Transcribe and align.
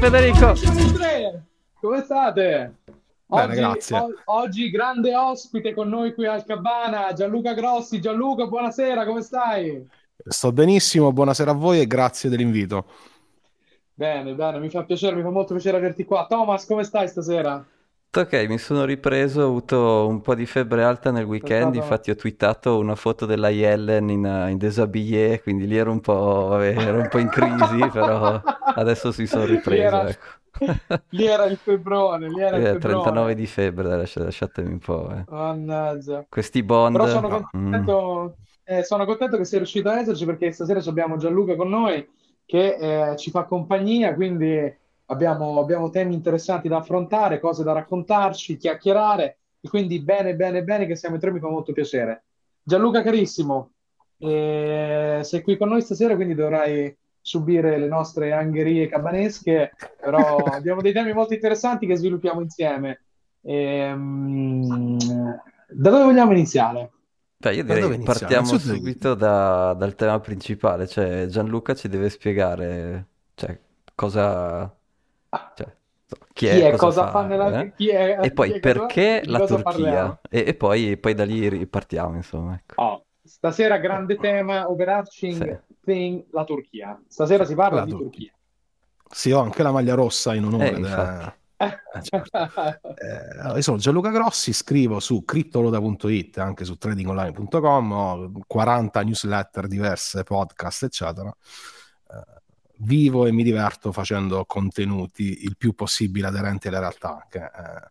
Federico. 0.00 0.54
Come 1.78 2.02
state? 2.02 2.74
Bene, 3.26 3.44
oggi, 3.44 3.54
grazie. 3.60 3.96
o- 3.98 4.14
oggi 4.24 4.70
grande 4.70 5.14
ospite 5.14 5.74
con 5.74 5.88
noi 5.88 6.14
qui 6.14 6.26
al 6.26 6.44
Cabana, 6.44 7.12
Gianluca 7.12 7.52
Grossi. 7.52 8.00
Gianluca, 8.00 8.46
buonasera, 8.46 9.04
come 9.04 9.20
stai? 9.20 9.86
Sto 10.24 10.52
benissimo, 10.52 11.12
buonasera 11.12 11.50
a 11.50 11.54
voi 11.54 11.80
e 11.80 11.86
grazie 11.86 12.30
dell'invito. 12.30 12.86
Bene, 13.92 14.32
bene, 14.34 14.58
mi 14.58 14.70
fa 14.70 14.84
piacere, 14.84 15.14
mi 15.14 15.22
fa 15.22 15.30
molto 15.30 15.52
piacere 15.52 15.76
averti 15.76 16.04
qua. 16.04 16.26
Thomas, 16.26 16.64
come 16.64 16.82
stai 16.84 17.06
stasera? 17.06 17.62
Ok, 18.12 18.32
mi 18.48 18.58
sono 18.58 18.84
ripreso, 18.84 19.42
ho 19.42 19.46
avuto 19.46 20.06
un 20.08 20.20
po' 20.20 20.34
di 20.34 20.44
febbre 20.44 20.82
alta 20.82 21.12
nel 21.12 21.24
weekend, 21.24 21.76
infatti 21.76 22.10
ho 22.10 22.16
twittato 22.16 22.76
una 22.76 22.96
foto 22.96 23.24
della 23.24 23.50
Yellen 23.50 24.08
in, 24.10 24.46
in 24.50 24.58
déshabillé, 24.58 25.40
quindi 25.40 25.64
lì 25.68 25.76
ero 25.76 25.92
un 25.92 26.00
po', 26.00 26.46
vabbè, 26.48 26.76
ero 26.76 26.98
un 26.98 27.06
po' 27.08 27.18
in 27.18 27.28
crisi, 27.28 27.78
però 27.88 28.42
adesso 28.74 29.12
si 29.12 29.28
sono 29.28 29.44
Lì 29.44 29.52
ripreso, 29.54 29.80
era, 29.80 30.08
ecco. 30.08 30.26
lì 31.10 31.26
era 31.26 31.44
il 31.44 31.56
febbrone, 31.58 32.28
lì 32.28 32.40
era 32.40 32.58
il 32.58 32.66
Eh, 32.66 32.68
febbrone. 32.68 32.78
39 32.78 33.34
di 33.34 33.46
febbre, 33.46 33.96
lasciatemi 33.96 34.72
un 34.72 34.78
po', 34.78 35.12
eh. 35.14 35.26
Mannaggia. 35.26 36.26
Questi 36.28 36.62
bond... 36.64 36.96
Però 36.96 37.06
sono 37.06 37.28
no. 37.28 37.48
mm, 37.56 37.70
contento, 37.70 38.36
eh, 38.64 38.82
sono 38.82 39.04
contento 39.04 39.36
che 39.36 39.44
sei 39.44 39.58
riuscito 39.58 39.88
a 39.88 40.00
esserci 40.00 40.24
perché 40.24 40.50
stasera 40.52 40.80
abbiamo 40.80 41.16
Gianluca 41.16 41.54
con 41.56 41.68
noi 41.68 42.08
che 42.44 43.10
eh, 43.12 43.16
ci 43.16 43.30
fa 43.30 43.44
compagnia, 43.44 44.14
quindi 44.14 44.76
abbiamo, 45.10 45.60
abbiamo 45.60 45.90
temi 45.90 46.14
interessanti 46.14 46.68
da 46.68 46.78
affrontare, 46.78 47.40
cose 47.40 47.62
da 47.62 47.72
raccontarci, 47.72 48.56
chiacchierare, 48.56 49.38
e 49.60 49.68
quindi 49.68 50.00
bene, 50.00 50.34
bene, 50.34 50.62
bene 50.64 50.86
che 50.86 50.96
siamo 50.96 51.16
in 51.16 51.20
tre, 51.20 51.30
mi 51.32 51.40
fa 51.40 51.48
molto 51.48 51.72
piacere. 51.72 52.24
Gianluca 52.62 53.02
carissimo, 53.02 53.72
eh, 54.18 55.20
sei 55.22 55.42
qui 55.42 55.56
con 55.56 55.68
noi 55.68 55.82
stasera, 55.82 56.14
quindi 56.14 56.34
dovrai 56.34 56.96
subire 57.20 57.76
le 57.78 57.86
nostre 57.88 58.32
angherie 58.32 58.88
cabanesche, 58.88 59.72
però 60.00 60.36
abbiamo 60.54 60.80
dei 60.80 60.92
temi 60.92 61.12
molto 61.12 61.34
interessanti 61.34 61.86
che 61.86 61.96
sviluppiamo 61.96 62.40
insieme. 62.40 63.02
Ehm, 63.42 64.96
da 65.68 65.90
dove 65.90 66.04
vogliamo 66.04 66.32
iniziare? 66.32 66.90
Beh, 67.36 67.54
io 67.54 67.62
direi 67.64 67.78
iniziamo? 67.84 68.04
partiamo 68.04 68.46
Innanzitutto- 68.46 68.76
subito 68.76 69.14
da- 69.14 69.74
dal 69.74 69.94
tema 69.94 70.20
principale, 70.20 70.86
cioè 70.86 71.26
Gianluca 71.26 71.74
ci 71.74 71.88
deve 71.88 72.10
spiegare, 72.10 73.06
cioè, 73.34 73.58
cosa, 73.94 74.74
cioè, 75.56 75.76
chi 76.32 76.46
è, 76.46 76.54
Chi 76.54 76.60
è, 76.60 76.70
cosa 76.76 77.02
cosa 77.02 77.04
fa, 77.06 77.10
fa 77.10 77.22
nella... 77.26 77.60
eh? 77.60 77.72
chi 77.76 77.88
è- 77.88 78.18
E 78.18 78.22
chi 78.22 78.32
poi 78.32 78.48
è 78.52 78.60
cosa- 78.60 78.72
perché 78.72 79.20
di 79.24 79.30
la 79.30 79.38
cosa 79.38 79.62
Turchia? 79.62 80.20
E, 80.28 80.44
e 80.48 80.54
poi, 80.54 80.96
poi 80.96 81.14
da 81.14 81.24
lì 81.24 81.48
ripartiamo, 81.48 82.16
insomma, 82.16 82.54
ecco. 82.54 82.82
Oh, 82.82 83.04
stasera 83.22 83.78
grande 83.78 84.16
tema, 84.20 84.68
overarching 84.68 85.36
Sì. 85.66 85.74
thing, 85.84 86.24
la 86.32 86.44
Turchia. 86.44 87.00
Stasera 87.08 87.44
si 87.44 87.54
parla 87.54 87.80
La 87.80 87.84
di 87.84 87.90
Turchia. 87.90 88.08
Turchia. 88.08 88.32
Sì, 89.12 89.30
ho 89.32 89.40
anche 89.40 89.62
la 89.62 89.72
maglia 89.72 89.94
rossa 89.94 90.34
in 90.34 90.44
onore. 90.44 90.70
Eh, 90.70 90.78
infatti. 90.78 91.38
Eh, 91.60 91.78
certo. 92.02 92.38
Eh, 92.38 93.38
allora, 93.40 93.56
io 93.56 93.62
sono 93.62 93.76
Gianluca 93.76 94.10
Grossi, 94.10 94.52
scrivo 94.54 94.98
su 94.98 95.24
criptoloda.it, 95.24 96.38
anche 96.38 96.64
su 96.64 96.76
tradingonline.com, 96.76 97.92
ho 97.92 98.30
40 98.46 99.02
newsletter 99.02 99.66
diverse, 99.66 100.22
podcast, 100.22 100.84
eccetera. 100.84 101.30
Vivo 102.82 103.26
e 103.26 103.32
mi 103.32 103.42
diverto 103.42 103.92
facendo 103.92 104.44
contenuti 104.46 105.44
il 105.44 105.56
più 105.56 105.74
possibile 105.74 106.28
aderenti 106.28 106.68
alla 106.68 106.78
realtà, 106.78 107.26
che 107.28 107.44
eh, 107.44 107.90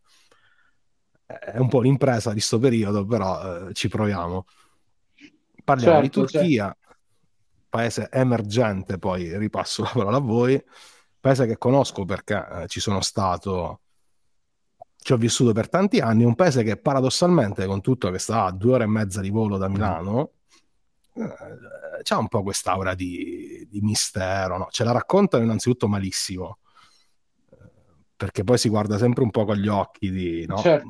è 1.53 1.57
un 1.57 1.67
po' 1.67 1.77
un'impresa 1.77 2.33
di 2.33 2.39
sto 2.39 2.57
periodo, 2.57 3.05
però 3.05 3.67
eh, 3.67 3.73
ci 3.73 3.87
proviamo. 3.87 4.45
Parliamo 5.63 6.01
di 6.01 6.09
Certo, 6.09 6.25
Turchia, 6.25 6.75
paese 7.69 8.09
emergente, 8.11 8.97
poi 8.97 9.37
ripasso 9.37 9.83
la 9.83 9.91
parola 9.93 10.17
a 10.17 10.21
voi, 10.21 10.61
paese 11.19 11.45
che 11.45 11.59
conosco 11.59 12.05
perché 12.05 12.47
eh, 12.51 12.67
ci 12.67 12.79
sono 12.79 13.01
stato, 13.01 13.81
ci 14.97 15.13
ho 15.13 15.17
vissuto 15.17 15.53
per 15.53 15.69
tanti 15.69 15.99
anni, 15.99 16.23
un 16.23 16.33
paese 16.33 16.63
che 16.63 16.77
paradossalmente, 16.77 17.67
con 17.67 17.81
tutto 17.81 18.09
che 18.09 18.17
sta 18.17 18.45
a 18.45 18.51
due 18.51 18.73
ore 18.73 18.83
e 18.85 18.87
mezza 18.87 19.21
di 19.21 19.29
volo 19.29 19.57
da 19.57 19.67
Milano, 19.67 20.31
eh, 21.13 21.35
c'ha 22.03 22.17
un 22.17 22.27
po' 22.27 22.43
quest'aura 22.43 22.95
di, 22.95 23.67
di 23.69 23.81
mistero, 23.81 24.57
no? 24.57 24.67
Ce 24.69 24.83
la 24.83 24.91
raccontano 24.91 25.43
innanzitutto 25.43 25.87
malissimo, 25.87 26.59
eh, 27.51 27.57
perché 28.15 28.43
poi 28.43 28.57
si 28.57 28.69
guarda 28.69 28.97
sempre 28.97 29.23
un 29.23 29.31
po' 29.31 29.45
con 29.45 29.55
gli 29.55 29.67
occhi 29.67 30.11
di... 30.11 30.45
no? 30.45 30.57
Certo. 30.57 30.87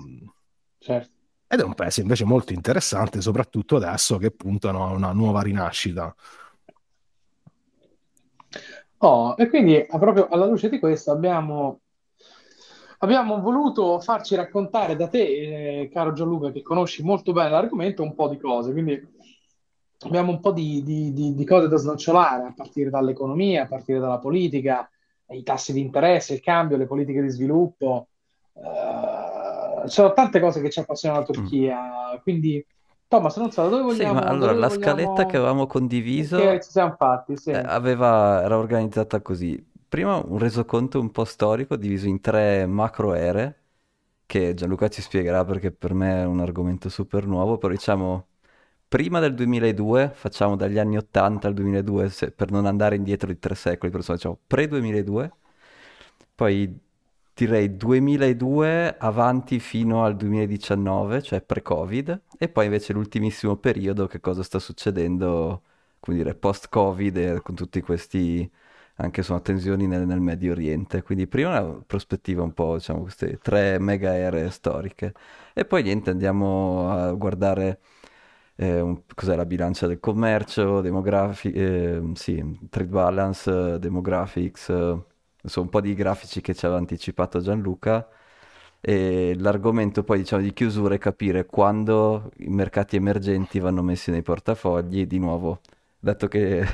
Certo. 0.80 1.18
Ed 1.52 1.59
è 1.59 1.64
un 1.64 1.74
paese 1.74 2.02
invece 2.02 2.25
molto 2.25 2.53
interessante, 2.53 3.22
soprattutto 3.22 3.75
adesso 3.75 4.18
che 4.18 4.31
puntano 4.31 4.86
a 4.86 4.92
una 4.92 5.12
nuova 5.12 5.42
rinascita. 5.42 6.16
Oh, 9.00 9.34
e 9.38 9.50
quindi 9.50 9.86
proprio 9.90 10.28
alla 10.28 10.46
luce 10.46 10.69
di 10.69 10.78
questo 10.78 11.12
abbiamo, 11.12 11.81
abbiamo 13.00 13.42
voluto 13.42 14.00
farci 14.00 14.36
raccontare 14.36 14.96
da 14.96 15.08
te, 15.08 15.81
eh, 15.81 15.90
caro 15.90 16.14
Gianluca, 16.14 16.52
che 16.52 16.62
conosci 16.62 17.02
molto 17.02 17.31
bene 17.31 17.50
l'argomento, 17.50 18.03
un 18.03 18.14
po' 18.14 18.28
di 18.28 18.38
cose. 18.38 18.72
Quindi 18.72 19.18
abbiamo 20.06 20.32
un 20.32 20.40
po' 20.40 20.52
di, 20.52 20.84
di- 20.84 21.14
di- 21.14 21.34
di 21.36 21.46
cose 21.46 21.68
da 21.68 21.78
snocciolare, 21.78 22.48
a 22.48 22.54
partire 22.56 22.90
dall'economia, 22.90 23.64
a 23.64 23.68
partire 23.68 24.00
dalla 24.00 24.20
politica, 24.20 24.90
i 25.30 25.44
tassi 25.44 25.74
di 25.74 25.82
interesse, 25.82 26.34
il 26.34 26.42
cambio, 26.42 26.78
le 26.78 26.88
politiche 26.88 27.22
di 27.22 27.30
sviluppo. 27.30 28.08
Ci 29.86 29.96
sono 29.96 30.14
tante 30.14 30.40
cose 30.40 30.62
che 30.62 30.70
ci 30.70 30.80
appassionano 30.80 31.22
la 31.22 31.26
Turchia. 31.26 32.20
Quindi, 32.22 32.66
Thomas, 33.08 33.38
non 33.38 33.52
so, 33.52 33.64
da 33.64 33.70
dove 33.70 33.84
Sì, 33.94 34.04
vogliamo... 34.04 34.14
ma 34.14 34.22
da 34.22 34.30
allora 34.30 34.54
la 34.54 34.68
vogliamo- 34.68 34.82
scaletta 34.82 35.26
che 35.26 35.38
avevamo 35.38 35.66
condiviso 35.68 36.38
che 36.38 36.60
ci 36.62 36.70
siamo 36.72 36.96
fatti, 36.98 37.38
sì. 37.38 37.52
eh, 37.52 37.58
aveva, 37.58 38.42
era 38.44 38.58
organizzata 38.58 39.22
così. 39.22 39.64
Prima 39.88 40.18
un 40.24 40.38
resoconto 40.38 41.00
un 41.00 41.12
po' 41.12 41.26
storico 41.26 41.76
diviso 41.76 42.08
in 42.08 42.22
tre 42.22 42.66
macro 42.68 43.14
ere, 43.14 43.56
che 44.26 44.54
Gianluca 44.54 44.88
ci 44.90 45.02
spiegherà 45.02 45.44
perché 45.46 45.72
per 45.72 45.94
me 45.94 46.22
è 46.22 46.26
un 46.26 46.40
argomento 46.42 46.90
super 46.90 47.26
nuovo, 47.26 47.58
però 47.58 47.74
diciamo 47.74 48.28
prima 48.89 49.19
del 49.19 49.35
2002, 49.35 50.11
facciamo 50.13 50.55
dagli 50.57 50.79
anni 50.79 50.97
80 50.97 51.47
al 51.47 51.53
2002 51.53 52.09
se- 52.09 52.31
per 52.31 52.51
non 52.51 52.66
andare 52.66 52.95
indietro 52.95 53.29
di 53.29 53.39
tre 53.39 53.55
secoli, 53.55 53.91
però 53.91 54.03
facciamo 54.03 54.38
pre-2002, 54.47 55.29
poi 56.35 56.79
direi 57.33 57.75
2002 57.77 58.97
avanti 58.97 59.59
fino 59.59 60.03
al 60.03 60.16
2019, 60.17 61.22
cioè 61.22 61.41
pre-Covid, 61.41 62.22
e 62.38 62.50
poi 62.50 62.66
invece 62.66 62.94
l'ultimissimo 62.94 63.55
periodo, 63.57 64.07
che 64.07 64.19
cosa 64.19 64.44
sta 64.44 64.59
succedendo, 64.59 65.63
come 66.00 66.17
dire, 66.17 66.35
post-Covid 66.35 67.17
e 67.17 67.41
con 67.41 67.56
tutti 67.56 67.81
questi 67.81 68.50
anche 69.01 69.21
insomma 69.21 69.39
tensioni 69.39 69.88
nel, 69.88 70.06
nel 70.06 70.19
Medio 70.19 70.51
Oriente. 70.51 71.01
Quindi 71.03 71.27
prima 71.27 71.59
una 71.61 71.81
prospettiva 71.85 72.44
un 72.44 72.53
po', 72.53 72.75
diciamo, 72.75 73.01
queste 73.01 73.38
tre 73.41 73.79
mega 73.79 74.11
aree 74.11 74.50
storiche. 74.50 75.13
E 75.53 75.66
poi 75.66 75.83
niente, 75.83 76.09
andiamo 76.09 76.91
a 76.91 77.13
guardare 77.13 77.79
eh, 78.62 78.80
un- 78.81 79.02
cos'è 79.16 79.36
la 79.36 79.46
bilancia 79.46 79.88
del 79.88 80.00
commercio, 80.00 80.81
demografi- 80.81 81.52
eh, 81.52 82.02
sì, 82.16 82.59
trade 82.70 82.90
balance, 82.90 83.80
demographics, 83.80 84.70
eh, 84.70 84.97
insomma 85.42 85.66
un 85.66 85.72
po' 85.72 85.81
di 85.81 85.94
grafici 85.94 86.42
che 86.42 86.53
ci 86.53 86.66
aveva 86.66 86.80
anticipato 86.80 87.40
Gianluca. 87.40 88.08
E 88.81 89.34
l'argomento 89.38 90.03
poi 90.03 90.19
diciamo 90.19 90.42
di 90.42 90.53
chiusura 90.53 90.96
è 90.96 90.98
capire 90.98 91.46
quando 91.46 92.31
i 92.38 92.48
mercati 92.48 92.96
emergenti 92.96 93.59
vanno 93.59 93.81
messi 93.84 94.09
nei 94.12 94.22
portafogli, 94.22 95.06
di 95.06 95.19
nuovo, 95.19 95.59
dato 96.00 96.28
che 96.30 96.66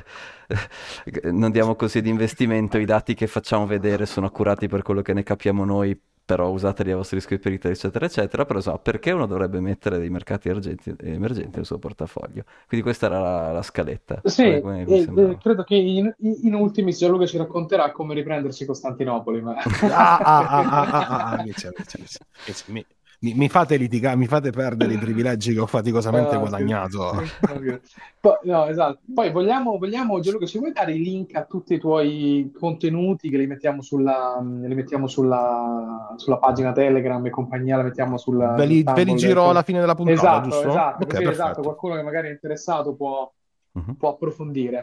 non 1.32 1.52
diamo 1.52 1.76
consigli 1.76 2.04
di 2.04 2.10
investimento, 2.10 2.78
i 2.78 2.86
dati 2.86 3.14
che 3.16 3.26
facciamo 3.28 3.66
vedere 3.66 4.06
sono 4.06 4.28
accurati 4.28 4.68
per 4.68 4.82
quello 4.84 5.02
che 5.02 5.14
ne 5.14 5.24
capiamo 5.24 5.66
noi, 5.66 6.00
però 6.26 6.50
usateli 6.50 6.92
a 6.92 6.96
vostro 6.96 7.18
rischio 7.18 7.36
e 7.36 7.40
perito, 7.40 7.68
eccetera, 7.70 8.06
eccetera. 8.06 8.46
Però 8.46 8.58
insomma, 8.58 8.80
perché 8.80 9.12
uno 9.12 9.28
dovrebbe 9.28 9.60
mettere 9.60 10.00
dei 10.00 10.10
mercati 10.10 10.50
emergenti, 10.50 10.96
emergenti 11.02 11.58
nel 11.58 11.66
suo 11.66 11.78
portafoglio? 11.78 12.44
Quindi 12.68 12.86
questa 12.86 13.06
era 13.06 13.20
la, 13.20 13.52
la 13.52 13.62
scaletta. 13.62 14.22
Sì, 14.24 14.44
Come- 14.44 14.62
come 14.62 14.86
e, 14.86 15.02
sembrava? 15.04 15.32
eh, 15.32 15.38
credo 15.38 15.64
che 15.64 15.76
in, 15.76 16.14
in, 16.20 16.54
ultimis 16.56 16.98
Gianluca 16.98 17.26
ci 17.28 17.38
racconterà 17.38 17.92
come 17.92 18.14
riprendersi 18.16 18.66
Costantinopoli, 18.66 19.42
ma... 19.42 19.54
Ah, 19.54 20.18
ah, 20.18 20.20
ah, 20.20 20.48
ah, 20.48 20.88
ah, 20.90 21.08
ah, 21.08 21.30
ah, 21.32 21.40
invece, 21.46 21.68
invece, 21.68 21.98
invece, 21.98 22.20
invece, 22.40 22.64
mi, 22.68 22.86
mi- 23.22 23.34
mi 23.34 23.50
fate 23.50 23.78
litigare, 23.78 24.16
mi 24.16 24.28
fate 24.28 24.52
perdere 24.52 24.94
i 24.94 24.98
privilegi 25.00 25.54
che 25.54 25.60
ho 25.60 25.66
faticosamente 25.66 26.36
Ah, 26.36 26.40
guadagnato. 26.40 27.22
Poi, 28.20 28.34
no, 28.44 28.66
esatto. 28.66 29.00
Poi 29.14 29.32
vogliamo, 29.32 29.78
vogliamo, 29.78 30.20
Gianluca, 30.20 30.46
ci 30.46 30.58
vuoi 30.58 30.72
dare 30.72 30.94
i 30.94 31.00
link 31.04 31.36
a 31.36 31.46
tutti 31.46 31.76
i 31.76 31.80
tuoi 31.80 32.52
contenuti 32.58 33.30
che 33.30 33.38
li 33.38 33.46
mettiamo 33.48 33.82
sulla, 33.82 34.40
li 34.42 34.74
mettiamo 34.74 35.08
sulla, 35.08 36.14
sulla 36.18 36.38
pagina 36.38 36.72
Telegram 36.72 37.24
e 37.26 37.30
compagnia, 37.30 37.78
la 37.78 37.84
mettiamo 37.84 38.18
sulla... 38.18 38.54
Ve 38.54 38.66
li, 38.66 38.84
sul 38.86 38.94
ve 38.94 39.04
li 39.04 39.16
giro 39.16 39.50
alla 39.50 39.62
fine 39.64 39.80
della 39.80 39.96
puntata, 39.96 40.20
Esatto, 40.20 40.50
giusto? 40.50 40.68
esatto, 40.70 41.04
Ok, 41.04 41.12
così, 41.12 41.24
esatto, 41.24 41.34
perfetto. 41.46 41.62
qualcuno 41.62 41.96
che 41.96 42.02
magari 42.04 42.28
è 42.28 42.32
interessato 42.32 42.96
può, 42.96 43.32
Mhm. 43.74 43.94
può 43.96 44.10
approfondire. 44.10 44.82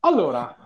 Allora, 0.00 0.56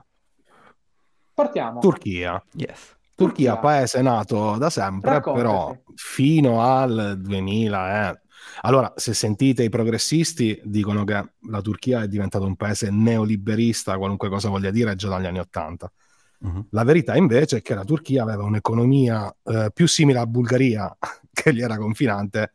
partiamo. 1.35 1.81
Turchia. 1.81 2.43
Yes. 2.53 2.94
Turchia, 3.15 3.59
paese 3.59 4.03
nato 4.03 4.57
da 4.59 4.71
sempre, 4.71 5.11
Raccontaci. 5.11 5.45
però 5.45 5.77
fino 5.95 6.63
al 6.63 7.21
2000. 7.21 8.11
eh. 8.11 8.21
Allora, 8.63 8.93
se 8.97 9.15
sentite 9.15 9.63
i 9.63 9.69
progressisti, 9.69 10.61
dicono 10.65 11.05
che 11.05 11.33
la 11.49 11.61
Turchia 11.61 12.03
è 12.03 12.09
diventata 12.09 12.45
un 12.45 12.57
paese 12.57 12.91
neoliberista, 12.91 13.97
qualunque 13.97 14.29
cosa 14.29 14.49
voglia 14.49 14.71
dire, 14.71 14.95
già 14.97 15.09
dagli 15.09 15.27
anni 15.27 15.39
80. 15.39 15.93
Uh-huh. 16.39 16.67
La 16.71 16.85
verità 16.85 17.17
invece 17.17 17.59
è 17.59 17.63
che 17.63 17.75
la 17.75 17.85
Turchia 17.85 18.23
aveva 18.23 18.43
un'economia 18.45 19.35
eh, 19.45 19.71
più 19.73 19.87
simile 19.87 20.19
a 20.19 20.27
Bulgaria, 20.27 20.95
che 21.33 21.55
gli 21.55 21.61
era 21.61 21.77
confinante, 21.77 22.53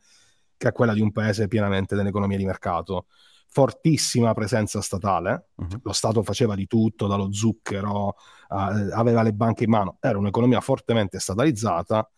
che 0.56 0.68
a 0.68 0.72
quella 0.72 0.92
di 0.92 1.00
un 1.00 1.10
paese 1.10 1.48
pienamente 1.48 1.96
dell'economia 1.96 2.36
di 2.36 2.44
mercato. 2.44 3.06
Fortissima 3.52 4.32
presenza 4.32 4.80
statale, 4.80 5.48
uh-huh. 5.56 5.80
lo 5.82 5.92
Stato 5.92 6.22
faceva 6.22 6.54
di 6.54 6.66
tutto, 6.66 7.06
dallo 7.06 7.32
zucchero, 7.32 8.14
eh, 8.48 8.92
aveva 8.92 9.22
le 9.22 9.32
banche 9.32 9.64
in 9.64 9.70
mano, 9.70 9.96
era 10.00 10.18
un'economia 10.18 10.60
fortemente 10.60 11.18
statalizzata, 11.18 12.08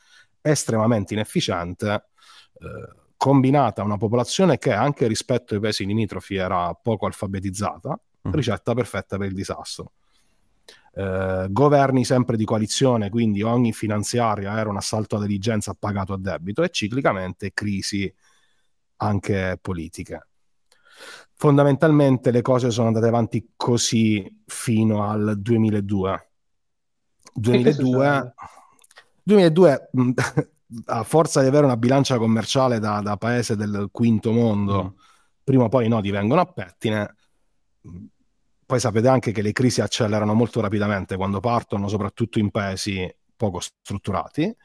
estremamente 0.43 1.15
inefficiente, 1.15 2.09
eh, 2.55 3.01
combinata 3.17 3.81
a 3.81 3.85
una 3.85 3.97
popolazione 3.97 4.59
che 4.59 4.73
anche 4.73 5.07
rispetto 5.07 5.55
ai 5.55 5.61
paesi 5.61 5.87
limitrofi 5.87 6.37
era 6.37 6.75
poco 6.75 7.07
alfabetizzata, 7.07 7.89
uh-huh. 7.89 8.33
ricetta 8.33 8.75
perfetta 8.75 9.17
per 9.17 9.29
il 9.29 9.35
disastro 9.35 9.93
eh, 10.95 11.47
governi 11.49 12.05
sempre 12.05 12.37
di 12.37 12.45
coalizione, 12.45 13.09
quindi 13.09 13.43
ogni 13.43 13.73
finanziaria 13.73 14.59
era 14.59 14.69
un 14.69 14.77
assalto 14.77 15.17
alla 15.17 15.27
diligenza 15.27 15.75
pagato 15.75 16.13
a 16.13 16.19
debito 16.19 16.63
e 16.63 16.69
ciclicamente 16.71 17.53
crisi 17.53 18.13
anche 18.97 19.59
politiche. 19.61 20.29
Fondamentalmente 21.43 22.31
le 22.31 22.41
cose 22.41 22.71
sono 22.71 22.87
andate 22.87 23.09
avanti 23.09 23.55
così 23.57 24.43
fino 24.47 25.03
al 25.03 25.35
2002. 25.41 26.31
2002, 27.35 28.35
2002 29.25 29.91
a 30.87 31.03
forza 31.03 31.41
di 31.41 31.49
avere 31.49 31.65
una 31.65 31.77
bilancia 31.77 32.17
commerciale 32.17 32.79
da, 32.79 33.01
da 33.01 33.17
paese 33.17 33.57
del 33.57 33.89
quinto 33.91 34.31
mondo, 34.31 34.85
mm. 34.85 35.01
prima 35.43 35.65
o 35.65 35.69
poi 35.69 35.87
i 35.87 35.89
nodi 35.89 36.13
vengono 36.13 36.43
a 36.43 36.47
pettine 36.47 37.17
poi 38.65 38.79
sapete 38.79 39.09
anche 39.09 39.33
che 39.33 39.43
le 39.43 39.51
crisi 39.51 39.81
accelerano 39.81 40.35
molto 40.35 40.61
rapidamente 40.61 41.17
quando 41.17 41.41
partono, 41.41 41.89
soprattutto 41.89 42.39
in 42.39 42.53
paesi 42.53 43.13
poco 43.35 43.59
strutturati. 43.59 44.57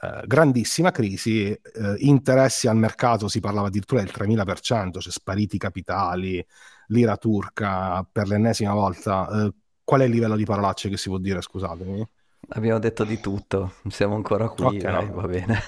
Eh, 0.00 0.22
grandissima 0.26 0.90
crisi, 0.90 1.50
eh, 1.50 1.60
interessi 1.98 2.68
al 2.68 2.76
mercato 2.76 3.28
si 3.28 3.40
parlava 3.40 3.68
addirittura 3.68 4.02
del 4.02 4.12
3000%, 4.12 5.00
cioè 5.00 5.12
spariti 5.12 5.58
capitali, 5.58 6.44
lira 6.88 7.16
turca 7.16 8.06
per 8.10 8.28
l'ennesima 8.28 8.74
volta. 8.74 9.28
Eh, 9.28 9.52
qual 9.82 10.00
è 10.00 10.04
il 10.04 10.10
livello 10.10 10.36
di 10.36 10.44
parolacce 10.44 10.88
che 10.88 10.96
si 10.96 11.08
può 11.08 11.18
dire, 11.18 11.40
scusatemi? 11.40 12.06
Abbiamo 12.50 12.78
detto 12.78 13.04
di 13.04 13.18
tutto, 13.20 13.74
siamo 13.88 14.14
ancora 14.14 14.48
qui, 14.48 14.64
okay, 14.64 14.80
dai, 14.80 15.06
no. 15.06 15.14
va 15.14 15.26
bene. 15.26 15.60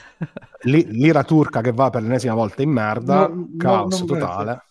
lira 0.62 1.24
turca 1.24 1.60
che 1.60 1.72
va 1.72 1.90
per 1.90 2.02
l'ennesima 2.02 2.34
volta 2.34 2.62
in 2.62 2.70
merda, 2.70 3.26
no, 3.26 3.48
caos 3.56 4.00
no, 4.00 4.06
totale 4.06 4.62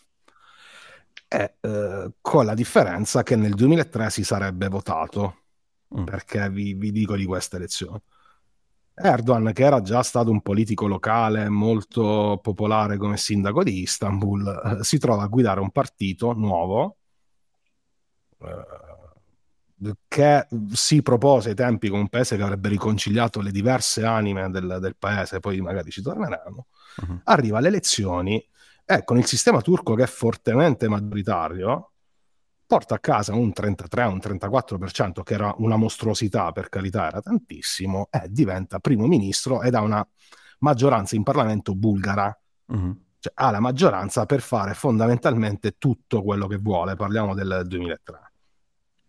è 1.28 1.54
eh, 1.60 2.12
con 2.22 2.46
la 2.46 2.54
differenza 2.54 3.24
che 3.24 3.36
nel 3.36 3.54
2003 3.54 4.10
si 4.10 4.24
sarebbe 4.24 4.70
votato, 4.70 5.42
mm. 5.98 6.04
perché 6.06 6.50
vi, 6.50 6.74
vi, 6.74 6.92
dico 6.92 7.16
di 7.16 7.26
queste 7.26 7.58
elezioni. 7.58 8.00
Erdogan, 9.00 9.54
che 9.54 9.64
era 9.64 9.82
già 9.82 10.02
stato 10.02 10.32
un 10.32 10.42
politico 10.42 10.88
locale 10.88 11.50
molto 11.50 12.40
popolare 12.42 12.98
come 12.98 13.16
sindaco 13.16 13.64
di 13.64 13.82
Istanbul, 13.82 14.80
eh, 14.80 14.84
si 14.84 14.98
trova 14.98 15.24
a 15.24 15.28
guidare 15.28 15.60
un 15.60 15.70
partito 15.70 16.34
nuovo 16.34 16.98
eh, 18.40 19.96
che 20.08 20.48
si 20.72 21.04
propose 21.04 21.50
ai 21.50 21.56
tempi 21.56 21.90
come 21.90 22.02
un 22.02 22.10
paese 22.10 22.38
che 22.38 22.42
avrebbe 22.42 22.70
riconciliato 22.70 23.40
le 23.42 23.52
diverse 23.52 24.04
anime 24.04 24.50
del, 24.50 24.80
del 24.82 24.96
paese, 24.98 25.40
poi 25.40 25.62
magari 25.62 25.92
ci 25.92 26.02
torneremo. 26.02 26.68
Uh-huh. 27.08 27.20
Arriva 27.26 27.60
alle 27.60 27.68
elezioni 27.68 28.44
e 28.84 29.04
con 29.04 29.18
il 29.18 29.26
sistema 29.26 29.62
turco 29.62 29.94
che 29.94 30.04
è 30.04 30.08
fortemente 30.08 30.88
maggioritario, 30.88 31.92
porta 32.68 32.96
a 32.96 33.00
casa 33.00 33.34
un 33.34 33.54
33, 33.54 34.04
un 34.04 34.20
34%, 34.22 35.24
che 35.24 35.34
era 35.34 35.56
una 35.60 35.78
mostruosità, 35.78 36.52
per 36.52 36.70
carità, 36.70 37.08
era 37.08 37.22
tantissimo, 37.22 38.10
e 38.12 38.28
diventa 38.30 38.80
primo 38.80 39.08
ministro 39.08 39.62
ed 39.62 39.74
ha 39.74 39.82
una 39.82 40.06
maggioranza 40.60 41.16
in 41.16 41.24
Parlamento 41.24 41.74
bulgara. 41.74 42.38
Mm-hmm. 42.72 42.92
Cioè, 43.20 43.32
ha 43.36 43.50
la 43.50 43.60
maggioranza 43.60 44.26
per 44.26 44.42
fare 44.42 44.74
fondamentalmente 44.74 45.78
tutto 45.78 46.22
quello 46.22 46.46
che 46.48 46.58
vuole. 46.58 46.96
Parliamo 46.96 47.34
del 47.34 47.64
2003. 47.66 48.32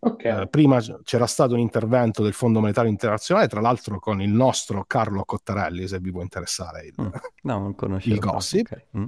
Okay. 0.01 0.43
Eh, 0.43 0.47
prima 0.47 0.81
c'era 1.03 1.27
stato 1.27 1.55
un 1.55 1.59
intervento 1.59 2.23
del 2.23 2.33
Fondo 2.33 2.61
Monetario 2.61 2.89
Internazionale, 2.89 3.49
tra 3.49 3.61
l'altro 3.61 3.99
con 3.99 4.23
il 4.23 4.31
nostro 4.31 4.85
Carlo 4.87 5.25
Cottarelli, 5.25 5.89
se 5.89 5.99
vi 5.99 6.13
può 6.13 6.23
interessare 6.23 6.87
il, 6.87 6.95
mm. 7.01 7.07
no, 7.43 7.75
non 7.77 8.01
il 8.05 8.19
gossip. 8.21 8.71
Okay. 8.71 8.85
Mm. 8.97 9.07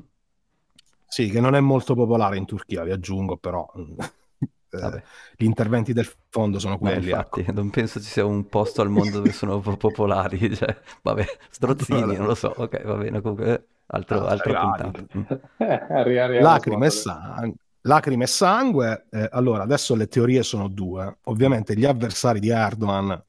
Sì, 1.06 1.30
che 1.30 1.40
non 1.40 1.54
è 1.54 1.60
molto 1.60 1.94
popolare 1.94 2.36
in 2.36 2.44
Turchia, 2.44 2.82
vi 2.82 2.90
aggiungo, 2.90 3.36
però 3.36 3.70
eh, 4.70 5.02
gli 5.36 5.44
interventi 5.44 5.92
del 5.92 6.08
fondo 6.28 6.58
sono 6.58 6.78
quelli. 6.78 7.10
No, 7.10 7.16
infatti, 7.16 7.40
ecco. 7.40 7.52
non 7.52 7.70
penso 7.70 8.00
ci 8.00 8.06
sia 8.06 8.24
un 8.24 8.46
posto 8.46 8.82
al 8.82 8.88
mondo 8.88 9.18
dove 9.18 9.32
sono 9.32 9.60
popolari. 9.60 10.38
Cioè, 10.54 10.76
vabbè, 11.02 11.24
strozzini, 11.50 12.16
non 12.16 12.26
lo 12.26 12.34
so. 12.34 12.52
Ok, 12.56 12.82
va 12.84 12.94
bene, 12.94 13.20
comunque, 13.20 13.52
eh, 13.52 13.64
altro, 13.86 14.26
ah, 14.26 14.30
altro 14.30 14.60
puntato. 14.60 15.06
Mm. 15.60 16.42
Lacrime, 16.42 16.86
e 16.86 16.90
sangue, 16.90 17.54
lacrime 17.82 18.24
e 18.24 18.26
sangue. 18.26 19.06
Eh, 19.10 19.28
allora, 19.32 19.62
adesso 19.62 19.94
le 19.94 20.06
teorie 20.06 20.42
sono 20.42 20.68
due. 20.68 21.18
Ovviamente 21.24 21.76
gli 21.76 21.84
avversari 21.84 22.40
di 22.40 22.50
Erdogan 22.50 23.22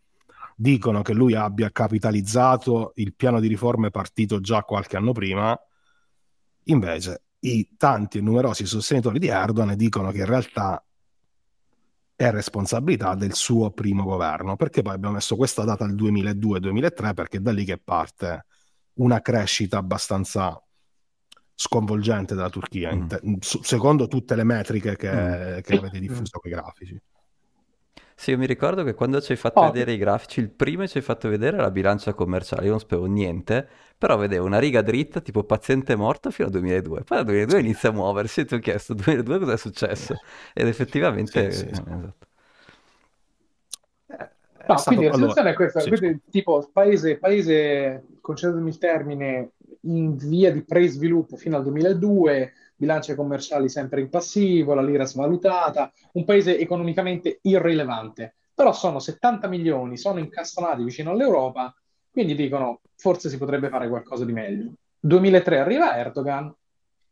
dicono 0.56 1.02
che 1.02 1.14
lui 1.14 1.34
abbia 1.34 1.72
capitalizzato 1.72 2.92
il 2.96 3.16
piano 3.16 3.40
di 3.40 3.48
riforme 3.48 3.90
partito 3.90 4.40
già 4.40 4.62
qualche 4.64 4.98
anno 4.98 5.12
prima. 5.12 5.60
Invece, 6.66 7.24
i 7.40 7.76
tanti 7.78 8.20
e 8.20 8.22
numerosi 8.22 8.66
sostenitori 8.66 9.18
di 9.18 9.28
Erdogan 9.28 9.76
dicono 9.76 10.12
che 10.12 10.20
in 10.20 10.26
realtà 10.26 10.84
è 12.24 12.32
responsabilità 12.32 13.16
del 13.16 13.34
suo 13.34 13.72
primo 13.72 14.04
governo, 14.04 14.56
perché 14.56 14.82
poi 14.82 14.94
abbiamo 14.94 15.16
messo 15.16 15.36
questa 15.36 15.64
data 15.64 15.84
al 15.84 15.96
2002-2003 15.96 17.14
perché 17.14 17.38
è 17.38 17.40
da 17.40 17.52
lì 17.52 17.66
che 17.66 17.78
parte 17.78 18.46
una 18.94 19.22
crescita 19.22 19.78
abbastanza 19.78 20.62
sconvolgente 21.56 22.36
della 22.36 22.50
Turchia, 22.50 22.96
mm. 22.96 23.08
te- 23.08 23.22
secondo 23.40 24.08
tutte 24.08 24.36
le 24.36 24.44
metriche 24.44 24.96
che, 24.96 25.12
mm. 25.12 25.60
che 25.62 25.76
avete 25.78 26.00
diffuso 26.00 26.40
con 26.40 26.52
i 26.52 26.54
grafici. 26.54 27.02
Sì, 28.22 28.30
io 28.30 28.38
mi 28.38 28.46
ricordo 28.46 28.84
che 28.84 28.94
quando 28.94 29.20
ci 29.20 29.32
hai 29.32 29.38
fatto 29.40 29.62
oh. 29.62 29.72
vedere 29.72 29.94
i 29.94 29.98
grafici, 29.98 30.42
il 30.42 30.52
primo 30.52 30.86
ci 30.86 31.00
hai 31.00 31.04
fatto 31.04 31.28
vedere 31.28 31.58
la 31.58 31.72
bilancia 31.72 32.14
commerciale, 32.14 32.66
io 32.66 32.70
non 32.70 32.80
sapevo 32.80 33.08
niente, 33.08 33.68
però 33.98 34.16
vedevo 34.16 34.46
una 34.46 34.60
riga 34.60 34.84
dritta, 34.84 35.22
tipo 35.22 35.44
paziente 35.44 35.96
morto, 35.96 36.30
fino 36.30 36.46
al 36.46 36.54
2002. 36.54 37.02
Poi 37.02 37.18
dal 37.18 37.26
2002 37.26 37.60
inizia 37.60 37.90
a 37.90 37.94
muoversi 37.94 38.42
e 38.42 38.46
ti 38.46 38.54
ho 38.54 38.60
chiesto, 38.60 38.94
2002 38.94 39.40
cosa 39.40 39.54
è 39.54 39.58
successo? 39.58 40.14
Ed 40.54 40.68
effettivamente... 40.68 41.52
Sì, 41.52 41.58
sì, 41.58 41.74
sì. 41.74 41.82
Esatto. 41.82 42.16
No, 44.68 44.82
quindi 44.86 45.06
la 45.06 45.14
situazione 45.14 45.50
allora, 45.50 45.50
è 45.50 45.54
questa, 45.56 45.82
quindi, 45.82 46.22
tipo 46.30 46.70
paese, 46.72 47.18
paese, 47.18 48.04
concedetemi 48.22 48.70
il 48.70 48.78
termine, 48.78 49.50
in 49.86 50.16
via 50.16 50.52
di 50.52 50.62
pre-sviluppo 50.62 51.38
fino 51.38 51.58
al 51.58 51.64
2002, 51.64 52.52
bilanci 52.82 53.14
commerciali 53.14 53.70
sempre 53.70 54.02
in 54.02 54.10
passivo, 54.10 54.74
la 54.74 54.82
lira 54.82 55.06
svalutata, 55.06 55.94
un 56.14 56.26
paese 56.26 56.58
economicamente 56.58 57.38
irrilevante. 57.44 58.38
Però 58.56 58.74
sono 58.74 58.98
70 58.98 59.48
milioni, 59.48 59.98
sono 59.98 60.18
incastonati 60.18 60.84
vicino 60.84 61.12
all'Europa, 61.12 61.72
quindi 62.10 62.34
dicono 62.34 62.82
forse 62.96 63.30
si 63.30 63.38
potrebbe 63.38 63.70
fare 63.70 63.88
qualcosa 63.88 64.26
di 64.26 64.34
meglio. 64.34 64.72
2003 65.00 65.60
arriva 65.60 65.96
Erdogan 65.96 66.52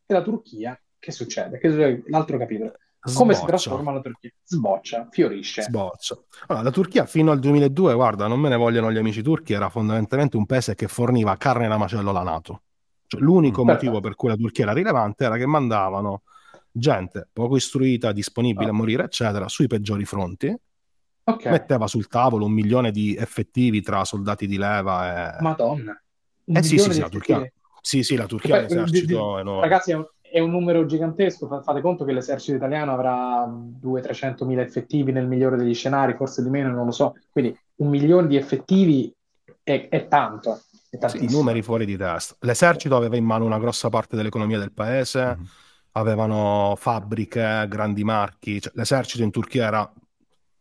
e 0.07 0.13
la 0.13 0.23
Turchia, 0.23 0.79
che 0.97 1.11
succede? 1.11 1.59
Che 1.59 1.69
succede? 1.69 2.03
L'altro 2.07 2.39
capitolo. 2.39 2.73
Come 2.99 3.33
Sboccia. 3.33 3.39
si 3.39 3.45
trasforma 3.45 3.91
la 3.91 4.01
Turchia? 4.01 4.31
Sboccia, 4.43 5.07
fiorisce. 5.11 5.61
Sboccia. 5.61 6.17
Allora, 6.47 6.65
la 6.65 6.71
Turchia 6.71 7.05
fino 7.05 7.29
al 7.29 7.39
2002, 7.39 7.93
guarda, 7.93 8.25
non 8.25 8.39
me 8.39 8.49
ne 8.49 8.57
vogliono 8.57 8.91
gli 8.91 8.97
amici 8.97 9.21
turchi, 9.21 9.53
era 9.53 9.69
fondamentalmente 9.69 10.35
un 10.35 10.47
paese 10.47 10.73
che 10.73 10.87
forniva 10.87 11.37
carne 11.37 11.67
da 11.67 11.77
macello 11.77 12.09
alla 12.09 12.23
Nato. 12.23 12.61
Cioè, 13.09 13.21
l'unico 13.21 13.63
Perfetto. 13.63 13.85
motivo 13.85 14.07
per 14.07 14.15
cui 14.15 14.29
la 14.29 14.35
Turchia 14.35 14.65
era 14.65 14.73
rilevante 14.73 15.23
era 15.23 15.35
che 15.35 15.47
mandavano 15.47 16.21
gente 16.71 17.27
poco 17.33 17.55
istruita, 17.55 18.11
disponibile 18.11 18.67
oh. 18.67 18.69
a 18.69 18.73
morire, 18.73 19.03
eccetera, 19.05 19.47
sui 19.47 19.65
peggiori 19.65 20.05
fronti. 20.05 20.55
Okay. 21.23 21.51
Metteva 21.51 21.87
sul 21.87 22.07
tavolo 22.07 22.45
un 22.45 22.51
milione 22.51 22.91
di 22.91 23.15
effettivi 23.15 23.81
tra 23.81 24.05
soldati 24.05 24.45
di 24.45 24.57
leva 24.57 25.37
e... 25.37 25.41
Madonna. 25.41 25.99
eh 26.45 26.63
sì, 26.63 26.77
sì, 26.77 26.91
sì, 26.91 26.99
la 26.99 27.09
Turchia... 27.09 27.51
Sì, 27.81 28.03
sì, 28.03 28.15
la 28.15 28.27
Turchia 28.27 28.57
è 28.57 28.59
un 28.59 28.65
esercito 28.65 29.33
di, 29.35 29.39
enorme. 29.41 29.61
Ragazzi, 29.61 29.91
è 29.91 29.95
un, 29.95 30.05
è 30.21 30.39
un, 30.39 30.51
numero 30.51 30.85
gigantesco. 30.85 31.47
Fate 31.63 31.81
conto 31.81 32.05
che 32.05 32.11
l'esercito 32.11 32.57
italiano 32.57 32.93
avrà 32.93 33.47
200-300 33.47 34.45
mila 34.45 34.61
effettivi 34.61 35.11
nel 35.11 35.27
migliore 35.27 35.57
degli 35.57 35.73
scenari, 35.73 36.13
forse 36.13 36.43
di 36.43 36.49
meno, 36.49 36.69
non 36.69 36.85
lo 36.85 36.91
so. 36.91 37.15
Quindi 37.31 37.57
un 37.77 37.89
milione 37.89 38.27
di 38.27 38.35
effettivi 38.35 39.11
è, 39.63 39.87
è 39.89 40.07
tanto. 40.07 40.61
Sì, 41.07 41.29
numeri 41.29 41.61
fuori 41.61 41.85
di 41.85 41.95
testa. 41.95 42.35
L'esercito 42.39 42.95
aveva 42.95 43.15
in 43.15 43.23
mano 43.23 43.45
una 43.45 43.59
grossa 43.59 43.89
parte 43.89 44.15
dell'economia 44.15 44.57
del 44.57 44.71
paese, 44.71 45.23
mm-hmm. 45.23 45.43
avevano 45.91 46.75
fabbriche, 46.77 47.65
grandi 47.69 48.03
marchi. 48.03 48.59
Cioè, 48.59 48.71
l'esercito 48.75 49.23
in 49.23 49.31
Turchia 49.31 49.67
era. 49.67 49.93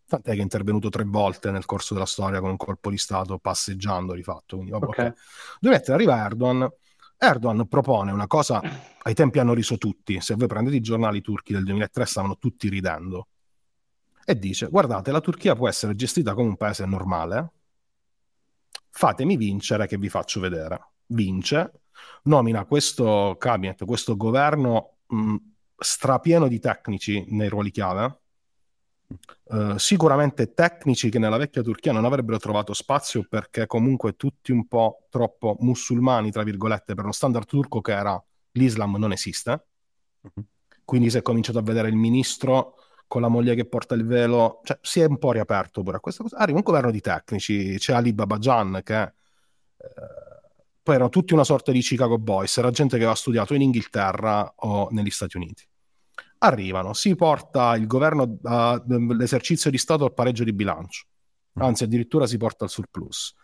Tant'è 0.08 0.32
che 0.32 0.38
è 0.38 0.42
intervenuto 0.42 0.88
tre 0.88 1.04
volte 1.04 1.50
nel 1.50 1.66
corso 1.66 1.92
della 1.92 2.06
storia 2.06 2.40
con 2.40 2.48
un 2.48 2.56
colpo 2.56 2.88
di 2.88 2.96
Stato 2.96 3.38
passeggiando 3.38 4.14
di 4.14 4.22
fatto. 4.22 4.56
Quindi, 4.56 4.72
okay. 4.72 4.88
Okay. 4.88 5.12
Dovete 5.60 5.92
arriva 5.92 6.24
Erdogan. 6.24 6.66
Erdogan 7.18 7.66
propone 7.66 8.12
una 8.12 8.28
cosa, 8.28 8.62
ai 9.02 9.12
tempi 9.12 9.40
hanno 9.40 9.52
riso 9.52 9.76
tutti, 9.76 10.20
se 10.20 10.34
voi 10.36 10.46
prendete 10.46 10.76
i 10.76 10.80
giornali 10.80 11.20
turchi 11.20 11.52
del 11.52 11.64
2003 11.64 12.06
stavano 12.06 12.38
tutti 12.38 12.68
ridendo. 12.68 13.26
e 14.24 14.38
dice 14.38 14.68
guardate 14.68 15.10
la 15.10 15.20
Turchia 15.20 15.56
può 15.56 15.68
essere 15.68 15.96
gestita 15.96 16.34
come 16.34 16.48
un 16.48 16.56
paese 16.56 16.86
normale, 16.86 17.54
fatemi 18.90 19.36
vincere 19.36 19.86
che 19.86 19.98
vi 19.98 20.08
faccio 20.08 20.40
vedere. 20.40 20.92
Vince, 21.06 21.82
nomina 22.24 22.64
questo 22.64 23.36
cabinet, 23.38 23.84
questo 23.84 24.16
governo 24.16 24.98
mh, 25.06 25.36
strapieno 25.76 26.48
di 26.48 26.58
tecnici 26.58 27.24
nei 27.28 27.48
ruoli 27.48 27.70
chiave, 27.70 28.20
Uh, 29.44 29.78
sicuramente 29.78 30.52
tecnici 30.52 31.08
che 31.08 31.18
nella 31.18 31.38
vecchia 31.38 31.62
Turchia 31.62 31.92
non 31.92 32.04
avrebbero 32.04 32.36
trovato 32.36 32.74
spazio 32.74 33.24
perché 33.26 33.66
comunque 33.66 34.16
tutti 34.16 34.52
un 34.52 34.66
po' 34.68 35.06
troppo 35.08 35.56
musulmani, 35.60 36.30
tra 36.30 36.42
virgolette, 36.42 36.92
per 36.92 37.06
lo 37.06 37.12
standard 37.12 37.46
turco 37.46 37.80
che 37.80 37.92
era 37.92 38.22
l'Islam 38.52 38.96
non 38.96 39.12
esiste. 39.12 39.66
Uh-huh. 40.20 40.44
Quindi 40.84 41.08
si 41.08 41.16
è 41.16 41.22
cominciato 41.22 41.58
a 41.58 41.62
vedere 41.62 41.88
il 41.88 41.96
ministro 41.96 42.74
con 43.08 43.22
la 43.22 43.28
moglie 43.28 43.56
che 43.56 43.66
porta 43.66 43.94
il 43.94 44.06
velo, 44.06 44.60
cioè 44.62 44.78
si 44.80 45.00
è 45.00 45.06
un 45.06 45.18
po' 45.18 45.32
riaperto 45.32 45.82
pure 45.82 45.96
a 45.96 46.00
questa 46.00 46.22
cosa. 46.22 46.36
Arriva 46.36 46.58
un 46.58 46.64
governo 46.64 46.90
di 46.92 47.00
tecnici, 47.00 47.76
c'è 47.78 47.94
Ali 47.94 48.12
Babajan 48.12 48.82
che 48.84 49.02
eh, 49.02 49.12
poi 50.82 50.94
erano 50.94 51.10
tutti 51.10 51.32
una 51.32 51.44
sorta 51.44 51.72
di 51.72 51.80
Chicago 51.80 52.18
Boys, 52.18 52.56
era 52.58 52.70
gente 52.70 52.96
che 52.96 53.02
aveva 53.02 53.16
studiato 53.16 53.54
in 53.54 53.62
Inghilterra 53.62 54.52
o 54.56 54.88
negli 54.92 55.10
Stati 55.10 55.36
Uniti 55.36 55.66
arrivano, 56.38 56.92
si 56.92 57.14
porta 57.14 57.74
il 57.76 57.86
governo 57.86 58.38
all'esercizio 58.42 59.70
di 59.70 59.78
Stato 59.78 60.04
al 60.04 60.14
pareggio 60.14 60.44
di 60.44 60.52
bilancio, 60.52 61.06
mm. 61.58 61.62
anzi 61.62 61.84
addirittura 61.84 62.26
si 62.26 62.36
porta 62.36 62.64
al 62.64 62.70
surplus. 62.70 63.34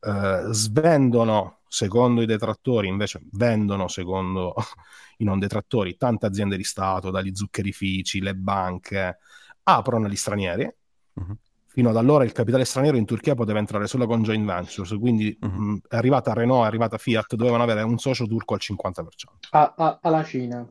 Eh, 0.00 0.46
svendono, 0.50 1.58
secondo 1.68 2.22
i 2.22 2.26
detrattori, 2.26 2.88
invece 2.88 3.20
vendono, 3.32 3.88
secondo 3.88 4.54
i 5.18 5.24
non 5.24 5.38
detrattori, 5.38 5.96
tante 5.96 6.26
aziende 6.26 6.56
di 6.56 6.64
Stato, 6.64 7.10
dagli 7.10 7.34
zuccherifici, 7.34 8.20
le 8.20 8.34
banche, 8.34 9.18
aprono 9.64 10.06
agli 10.06 10.16
stranieri. 10.16 10.72
Uh-huh. 11.14 11.36
Fino 11.66 11.90
ad 11.90 11.96
allora 11.96 12.24
il 12.24 12.32
capitale 12.32 12.64
straniero 12.64 12.96
in 12.96 13.04
Turchia 13.04 13.34
poteva 13.34 13.58
entrare 13.58 13.86
solo 13.86 14.06
con 14.06 14.22
joint 14.22 14.44
ventures, 14.44 14.96
quindi 14.98 15.36
uh-huh. 15.40 15.48
mh, 15.48 15.80
è 15.88 15.96
arrivata 15.96 16.32
Renault, 16.32 16.64
è 16.64 16.66
arrivata 16.66 16.98
Fiat, 16.98 17.34
dovevano 17.34 17.62
avere 17.62 17.82
un 17.82 17.98
socio 17.98 18.26
turco 18.26 18.54
al 18.54 18.60
50%. 18.62 19.04
A, 19.50 19.74
a, 19.76 19.98
alla 20.02 20.24
Cina. 20.24 20.66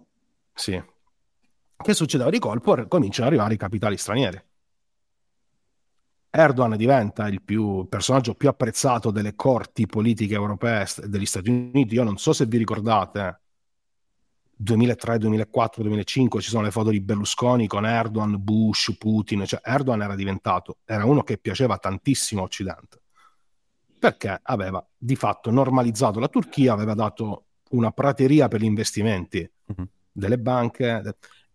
Sì, 0.54 0.82
che 1.84 1.94
succedeva 1.94 2.30
di 2.30 2.40
colpo? 2.40 2.88
Cominciano 2.88 3.28
ad 3.28 3.34
arrivare 3.34 3.54
i 3.54 3.58
capitali 3.58 3.98
stranieri. 3.98 4.42
Erdogan 6.40 6.78
diventa 6.78 7.28
il 7.28 7.42
più, 7.42 7.88
personaggio 7.90 8.36
più 8.36 8.48
apprezzato 8.48 9.10
delle 9.10 9.34
corti 9.36 9.88
politiche 9.88 10.36
europee 10.36 10.86
degli 11.06 11.26
Stati 11.26 11.50
Uniti. 11.50 11.96
Io 11.96 12.04
non 12.04 12.18
so 12.18 12.32
se 12.32 12.46
vi 12.46 12.58
ricordate, 12.58 13.42
2003, 14.56 15.18
2004, 15.18 15.82
2005 15.82 16.40
ci 16.40 16.50
sono 16.50 16.62
le 16.62 16.70
foto 16.70 16.92
di 16.92 17.02
Berlusconi 17.02 17.66
con 17.66 17.88
Erdogan, 17.88 18.36
Bush, 18.40 18.96
Putin. 19.00 19.46
Cioè 19.48 19.62
Erdogan 19.64 20.04
era 20.04 20.14
diventato, 20.14 20.78
era 20.86 21.06
uno 21.06 21.24
che 21.24 21.40
piaceva 21.40 21.80
tantissimo 21.80 22.44
Occidente 22.44 23.02
perché 23.98 24.40
aveva 24.44 24.86
di 24.96 25.16
fatto 25.16 25.50
normalizzato 25.50 26.20
la 26.20 26.28
Turchia, 26.28 26.72
aveva 26.72 26.94
dato 26.94 27.46
una 27.72 27.90
prateria 27.90 28.48
per 28.48 28.62
gli 28.62 28.66
investimenti 28.66 29.50
uh-huh. 29.66 29.88
delle 30.12 30.38
banche 30.38 31.02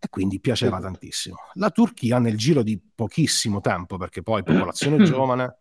e 0.03 0.09
quindi 0.09 0.41
piaceva 0.41 0.81
tantissimo. 0.81 1.37
La 1.53 1.69
Turchia 1.69 2.19
nel 2.19 2.35
giro 2.35 2.61
di 2.61 2.77
pochissimo 2.77 3.61
tempo, 3.61 3.95
perché 3.95 4.21
poi 4.21 4.43
popolazione 4.43 5.01
giovane, 5.05 5.59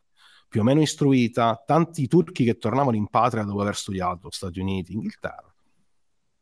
più 0.49 0.63
o 0.63 0.65
meno 0.65 0.81
istruita, 0.81 1.63
tanti 1.65 2.09
turchi 2.09 2.43
che 2.43 2.59
tornavano 2.59 2.97
in 2.97 3.07
patria 3.07 3.45
dopo 3.45 3.61
aver 3.61 3.77
studiato 3.77 4.33
Stati 4.33 4.59
Uniti, 4.59 4.95
Inghilterra. 4.95 5.55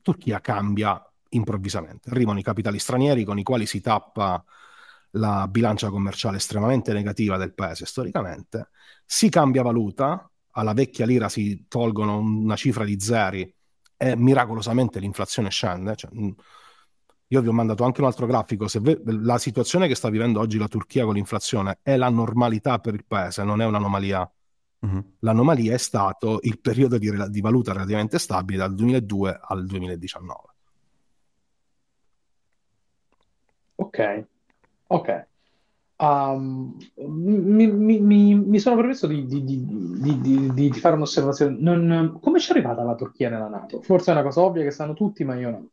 Turchia 0.01 0.41
cambia 0.41 0.99
improvvisamente. 1.29 2.09
Arrivano 2.09 2.39
i 2.39 2.43
capitali 2.43 2.79
stranieri 2.79 3.23
con 3.23 3.39
i 3.39 3.43
quali 3.43 3.67
si 3.67 3.83
tappa 3.83 4.43
la 5.15 5.47
bilancia 5.47 5.91
commerciale 5.91 6.39
estremamente 6.39 6.95
negativa 6.95 7.37
del 7.37 7.53
paese 7.53 7.85
storicamente, 7.85 8.71
si 9.05 9.29
cambia 9.29 9.63
valuta, 9.63 10.31
alla 10.53 10.73
vecchia 10.73 11.05
lira 11.05 11.29
si 11.29 11.67
tolgono 11.69 12.17
una 12.17 12.57
cifra 12.57 12.85
di 12.85 12.99
zeri 12.99 13.55
e 13.99 14.17
miracolosamente 14.17 15.01
l'inflazione 15.01 15.51
scende. 15.51 15.97
Cioè, 15.97 16.11
io 17.33 17.41
vi 17.41 17.49
ho 17.49 17.53
mandato 17.53 17.85
anche 17.85 18.01
un 18.01 18.09
altro 18.09 18.27
grafico. 18.27 18.67
Se 18.67 18.81
ve- 18.81 19.01
la 19.05 19.39
situazione 19.39 19.87
che 19.87 19.95
sta 19.95 20.09
vivendo 20.09 20.41
oggi 20.41 20.59
la 20.59 20.67
Turchia 20.67 21.05
con 21.05 21.15
l'inflazione 21.15 21.79
è 21.83 21.97
la 21.97 22.09
normalità 22.09 22.79
per 22.79 22.95
il 22.95 23.05
paese, 23.07 23.45
non 23.45 23.61
è 23.61 23.65
un'anomalia. 23.65 24.31
Uh-huh. 24.81 25.05
L'anomalia 25.21 25.75
è 25.75 25.79
stato 25.79 26.41
il 26.43 26.59
periodo 26.59 26.99
di, 26.99 27.11
di, 27.29 27.41
valuta 27.41 27.73
relativamente 27.73 28.19
stabile 28.19 28.59
dal 28.59 28.75
2002 28.75 29.41
al 29.41 29.65
2019. 29.65 30.41
Ok, 33.77 34.25
ok. 34.89 35.29
Um, 35.99 36.79
mi, 36.97 37.67
mi, 37.67 38.01
mi, 38.01 38.35
mi, 38.35 38.59
sono 38.59 38.75
permesso 38.75 39.07
di, 39.07 39.27
di, 39.27 39.45
di, 39.45 40.53
di, 40.53 40.73
fare 40.73 40.97
un'osservazione. 40.97 41.57
Non, 41.61 42.19
come 42.21 42.41
ci 42.41 42.49
è 42.49 42.55
arrivata 42.55 42.83
la 42.83 42.95
Turchia 42.95 43.29
nella 43.29 43.49
Nato? 43.49 43.83
Forse 43.83 44.11
è 44.11 44.15
una 44.15 44.25
cosa 44.25 44.41
ovvia 44.41 44.65
che 44.65 44.71
sanno 44.71 44.95
tutti, 44.95 45.23
ma 45.23 45.37
io 45.37 45.51
no. 45.51 45.69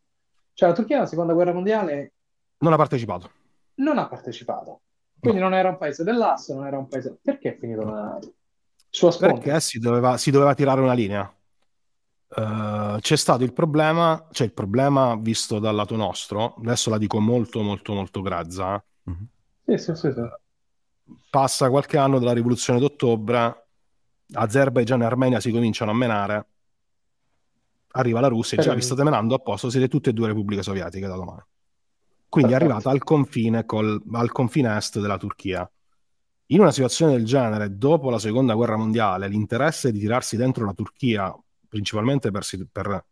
Cioè 0.57 0.69
la 0.69 0.73
Turchia 0.73 0.97
alla 0.97 1.05
seconda 1.05 1.33
guerra 1.33 1.53
mondiale 1.53 2.13
non 2.61 2.73
ha 2.73 2.77
partecipato. 2.77 3.29
Non 3.75 3.99
ha 3.99 4.07
partecipato. 4.07 4.81
Quindi 5.19 5.39
no. 5.39 5.49
non 5.49 5.55
era 5.55 5.69
un 5.69 5.77
paese 5.77 6.03
dell'asse, 6.03 6.55
non 6.55 6.65
era 6.65 6.79
un 6.79 6.87
paese... 6.87 7.19
Perché 7.21 7.53
è 7.53 7.57
finito 7.59 7.83
la 7.83 8.17
sua 8.89 9.11
sponda? 9.11 9.35
Perché 9.35 9.59
si 9.59 9.77
doveva, 9.77 10.17
si 10.17 10.31
doveva 10.31 10.55
tirare 10.55 10.81
una 10.81 10.93
linea. 10.93 11.31
Uh, 12.29 12.97
c'è 12.99 13.15
stato 13.15 13.43
il 13.43 13.53
problema, 13.53 14.27
cioè 14.31 14.47
il 14.47 14.53
problema 14.53 15.15
visto 15.15 15.59
dal 15.59 15.75
lato 15.75 15.95
nostro, 15.95 16.55
adesso 16.55 16.89
la 16.89 16.97
dico 16.97 17.19
molto 17.19 17.61
molto 17.61 17.93
molto 17.93 18.21
grezza. 18.21 18.83
Mm-hmm. 19.07 19.23
Sì, 19.63 19.77
sì, 19.77 19.95
sì, 19.95 20.11
sì. 20.11 21.13
Passa 21.29 21.69
qualche 21.69 21.97
anno 21.97 22.17
dalla 22.17 22.33
rivoluzione 22.33 22.79
d'ottobre, 22.79 23.67
Azerbaijan 24.33 25.03
e 25.03 25.05
Armenia 25.05 25.39
si 25.39 25.51
cominciano 25.51 25.91
a 25.91 25.93
menare 25.93 26.45
arriva 27.91 28.19
la 28.19 28.27
Russia 28.27 28.57
e 28.57 28.59
dice: 28.59 28.71
ah, 28.71 28.75
vi 28.75 28.81
state 28.81 29.03
menando 29.03 29.35
a 29.35 29.39
posto, 29.39 29.69
siete 29.69 29.87
tutte 29.87 30.09
e 30.09 30.13
due 30.13 30.27
repubbliche 30.27 30.63
sovietiche 30.63 31.07
da 31.07 31.15
domani. 31.15 31.41
Quindi 32.29 32.51
è 32.51 32.55
arrivata 32.55 32.89
al 32.89 33.03
confine, 33.03 33.65
col, 33.65 34.01
al 34.11 34.31
confine 34.31 34.75
est 34.75 34.99
della 34.99 35.17
Turchia. 35.17 35.69
In 36.47 36.59
una 36.59 36.71
situazione 36.71 37.13
del 37.13 37.25
genere, 37.25 37.77
dopo 37.77 38.09
la 38.09 38.19
seconda 38.19 38.53
guerra 38.53 38.77
mondiale, 38.77 39.27
l'interesse 39.27 39.91
di 39.91 39.99
tirarsi 39.99 40.37
dentro 40.37 40.65
la 40.65 40.73
Turchia, 40.73 41.35
principalmente 41.67 42.31
per, 42.31 42.45
per 42.71 43.05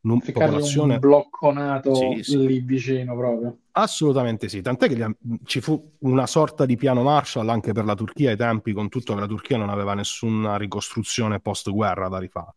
num- 0.00 0.20
popolazione... 0.20 0.94
un 0.94 1.00
blocconato 1.00 1.94
sì, 1.94 2.22
sì. 2.22 2.46
lì 2.46 2.60
vicino 2.60 3.16
proprio. 3.16 3.58
Assolutamente 3.72 4.48
sì, 4.48 4.60
tant'è 4.60 4.88
che 4.88 5.02
ha... 5.02 5.14
ci 5.44 5.60
fu 5.60 5.92
una 6.00 6.26
sorta 6.26 6.66
di 6.66 6.76
piano 6.76 7.02
Marshall 7.02 7.48
anche 7.48 7.72
per 7.72 7.84
la 7.84 7.94
Turchia 7.94 8.30
ai 8.30 8.36
tempi, 8.36 8.72
con 8.72 8.88
tutto 8.88 9.14
che 9.14 9.20
la 9.20 9.26
Turchia 9.26 9.56
non 9.56 9.70
aveva 9.70 9.94
nessuna 9.94 10.56
ricostruzione 10.56 11.40
post-guerra 11.40 12.08
da 12.08 12.18
rifare 12.18 12.54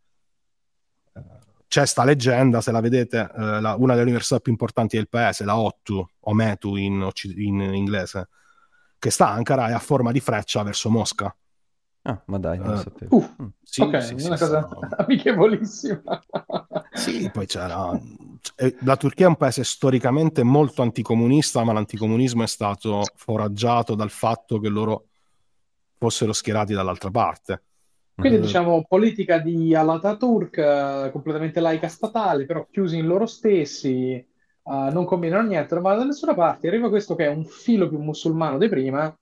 c'è 1.75 1.85
sta 1.85 2.05
leggenda, 2.05 2.61
se 2.61 2.71
la 2.71 2.79
vedete, 2.79 3.29
eh, 3.35 3.59
la, 3.59 3.75
una 3.77 3.95
delle 3.95 4.05
università 4.05 4.39
più 4.39 4.53
importanti 4.53 4.95
del 4.95 5.09
paese, 5.09 5.43
la 5.43 5.57
OTU, 5.57 6.07
o 6.21 6.33
METU 6.33 6.77
in, 6.77 7.09
in, 7.35 7.59
inglese, 7.59 8.29
che 8.97 9.09
sta 9.09 9.27
a 9.27 9.33
Ankara 9.33 9.67
e 9.67 9.73
a 9.73 9.79
forma 9.79 10.13
di 10.13 10.21
freccia 10.21 10.63
verso 10.63 10.89
Mosca. 10.89 11.35
Ah, 12.03 12.21
ma 12.27 12.37
dai, 12.37 12.59
non 12.59 12.75
uh, 12.75 12.77
sapevo. 12.77 13.17
Uh, 13.17 13.43
mm. 13.43 13.47
sì, 13.61 13.81
ok, 13.81 14.03
sì, 14.03 14.13
una 14.13 14.37
sì, 14.37 14.45
cosa 14.45 14.69
sì, 14.69 14.87
amichevolissima. 14.99 16.01
sì, 16.93 17.29
poi 17.29 17.45
c'era... 17.45 17.99
La 18.83 18.95
Turchia 18.95 19.25
è 19.25 19.29
un 19.29 19.35
paese 19.35 19.65
storicamente 19.65 20.43
molto 20.43 20.81
anticomunista, 20.81 21.61
ma 21.65 21.73
l'anticomunismo 21.73 22.43
è 22.43 22.47
stato 22.47 23.03
foraggiato 23.15 23.95
dal 23.95 24.11
fatto 24.11 24.59
che 24.59 24.69
loro 24.69 25.07
fossero 25.97 26.31
schierati 26.31 26.71
dall'altra 26.71 27.11
parte. 27.11 27.63
Quindi 28.15 28.39
diciamo 28.39 28.85
politica 28.87 29.39
di 29.39 29.75
Alatatürk, 29.75 30.57
eh, 30.57 31.09
completamente 31.11 31.59
laica 31.59 31.89
statale, 31.89 32.45
però 32.45 32.65
chiusi 32.71 32.97
in 32.97 33.07
loro 33.07 33.25
stessi, 33.25 34.13
eh, 34.13 34.25
non 34.63 35.03
combinano 35.03 35.47
niente, 35.47 35.73
non 35.73 35.83
vanno 35.83 35.99
da 35.99 36.05
nessuna 36.05 36.33
parte. 36.33 36.67
Arriva 36.67 36.89
questo 36.89 37.15
che 37.15 37.25
è 37.25 37.29
un 37.29 37.43
filo 37.43 37.89
più 37.89 37.99
musulmano 37.99 38.57
di 38.57 38.69
prima. 38.69 39.13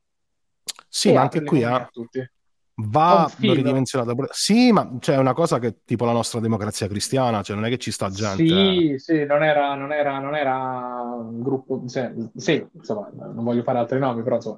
Sì, 0.88 1.12
ma 1.12 1.22
anche 1.22 1.44
qui 1.44 1.64
ha... 1.64 1.90
Eh, 2.12 2.32
va 2.76 3.32
ridimensionato. 3.40 4.16
Sì, 4.32 4.72
ma 4.72 4.98
c'è 5.00 5.18
una 5.18 5.34
cosa 5.34 5.58
che 5.58 5.80
tipo 5.86 6.06
la 6.06 6.12
nostra 6.12 6.40
democrazia 6.40 6.88
cristiana, 6.88 7.42
cioè 7.42 7.56
non 7.56 7.66
è 7.66 7.70
che 7.70 7.78
ci 7.80 7.92
sta 7.92 8.10
gente. 8.10 8.46
Sì, 8.46 8.96
sì, 8.98 9.26
non 9.26 9.44
era, 9.44 9.74
non 9.74 9.92
era, 9.92 10.20
non 10.20 10.36
era 10.36 11.16
un 11.20 11.42
gruppo. 11.42 11.82
Sì, 11.88 12.30
sì, 12.36 12.66
insomma, 12.74 13.10
non 13.12 13.44
voglio 13.44 13.64
fare 13.64 13.80
altri 13.80 13.98
nomi, 13.98 14.22
però 14.22 14.36
insomma 14.36 14.58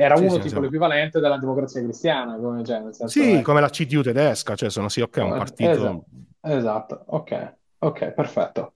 era 0.00 0.16
sì, 0.16 0.22
uno 0.22 0.34
sì, 0.34 0.40
tipo 0.42 0.54
sì. 0.54 0.60
l'equivalente 0.60 1.18
della 1.18 1.38
democrazia 1.38 1.82
cristiana. 1.82 2.36
Come, 2.36 2.62
cioè, 2.62 2.84
sì, 3.06 3.32
è... 3.32 3.42
come 3.42 3.60
la 3.60 3.68
CDU 3.68 4.00
tedesca, 4.00 4.54
cioè 4.54 4.70
sono 4.70 4.88
sì, 4.88 5.00
ok, 5.00 5.16
un 5.16 5.30
partito. 5.30 5.70
Esatto, 5.72 6.04
esatto. 6.40 7.02
ok, 7.06 7.54
ok, 7.78 8.10
perfetto. 8.12 8.74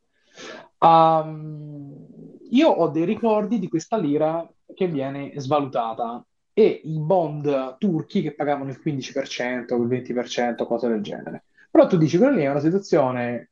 Um, 0.78 2.06
io 2.50 2.68
ho 2.68 2.88
dei 2.88 3.04
ricordi 3.04 3.60
di 3.60 3.68
questa 3.68 3.96
lira 3.96 4.44
che 4.74 4.88
viene 4.88 5.32
svalutata 5.36 6.24
e 6.52 6.80
i 6.82 6.98
bond 6.98 7.76
turchi 7.78 8.20
che 8.20 8.34
pagavano 8.34 8.70
il 8.70 8.80
15%, 8.84 9.80
il 9.80 9.86
20%, 9.86 10.66
cose 10.66 10.88
del 10.88 11.02
genere. 11.02 11.44
Però 11.70 11.86
tu 11.86 11.96
dici, 11.96 12.18
quella 12.18 12.34
lì 12.34 12.42
è 12.42 12.50
una 12.50 12.58
situazione 12.58 13.50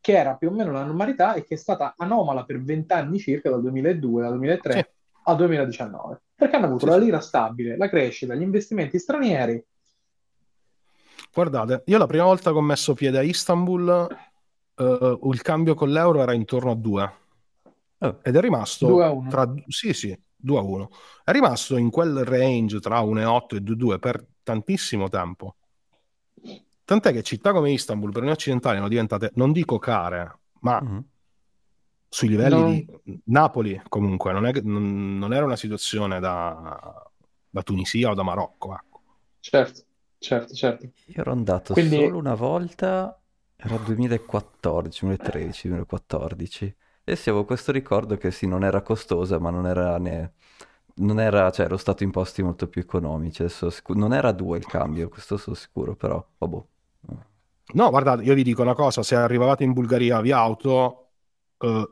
che 0.00 0.16
era 0.16 0.36
più 0.36 0.48
o 0.48 0.52
meno 0.52 0.72
la 0.72 0.84
normalità 0.84 1.34
e 1.34 1.44
che 1.44 1.54
è 1.54 1.58
stata 1.58 1.92
anomala 1.98 2.44
per 2.44 2.62
vent'anni 2.62 3.18
circa, 3.18 3.50
dal 3.50 3.60
2002 3.60 4.24
al 4.24 4.32
2003, 4.32 4.94
al 5.24 5.36
2019, 5.36 6.22
perché 6.34 6.56
hanno 6.56 6.66
avuto 6.66 6.86
Sì, 6.86 6.90
la 6.90 6.96
lira 6.98 7.20
stabile, 7.20 7.76
la 7.76 7.88
crescita, 7.88 8.34
gli 8.34 8.42
investimenti 8.42 8.98
stranieri. 8.98 9.64
Guardate, 11.32 11.82
io 11.86 11.98
la 11.98 12.06
prima 12.06 12.24
volta 12.24 12.50
che 12.50 12.56
ho 12.56 12.62
messo 12.62 12.94
piede 12.94 13.18
a 13.18 13.22
Istanbul, 13.22 14.16
eh, 14.76 15.18
il 15.22 15.42
cambio 15.42 15.74
con 15.74 15.90
l'euro 15.90 16.22
era 16.22 16.32
intorno 16.32 16.70
a 16.70 16.74
2 16.76 17.22
Oh, 18.04 18.20
ed 18.22 18.36
è 18.36 18.40
rimasto 18.40 18.86
2 18.86 19.04
a 19.04 19.10
1. 19.10 19.30
tra 19.30 19.54
sì, 19.68 19.92
sì, 19.94 20.16
2 20.36 20.58
a 20.58 20.62
1. 20.62 20.90
È 21.24 21.30
rimasto 21.30 21.76
in 21.76 21.90
quel 21.90 22.24
range 22.24 22.80
tra 22.80 23.00
1,8 23.00 23.56
e 23.56 23.60
2,2 23.60 23.98
per 23.98 24.26
tantissimo 24.42 25.08
tempo. 25.08 25.56
Tant'è 26.84 27.12
che 27.12 27.22
città 27.22 27.52
come 27.52 27.72
Istanbul 27.72 28.12
per 28.12 28.22
noi 28.22 28.32
occidentali 28.32 28.76
sono 28.76 28.88
diventate, 28.88 29.30
non 29.34 29.52
dico 29.52 29.78
care, 29.78 30.38
ma 30.60 30.82
mhm. 30.82 31.04
Sui 32.14 32.28
livelli 32.28 32.54
Non- 32.86 33.00
di 33.02 33.20
Napoli 33.24 33.82
comunque 33.88 34.32
non, 34.32 34.46
è 34.46 34.52
che- 34.52 34.62
non- 34.62 35.18
non 35.18 35.32
era 35.34 35.44
una 35.44 35.56
situazione 35.56 36.20
da, 36.20 37.02
da 37.50 37.62
Tunisia 37.62 38.10
o 38.10 38.14
da 38.14 38.22
Marocco. 38.22 38.72
ecco. 38.74 39.02
Certo, 39.40 39.82
certo, 40.18 40.54
certo. 40.54 40.84
Io 41.06 41.20
ero 41.20 41.32
andato 41.32 41.72
Quindi- 41.72 41.96
solo 41.96 42.16
una 42.18 42.34
volta, 42.34 43.20
era 43.56 43.76
2014, 43.78 45.00
2013, 45.06 45.68
2014. 45.68 46.74
E 47.02 47.16
sì, 47.16 47.28
avevo 47.30 47.44
questo 47.44 47.72
ricordo 47.72 48.16
che 48.16 48.30
sì, 48.30 48.46
non 48.46 48.62
era 48.64 48.80
costosa, 48.82 49.38
ma 49.38 49.50
non 49.50 49.66
era 49.66 49.98
ne... 49.98 50.32
Non 50.96 51.18
era, 51.18 51.50
cioè, 51.50 51.66
ero 51.66 51.76
stato 51.76 52.04
in 52.04 52.12
posti 52.12 52.42
molto 52.44 52.68
più 52.68 52.80
economici. 52.80 53.42
Adesso 53.42 53.68
sicu- 53.70 53.96
non 53.96 54.14
era 54.14 54.30
due 54.30 54.58
il 54.58 54.64
cambio, 54.66 55.08
questo 55.08 55.36
sono 55.36 55.56
sicuro, 55.56 55.96
però, 55.96 56.24
vabbè. 56.38 56.62
No, 57.74 57.90
guardate, 57.90 58.22
io 58.22 58.34
vi 58.34 58.44
dico 58.44 58.62
una 58.62 58.74
cosa, 58.74 59.02
se 59.02 59.16
arrivavate 59.16 59.64
in 59.64 59.72
Bulgaria 59.72 60.20
via 60.20 60.38
auto, 60.38 61.08
eh, 61.58 61.90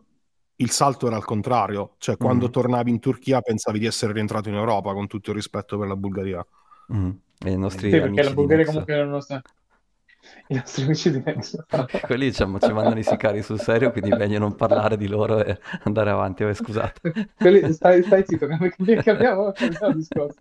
il 0.63 0.71
salto 0.71 1.07
era 1.07 1.17
al 1.17 1.25
contrario, 1.25 1.95
cioè 1.99 2.17
quando 2.17 2.47
Mhm. 2.47 2.51
tornavi 2.53 2.91
in 2.91 3.01
Turchia 3.01 3.41
pensavi 3.41 3.79
di 3.79 3.87
essere 3.87 4.13
rientrato 4.13 4.49
in 4.49 4.55
Europa, 4.55 4.93
con 4.93 5.07
tutto 5.07 5.31
il 5.31 5.37
rispetto 5.37 5.77
per 5.79 5.89
la 5.89 5.97
Bulgaria. 5.97 6.47
Mhm. 6.89 7.19
E 7.45 7.51
i 7.51 7.59
nostri 7.59 7.91
Sì, 7.91 7.99
perché 8.01 8.23
la 8.23 8.31
Bulgaria 8.31 8.65
comunque 8.65 9.05
lo 9.05 9.21
sa. 9.21 9.43
I 10.49 10.55
nostri 10.55 10.85
amici 10.85 11.11
di 11.11 11.21
Nexa. 11.25 11.67
Quelli 12.07 12.27
diciamo, 12.27 12.61
ci 12.61 12.73
mandano 12.73 13.01
i 13.01 13.03
sicari 13.03 13.43
sul 13.43 13.59
serio, 13.59 13.91
quindi 13.91 14.11
meglio 14.11 14.39
non 14.39 14.55
parlare 14.55 14.97
di 14.97 15.09
loro 15.09 15.45
e 15.45 15.59
andare 15.83 16.11
avanti. 16.11 16.45
Vabbè, 16.45 16.55
scusate. 16.55 17.31
Quelli- 17.37 17.73
stai, 17.73 18.03
stai 18.05 18.25
zitto, 18.25 18.47
che 18.85 19.03
cambiamo, 19.03 19.51
cambiamo 19.53 19.95
discorso. 19.95 20.39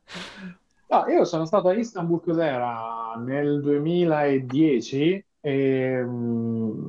No, 0.87 1.05
io 1.07 1.23
sono 1.25 1.45
stato 1.45 1.69
a 1.69 1.73
Istanbul, 1.73 2.21
cos'era? 2.21 3.15
Nel 3.17 3.61
2010 3.61 5.23
e, 5.39 6.03
mm, 6.03 6.81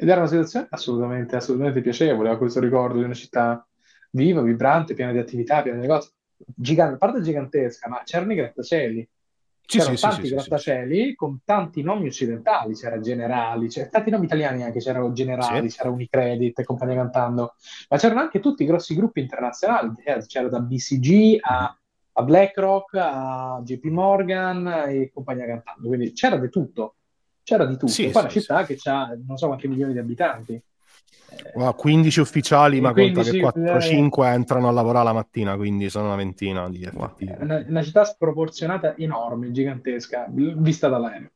ed 0.00 0.08
era 0.08 0.20
una 0.20 0.28
situazione 0.28 0.68
assolutamente, 0.70 1.34
assolutamente 1.34 1.80
piacevole. 1.80 2.30
Ho 2.30 2.38
questo 2.38 2.60
ricordo 2.60 2.98
di 2.98 3.04
una 3.04 3.14
città 3.14 3.66
viva, 4.10 4.40
vibrante, 4.42 4.94
piena 4.94 5.10
di 5.10 5.18
attività, 5.18 5.60
piena 5.60 5.78
di 5.78 5.86
negozi. 5.88 6.12
Gigante, 6.36 6.94
a 6.94 6.98
parte 6.98 7.20
gigantesca, 7.20 7.88
ma 7.88 8.02
c'erano 8.04 8.32
i 8.32 8.36
grattacieli. 8.36 9.08
Sì, 9.60 9.78
C'erano 9.78 9.96
sì, 9.96 10.02
tanti 10.02 10.26
sì, 10.28 10.34
grattacieli 10.34 11.14
con 11.16 11.40
tanti 11.44 11.82
nomi 11.82 12.06
occidentali, 12.06 12.74
c'era 12.74 13.00
Generali, 13.00 13.66
c'era 13.66 13.88
tanti 13.88 14.10
nomi 14.10 14.26
italiani 14.26 14.62
anche, 14.62 14.78
c'era 14.78 15.12
Generali, 15.12 15.68
c'era 15.68 15.90
Unicredit 15.90 16.60
e 16.60 16.64
compagnia 16.64 16.94
cantando, 16.94 17.54
ma 17.88 17.98
c'erano 17.98 18.20
anche 18.20 18.38
tutti 18.38 18.62
i 18.62 18.66
grossi 18.66 18.94
gruppi 18.94 19.18
internazionali, 19.20 19.94
c'era, 19.96 20.20
c'era 20.20 20.48
da 20.48 20.60
BCG 20.60 21.38
a, 21.40 21.76
a 22.12 22.22
BlackRock 22.22 22.94
a 22.94 23.60
JP 23.64 23.84
Morgan 23.86 24.84
e 24.86 25.10
compagnia 25.12 25.44
cantando, 25.44 25.88
quindi 25.88 26.12
c'era 26.12 26.36
di 26.38 26.48
tutto, 26.48 26.94
c'era 27.48 27.64
di 27.64 27.74
tutto. 27.78 27.86
Sì, 27.86 28.02
Poi 28.08 28.12
è 28.12 28.18
una 28.18 28.28
sì, 28.28 28.40
città 28.40 28.64
che 28.64 28.78
ha 28.84 29.16
non 29.26 29.38
so 29.38 29.46
quanti 29.46 29.68
milioni 29.68 29.94
di 29.94 29.98
abitanti. 29.98 30.52
Eh, 30.52 31.50
Guarda, 31.54 31.72
15 31.72 32.20
ufficiali, 32.20 32.76
E 32.76 32.80
ma 32.80 32.92
conta 32.92 33.22
15, 33.22 33.30
che 33.30 33.38
eh. 33.38 33.78
4-5 33.78 34.24
entrano 34.26 34.68
a 34.68 34.70
lavorare 34.70 35.06
la 35.06 35.12
mattina, 35.14 35.56
quindi 35.56 35.88
sono 35.88 36.06
una 36.06 36.16
ventina 36.16 36.68
di 36.68 36.86
Wow. 36.92 37.04
effettivi. 37.04 37.32
Una, 37.40 37.64
una 37.66 37.82
città 37.82 38.04
sproporzionata 38.04 38.96
enorme, 38.98 39.50
gigantesca, 39.50 40.26
vista 40.28 40.88
dall'aereo. 40.88 41.30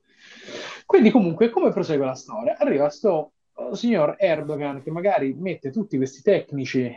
Quindi, 0.85 1.11
comunque, 1.11 1.49
come 1.49 1.71
prosegue 1.71 2.05
la 2.05 2.15
storia? 2.15 2.57
Arriva 2.59 2.91
sto 2.91 3.33
oh, 3.55 3.75
signor 3.75 4.17
Erdogan 4.19 4.83
che 4.83 4.91
magari 4.91 5.35
mette 5.39 5.71
tutti 5.71 5.97
questi 5.97 6.21
tecnici 6.21 6.81
eh, 6.85 6.97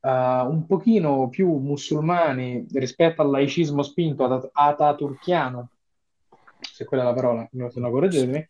un 0.00 0.64
pochino 0.66 1.28
più 1.28 1.54
musulmani 1.58 2.66
rispetto 2.72 3.20
al 3.20 3.30
laicismo 3.30 3.82
spinto 3.82 4.24
at- 4.24 4.48
ataturchiano, 4.52 5.68
se 6.74 6.84
quella 6.84 7.04
è 7.04 7.06
la 7.06 7.14
parola, 7.14 7.48
se 7.70 7.78
no 7.78 7.90
correggetemi. 7.90 8.48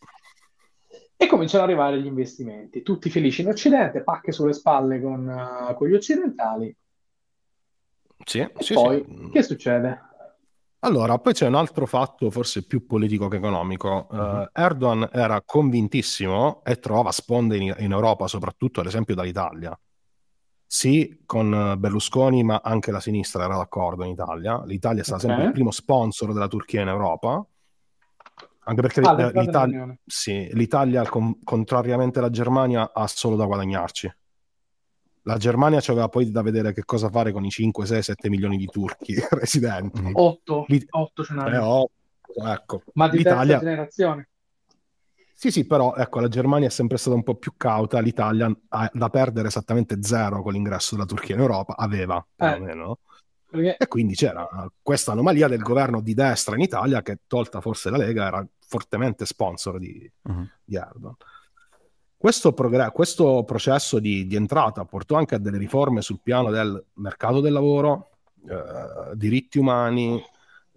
E 1.16 1.26
cominciano 1.26 1.62
ad 1.62 1.68
arrivare 1.68 2.00
gli 2.00 2.06
investimenti, 2.06 2.80
tutti 2.80 3.10
felici 3.10 3.42
in 3.42 3.48
Occidente, 3.48 4.02
pacche 4.02 4.32
sulle 4.32 4.54
spalle 4.54 4.98
con, 5.02 5.28
eh, 5.28 5.74
con 5.74 5.88
gli 5.88 5.92
occidentali. 5.92 6.74
Sì, 8.24 8.38
E 8.40 8.50
sì, 8.60 8.72
poi, 8.72 9.04
sì. 9.06 9.28
che 9.30 9.42
succede? 9.42 10.00
Allora, 10.80 11.18
poi 11.18 11.34
c'è 11.34 11.46
un 11.46 11.54
altro 11.54 11.84
fatto 11.84 12.30
forse 12.30 12.64
più 12.66 12.86
politico 12.86 13.28
che 13.28 13.36
economico. 13.36 14.08
Eh, 14.10 14.16
Mhm. 14.16 14.48
Erdogan 14.52 15.08
era 15.12 15.42
convintissimo 15.42 16.62
e 16.64 16.78
trovava 16.78 17.12
sponde 17.12 17.58
in, 17.58 17.74
in 17.78 17.92
Europa, 17.92 18.26
soprattutto 18.26 18.80
ad 18.80 18.86
esempio 18.86 19.14
dall'Italia. 19.14 19.78
Sì, 20.66 21.22
con 21.26 21.52
eh, 21.54 21.76
Berlusconi, 21.76 22.42
ma 22.42 22.60
anche 22.64 22.90
la 22.90 23.00
sinistra 23.00 23.44
era 23.44 23.56
d'accordo 23.56 24.02
in 24.04 24.10
Italia. 24.12 24.62
L'Italia 24.64 25.02
è 25.02 25.04
stato 25.04 25.20
Ok. 25.26 25.28
sempre 25.28 25.46
il 25.48 25.52
primo 25.52 25.70
sponsor 25.70 26.32
della 26.32 26.48
Turchia 26.48 26.80
in 26.80 26.88
Europa. 26.88 27.46
Anche 28.66 28.80
perché 28.80 29.00
Ah, 29.00 29.20
eh, 29.20 29.40
l'Italia, 29.40 29.96
sì, 30.06 30.48
l'Italia, 30.52 31.02
con- 31.08 31.38
contrariamente 31.44 32.18
alla 32.18 32.30
Germania, 32.30 32.90
ha 32.94 33.06
solo 33.06 33.36
da 33.36 33.44
guadagnarci. 33.44 34.12
La 35.26 35.36
Germania 35.36 35.78
aveva 35.86 36.08
poi 36.08 36.30
da 36.30 36.42
vedere 36.42 36.72
che 36.72 36.84
cosa 36.84 37.08
fare 37.10 37.32
con 37.32 37.44
i 37.44 37.50
5, 37.50 37.86
6, 37.86 38.02
7 38.02 38.28
milioni 38.28 38.56
di 38.56 38.66
turchi 38.66 39.14
residenti. 39.30 40.00
Mhm. 40.00 40.10
8, 40.14 40.64
L'It- 40.68 40.86
8 40.90 41.24
ce 41.24 41.34
n'hanno. 41.34 41.54
Eh, 41.54 41.58
oh, 41.58 41.90
ecco. 42.52 42.82
Ma 42.94 43.08
di 43.08 43.22
terza 43.22 43.42
L'Italia, 43.42 43.58
generazione. 43.58 44.28
sì, 45.34 45.50
sì, 45.50 45.66
però 45.66 45.94
ecco, 45.94 46.20
la 46.20 46.28
Germania 46.28 46.68
è 46.68 46.70
sempre 46.70 46.96
stata 46.98 47.16
un 47.16 47.22
po' 47.22 47.34
più 47.36 47.54
cauta, 47.56 48.00
l'Italia 48.00 48.50
ha 48.68 48.90
da 48.92 49.08
perdere 49.10 49.48
esattamente 49.48 49.98
zero 50.02 50.42
con 50.42 50.52
l'ingresso 50.52 50.94
della 50.94 51.06
Turchia 51.06 51.34
in 51.34 51.40
Europa, 51.42 51.76
aveva 51.76 52.16
Eh. 52.18 52.32
perlomeno. 52.36 52.98
Perché 53.54 53.76
E 53.78 53.86
quindi 53.86 54.14
c'era 54.16 54.48
questa 54.82 55.12
anomalia 55.12 55.46
del 55.46 55.62
governo 55.62 56.00
di 56.00 56.12
destra 56.12 56.56
in 56.56 56.62
Italia 56.62 57.02
che, 57.02 57.20
tolta 57.28 57.60
forse 57.60 57.88
la 57.88 57.96
Lega, 57.98 58.26
era 58.26 58.44
fortemente 58.74 59.24
sponsor 59.24 59.78
di, 59.78 60.10
Mhm. 60.22 60.50
di 60.64 60.74
Erdogan. 60.74 61.14
Questo, 62.16 62.52
progre- 62.52 62.90
questo 62.90 63.44
processo 63.44 64.00
di, 64.00 64.26
di 64.26 64.34
entrata 64.34 64.84
portò 64.84 65.16
anche 65.16 65.36
a 65.36 65.38
delle 65.38 65.58
riforme 65.58 66.00
sul 66.00 66.18
piano 66.20 66.50
del 66.50 66.82
mercato 66.94 67.40
del 67.40 67.52
lavoro, 67.52 68.10
eh, 68.48 69.14
diritti 69.14 69.58
umani. 69.58 70.20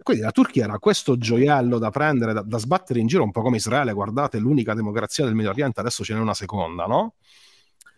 Quindi 0.04 0.22
la 0.24 0.32
Turchia 0.32 0.66
era 0.66 0.78
questo 0.78 1.18
gioiello 1.18 1.80
da 1.80 1.90
prendere, 1.90 2.34
da, 2.34 2.42
da 2.42 2.58
sbattere 2.60 3.00
in 3.00 3.08
giro, 3.08 3.24
un 3.24 3.32
po' 3.32 3.42
come 3.42 3.58
Israele. 3.58 3.94
Guardate, 3.94 4.38
l'unica 4.38 4.76
democrazia 4.76 5.26
del 5.26 5.34
Medio 5.34 5.52
Oriente, 5.52 5.80
adesso 5.80 6.04
ce 6.04 6.14
n'è 6.14 6.20
una 6.20 6.36
seconda, 6.36 6.86
no? 6.86 7.16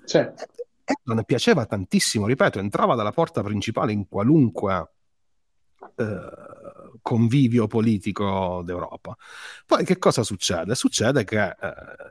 cioè, 0.05 0.31
Erdogan 0.85 1.23
piaceva 1.25 1.65
tantissimo, 1.65 2.25
ripeto, 2.25 2.59
entrava 2.59 2.95
dalla 2.95 3.11
porta 3.11 3.43
principale 3.43 3.91
in 3.91 4.07
qualunque 4.07 4.89
eh, 5.95 6.29
convivio 7.01 7.67
politico 7.67 8.61
d'Europa. 8.63 9.15
Poi 9.65 9.83
che 9.85 9.97
cosa 9.97 10.23
succede? 10.23 10.75
Succede 10.75 11.23
che 11.23 11.43
eh, 11.43 11.55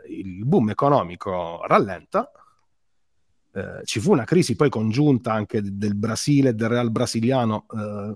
il 0.08 0.44
boom 0.44 0.70
economico 0.70 1.64
rallenta, 1.66 2.30
eh, 3.52 3.80
ci 3.84 4.00
fu 4.00 4.12
una 4.12 4.24
crisi 4.24 4.56
poi 4.56 4.68
congiunta 4.68 5.32
anche 5.32 5.60
del 5.62 5.94
Brasile 5.94 6.50
e 6.50 6.54
del 6.54 6.68
Real 6.68 6.90
brasiliano, 6.90 7.66
eh, 7.74 8.14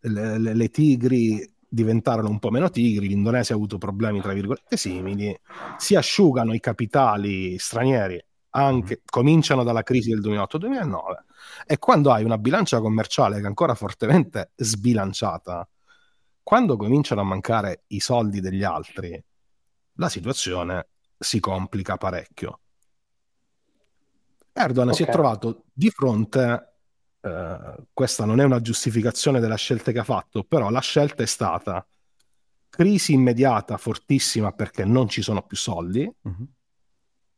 le, 0.00 0.38
le- 0.38 0.54
le 0.54 0.68
tigri 0.70 1.50
diventarono 1.68 2.28
un 2.28 2.38
po' 2.38 2.50
meno 2.50 2.70
tigri, 2.70 3.08
l'Indonesia 3.08 3.54
ha 3.54 3.56
avuto 3.56 3.78
problemi 3.78 4.20
tra 4.20 4.32
virgolette 4.32 4.76
simili, 4.76 5.38
si 5.76 5.94
asciugano 5.94 6.54
i 6.54 6.60
capitali 6.60 7.58
stranieri 7.58 8.22
anche, 8.50 9.02
cominciano 9.04 9.62
dalla 9.64 9.82
crisi 9.82 10.10
del 10.10 10.20
2008-2009 10.20 10.96
e 11.66 11.78
quando 11.78 12.12
hai 12.12 12.24
una 12.24 12.38
bilancia 12.38 12.80
commerciale 12.80 13.36
che 13.36 13.42
è 13.42 13.46
ancora 13.46 13.74
fortemente 13.74 14.52
sbilanciata, 14.56 15.68
quando 16.48 16.78
cominciano 16.78 17.20
a 17.20 17.24
mancare 17.24 17.82
i 17.88 18.00
soldi 18.00 18.40
degli 18.40 18.64
altri, 18.64 19.22
la 19.96 20.08
situazione 20.08 20.86
si 21.18 21.40
complica 21.40 21.98
parecchio. 21.98 22.60
Erdogan 24.54 24.94
si 24.94 25.02
è 25.02 25.10
trovato 25.10 25.64
di 25.74 25.90
fronte, 25.90 26.72
eh, 27.20 27.76
questa 27.92 28.24
non 28.24 28.40
è 28.40 28.44
una 28.44 28.62
giustificazione 28.62 29.40
della 29.40 29.56
scelta 29.56 29.92
che 29.92 29.98
ha 29.98 30.04
fatto, 30.04 30.42
però 30.42 30.70
la 30.70 30.80
scelta 30.80 31.22
è 31.22 31.26
stata 31.26 31.86
crisi 32.70 33.12
immediata 33.12 33.76
fortissima 33.76 34.50
perché 34.52 34.86
non 34.86 35.06
ci 35.06 35.20
sono 35.20 35.42
più 35.42 35.58
soldi, 35.58 36.10
Mhm. 36.22 36.46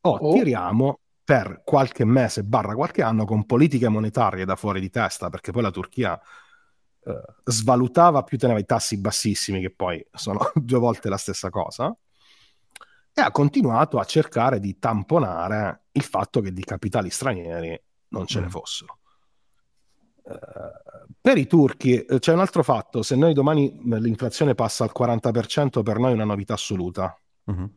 o 0.03 0.11
Oh. 0.19 0.33
tiriamo 0.35 1.01
per 1.25 1.63
qualche 1.65 2.05
mese 2.05 2.45
barra 2.45 2.77
qualche 2.77 3.03
anno 3.03 3.25
con 3.25 3.45
politiche 3.45 3.89
monetarie 3.89 4.45
da 4.45 4.55
fuori 4.55 4.79
di 4.79 4.89
testa, 4.89 5.31
perché 5.31 5.51
poi 5.51 5.63
la 5.63 5.73
Turchia 5.73 6.21
eh, 7.05 7.23
svalutava 7.45 8.23
più 8.23 8.39
teneva 8.39 8.59
i 8.59 8.65
tassi 8.65 8.99
bassissimi, 8.99 9.61
che 9.61 9.71
poi 9.71 10.05
sono 10.13 10.51
due 10.55 10.79
volte 10.79 11.09
la 11.09 11.17
stessa 11.17 11.51
cosa, 11.51 11.95
e 13.13 13.21
ha 13.21 13.31
continuato 13.31 13.99
a 13.99 14.05
cercare 14.05 14.61
di 14.61 14.79
tamponare 14.79 15.87
il 15.93 16.03
fatto 16.03 16.41
che 16.41 16.53
di 16.53 16.63
capitali 16.63 17.11
stranieri 17.11 17.81
non 18.09 18.27
ce 18.27 18.41
ne 18.41 18.47
Mm. 18.47 18.51
fossero. 18.51 18.99
per 21.21 21.39
i 21.39 21.47
turchi 21.47 22.05
c'è 22.19 22.33
un 22.33 22.41
altro 22.41 22.63
fatto, 22.63 23.03
se 23.03 23.17
noi 23.17 23.33
domani 23.35 23.81
l'inflazione 23.85 24.55
passa 24.55 24.85
al 24.85 24.93
40% 24.97 25.83
per 25.83 25.99
noi 25.99 26.13
è 26.13 26.15
una 26.15 26.25
novità 26.25 26.55
assoluta. 26.55 27.19
Uh-huh. 27.45 27.75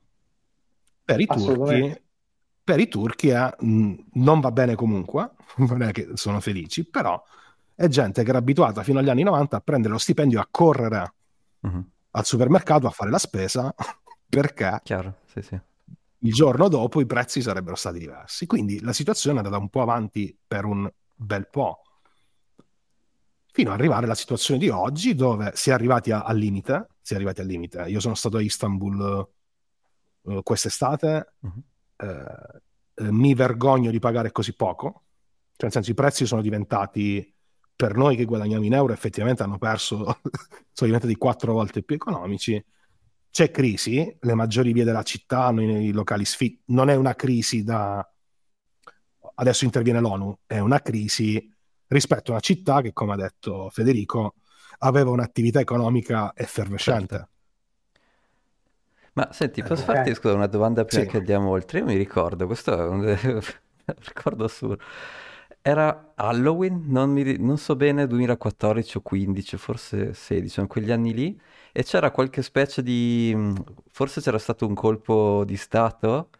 Per, 1.04 1.20
i 1.20 1.26
turchi, 1.26 2.02
per 2.64 2.80
i 2.80 2.88
turchi 2.88 3.32
mh, 3.32 3.94
non 4.14 4.40
va 4.40 4.52
bene 4.52 4.76
comunque, 4.76 5.32
non 5.58 5.82
è 5.82 5.92
che 5.92 6.12
sono 6.14 6.40
felici, 6.40 6.86
però 6.86 7.22
è 7.76 7.88
gente 7.88 8.24
che 8.24 8.30
era 8.30 8.38
abituata 8.38 8.84
fino 8.84 9.00
agli 9.00 9.10
anni 9.10 9.24
90 9.24 9.58
a 9.58 9.60
prendere 9.62 9.94
lo 9.94 10.00
stipendio 10.00 10.40
e 10.40 10.42
a 10.42 10.48
correre 10.50 11.14
uh-huh. 11.62 11.84
al 12.12 12.26
supermercato 12.26 12.88
a 12.88 12.92
fare 12.92 13.10
la 13.10 13.18
spesa 13.18 13.74
perché 14.30 14.80
Chiaro, 14.84 15.18
sì, 15.26 15.42
sì. 15.42 15.60
il 16.20 16.34
giorno 16.34 16.68
dopo 16.68 17.02
i 17.02 17.06
prezzi 17.06 17.42
sarebbero 17.42 17.76
stati 17.76 18.00
diversi. 18.00 18.46
Quindi 18.46 18.82
la 18.82 18.94
situazione 18.94 19.40
è 19.40 19.44
andata 19.44 19.62
un 19.62 19.70
po' 19.70 19.82
avanti 19.82 20.36
per 20.48 20.66
un 20.66 20.92
bel 21.16 21.48
po' 21.50 21.82
fino 23.52 23.72
ad 23.72 23.78
arrivare 23.78 24.06
alla 24.06 24.16
situazione 24.16 24.60
di 24.60 24.70
oggi 24.70 25.14
dove 25.14 25.52
si 25.54 25.70
è 25.70 25.74
arrivati 25.74 26.12
a, 26.12 26.24
al 26.24 26.38
limite. 26.38 26.88
Si 27.02 27.14
è 27.14 27.16
arrivati 27.16 27.42
al 27.42 27.48
limite. 27.48 27.84
Io 27.88 28.00
sono 28.00 28.16
stato 28.16 28.38
a 28.38 28.42
Istanbul 28.42 29.30
uh, 30.22 30.42
quest'estate, 30.42 31.34
uh-huh. 31.40 31.64
uh, 32.08 33.12
mi 33.12 33.36
vergogno 33.36 33.92
di 33.92 34.00
pagare 34.00 34.32
così 34.32 34.56
poco. 34.56 35.04
Cioè, 35.52 35.66
nel 35.66 35.72
senso, 35.72 35.92
i 35.92 35.94
prezzi 35.94 36.26
sono 36.26 36.42
diventati 36.42 37.33
per 37.84 37.98
noi 37.98 38.16
che 38.16 38.24
guadagniamo 38.24 38.64
in 38.64 38.72
euro, 38.72 38.94
effettivamente 38.94 39.44
hanno 39.44 39.58
perso, 39.58 39.98
sono 40.72 40.90
diventati 40.90 41.16
quattro 41.18 41.52
volte 41.52 41.84
più 41.84 41.98
economici. 41.98 42.64
C'è 43.30 43.52
crisi, 43.52 44.16
le 44.22 44.34
maggiori 44.36 44.72
vie 44.72 44.86
della 44.86 45.04
città 45.04 45.48
hanno 45.48 45.62
i 45.62 45.92
locali 45.92 46.24
sfitti. 46.24 46.62
Non 46.68 46.90
è 46.90 46.96
una 46.96 47.14
crisi 47.14 47.62
da 47.62 48.10
adesso 49.36 49.66
interviene 49.66 50.00
l'ONU, 50.00 50.38
è 50.46 50.60
una 50.60 50.80
crisi 50.80 51.54
rispetto 51.88 52.30
a 52.30 52.36
una 52.36 52.40
città 52.40 52.80
che, 52.80 52.94
come 52.94 53.14
ha 53.14 53.18
detto 53.18 53.70
Federico, 53.70 54.36
aveva 54.78 55.10
un'attività 55.10 55.60
economica 55.60 56.32
effervescente. 56.34 57.16
Certo. 57.18 57.32
Ma 59.16 59.28
senti, 59.34 59.62
posso 59.62 59.82
eh, 59.82 59.86
farti 59.86 60.14
scusa, 60.14 60.36
una 60.36 60.48
domanda 60.48 60.86
prima 60.86 61.04
sì. 61.04 61.10
che 61.10 61.18
andiamo 61.18 61.50
oltre? 61.50 61.80
Io 61.80 61.86
mi 61.86 61.98
ricordo, 61.98 62.46
questo 62.46 62.78
è 62.78 62.88
un 62.88 63.04
ricordo 64.06 64.46
assurdo. 64.46 64.82
Era 65.66 66.12
Halloween, 66.16 66.84
non, 66.88 67.10
mi, 67.12 67.38
non 67.38 67.58
so 67.58 67.76
bene, 67.78 68.06
2014 68.06 68.98
o 68.98 69.02
15, 69.02 69.58
forse 69.58 70.14
16, 70.14 70.60
in 70.60 70.68
quegli 70.68 70.92
anni 70.92 71.14
lì, 71.14 71.40
e 71.72 71.84
c'era 71.84 72.12
qualche 72.12 72.42
specie 72.42 72.84
di... 72.84 73.34
forse 73.90 74.20
c'era 74.20 74.40
stato 74.40 74.68
un 74.68 74.74
colpo 74.74 75.44
di 75.46 75.56
stato, 75.56 76.32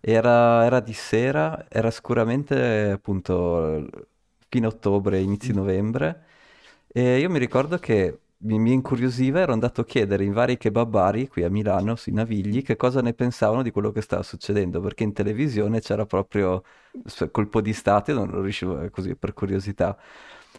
era, 0.00 0.64
era 0.64 0.78
di 0.80 0.92
sera, 0.92 1.66
era 1.68 1.90
sicuramente 1.90 2.90
appunto 2.92 3.84
fine 4.48 4.66
ottobre, 4.66 5.18
inizi 5.20 5.52
mm. 5.52 5.56
novembre. 5.56 6.24
E 6.86 7.18
io 7.18 7.30
mi 7.30 7.38
ricordo 7.38 7.78
che 7.78 8.20
mi, 8.40 8.58
mi 8.58 8.72
incuriosiva, 8.72 9.40
ero 9.40 9.52
andato 9.52 9.80
a 9.80 9.84
chiedere 9.84 10.24
in 10.24 10.32
vari 10.32 10.56
kebabari 10.56 11.26
qui 11.28 11.42
a 11.44 11.50
Milano, 11.50 11.96
sui 11.96 12.12
Navigli, 12.12 12.62
che 12.62 12.76
cosa 12.76 13.00
ne 13.02 13.12
pensavano 13.14 13.62
di 13.62 13.70
quello 13.70 13.90
che 13.90 14.00
stava 14.00 14.22
succedendo, 14.22 14.80
perché 14.80 15.02
in 15.04 15.12
televisione 15.12 15.80
c'era 15.80 16.06
proprio 16.06 16.62
colpo 17.30 17.60
di 17.60 17.72
stato, 17.72 18.12
non 18.12 18.28
lo 18.30 18.40
riuscivo 18.42 18.80
eh, 18.82 18.90
così 18.90 19.14
per 19.16 19.32
curiosità. 19.34 19.96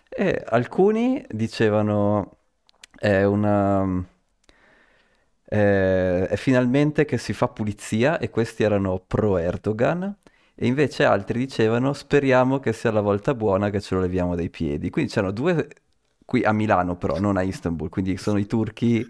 E 0.10 0.44
alcuni 0.48 1.26
dicevano 1.30 2.38
è 2.98 3.24
una... 3.24 4.06
è 5.46 6.34
finalmente 6.36 7.06
che 7.06 7.18
si 7.18 7.34
fa 7.34 7.48
pulizia 7.48 8.20
e 8.20 8.30
questi 8.30 8.64
erano 8.64 9.00
pro 9.06 9.38
Erdogan 9.38 10.16
e 10.56 10.68
invece 10.68 11.06
altri 11.06 11.40
dicevano 11.40 11.94
speriamo 11.94 12.60
che 12.60 12.74
sia 12.74 12.92
la 12.92 13.02
volta 13.02 13.34
buona 13.34 13.70
che 13.70 13.82
ce 13.82 13.96
lo 13.96 14.02
leviamo 14.02 14.36
dai 14.36 14.50
piedi. 14.50 14.90
Quindi 14.90 15.12
c'erano 15.12 15.32
due 15.32 15.68
qui 16.30 16.44
a 16.44 16.54
Milano 16.54 16.96
però, 16.96 17.20
non 17.20 17.38
a 17.38 17.42
Istanbul, 17.42 17.90
quindi 17.90 18.16
sono 18.18 18.38
i 18.38 18.46
turchi 18.46 19.04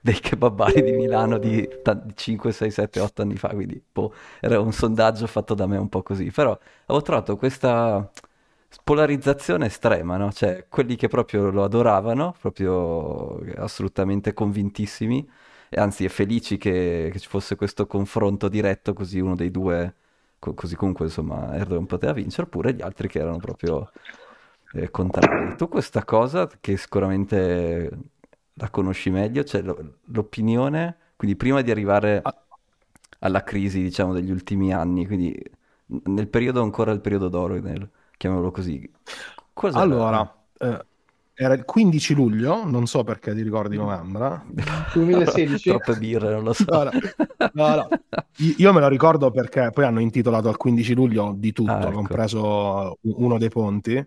dei 0.00 0.18
kebabari 0.18 0.82
di 0.82 0.92
Milano 0.92 1.38
di 1.38 1.62
t- 1.82 2.12
5, 2.14 2.50
6, 2.52 2.70
7, 2.72 2.98
8 3.00 3.22
anni 3.22 3.36
fa, 3.36 3.48
quindi 3.50 3.80
boh, 3.92 4.12
era 4.40 4.58
un 4.58 4.72
sondaggio 4.72 5.28
fatto 5.28 5.54
da 5.54 5.66
me 5.68 5.76
un 5.76 5.88
po' 5.88 6.02
così, 6.02 6.30
però 6.32 6.58
ho 6.86 7.02
trovato 7.02 7.36
questa 7.36 8.10
polarizzazione 8.82 9.66
estrema, 9.66 10.16
no? 10.16 10.32
Cioè, 10.32 10.66
quelli 10.68 10.96
che 10.96 11.06
proprio 11.08 11.50
lo 11.50 11.62
adoravano, 11.62 12.34
proprio 12.40 13.38
assolutamente 13.56 14.32
convintissimi, 14.32 15.28
e 15.68 15.80
anzi 15.80 16.08
felici 16.08 16.56
che, 16.56 17.10
che 17.12 17.18
ci 17.20 17.28
fosse 17.28 17.54
questo 17.56 17.86
confronto 17.86 18.48
diretto, 18.48 18.92
così 18.92 19.20
uno 19.20 19.36
dei 19.36 19.50
due 19.52 19.94
così 20.38 20.76
comunque 20.76 21.06
insomma 21.06 21.54
Erdogan 21.56 21.86
poteva 21.86 22.12
vincere, 22.12 22.42
oppure 22.42 22.74
gli 22.74 22.82
altri 22.82 23.08
che 23.08 23.18
erano 23.18 23.38
proprio 23.38 23.90
eh, 24.74 24.90
contrari. 24.90 25.56
Tu 25.56 25.68
questa 25.68 26.04
cosa, 26.04 26.48
che 26.60 26.76
sicuramente 26.76 27.90
la 28.54 28.70
conosci 28.70 29.10
meglio, 29.10 29.44
cioè 29.44 29.62
lo, 29.62 29.98
l'opinione, 30.06 30.96
quindi 31.16 31.36
prima 31.36 31.62
di 31.62 31.70
arrivare 31.70 32.22
alla 33.20 33.42
crisi, 33.42 33.80
diciamo, 33.82 34.12
degli 34.12 34.30
ultimi 34.30 34.72
anni, 34.72 35.06
quindi 35.06 35.40
nel 35.86 36.28
periodo 36.28 36.62
ancora 36.62 36.92
il 36.92 37.00
periodo 37.00 37.28
d'oro, 37.28 37.58
nel, 37.60 37.88
chiamiamolo 38.16 38.50
così. 38.50 38.90
Cosa 39.52 39.78
allora, 39.78 40.44
eh, 40.58 40.84
era 41.34 41.54
il 41.54 41.64
15 41.64 42.14
luglio, 42.14 42.64
non 42.64 42.86
so 42.86 43.02
perché 43.04 43.34
ti 43.34 43.42
ricordi 43.42 43.76
novembre. 43.76 44.42
2016. 44.92 45.68
Troppe 45.70 45.96
birre, 45.96 46.32
non 46.32 46.44
lo 46.44 46.52
so. 46.52 46.64
No, 46.68 46.90
no, 47.52 47.74
no, 47.74 47.88
Io 48.56 48.72
me 48.72 48.80
lo 48.80 48.88
ricordo 48.88 49.30
perché 49.30 49.70
poi 49.72 49.84
hanno 49.84 50.00
intitolato 50.00 50.48
al 50.48 50.56
15 50.56 50.94
luglio 50.94 51.32
di 51.36 51.52
tutto, 51.52 51.72
ah, 51.72 51.82
ecco. 51.82 51.92
compreso 51.92 52.98
uno 53.02 53.38
dei 53.38 53.48
ponti. 53.48 54.06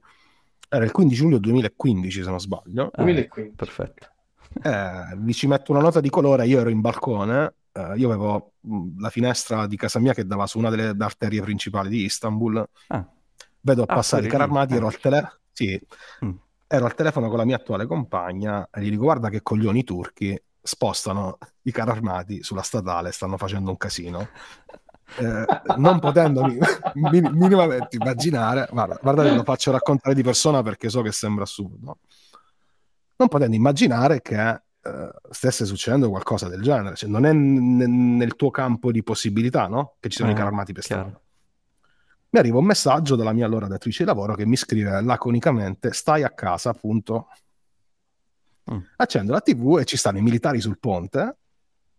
Era 0.70 0.84
il 0.84 0.92
15 0.92 1.22
luglio 1.22 1.40
2015, 1.40 2.24
se 2.24 2.30
non 2.30 2.40
sbaglio. 2.40 2.90
Ah, 2.94 3.04
2015. 3.04 3.56
Perfetto. 3.56 4.08
Eh, 4.64 5.16
vi 5.18 5.34
ci 5.34 5.48
metto 5.48 5.72
una 5.72 5.82
nota 5.82 6.00
di 6.00 6.10
colore, 6.10 6.46
io 6.48 6.60
ero 6.60 6.70
in 6.70 6.82
balcone, 6.82 7.54
eh, 7.72 7.94
io 7.96 8.12
avevo 8.12 8.54
la 8.98 9.10
finestra 9.10 9.68
di 9.68 9.78
casa 9.78 10.00
mia 10.00 10.14
che 10.14 10.26
dava 10.26 10.48
su 10.48 10.58
una 10.58 10.70
delle 10.70 10.96
arterie 10.98 11.42
principali 11.42 11.90
di 11.90 12.04
Istanbul. 12.04 12.68
Ah. 12.88 13.08
Vedo 13.62 13.84
ah, 13.84 13.86
passare 13.86 14.26
i 14.26 14.30
carri 14.30 14.44
armati, 14.44 14.76
ero 14.76 14.88
al 14.88 15.00
telefono. 15.00 15.40
Sì. 15.52 15.80
Mm 16.26 16.32
ero 16.68 16.86
al 16.86 16.96
telefono 16.96 17.30
con 17.30 17.38
la 17.38 17.46
mia 17.46 17.56
attuale 17.56 17.86
compagna 17.86 18.68
e 18.70 18.82
gli 18.82 18.90
dico 18.90 19.04
guarda 19.04 19.30
che 19.30 19.42
coglioni 19.42 19.86
turchi 19.86 20.40
spostano 20.62 21.38
i 21.62 21.72
carri 21.72 21.92
armati 21.92 22.44
sulla 22.44 22.62
statale, 22.62 23.14
stanno 23.14 23.38
facendo 23.38 23.70
un 23.70 23.78
casino. 23.78 24.28
Eh, 25.16 25.46
non 25.78 26.00
potendomi 26.00 26.58
min- 26.96 27.32
minimamente 27.34 27.96
immaginare, 27.96 28.68
guarda, 28.72 29.00
guardate, 29.02 29.34
lo 29.34 29.44
faccio 29.44 29.72
raccontare 29.72 30.14
di 30.14 30.24
persona 30.24 30.62
perché 30.62 30.90
so 30.90 31.02
che 31.02 31.12
sembra 31.12 31.44
assurdo, 31.44 32.00
non 33.16 33.28
potendo 33.28 33.56
immaginare 33.56 34.22
che 34.22 34.50
eh, 34.50 34.62
stesse 35.30 35.66
succedendo 35.66 36.10
qualcosa 36.10 36.48
del 36.50 36.62
genere, 36.62 36.96
cioè, 36.96 37.10
non 37.10 37.26
è 37.26 37.32
n- 37.32 38.18
nel 38.18 38.36
tuo 38.36 38.52
campo 38.52 38.92
di 38.92 39.02
possibilità, 39.02 39.68
no? 39.68 39.96
Che 40.00 40.10
ci 40.10 40.18
sono 40.18 40.30
eh, 40.30 40.34
i 40.34 40.36
carri 40.36 40.48
armati 40.48 40.74
per 40.74 40.84
strada 40.84 41.22
mi 42.30 42.40
arriva 42.40 42.58
un 42.58 42.66
messaggio 42.66 43.16
dalla 43.16 43.32
mia 43.32 43.46
allora 43.46 43.68
datrice 43.68 44.04
di 44.04 44.10
lavoro 44.10 44.36
che 44.36 44.46
mi 44.46 44.58
scrive 44.58 45.02
laconicamente 45.02 45.94
stai 45.94 46.24
a 46.24 46.30
casa 46.32 46.72
appunto 46.72 47.30
mm. 48.72 48.80
accendo 48.98 49.32
la 49.32 49.42
tv 49.42 49.78
e 49.80 49.86
ci 49.86 49.96
stanno 49.96 50.18
i 50.18 50.22
militari 50.22 50.60
sul 50.60 50.78
ponte 50.78 51.38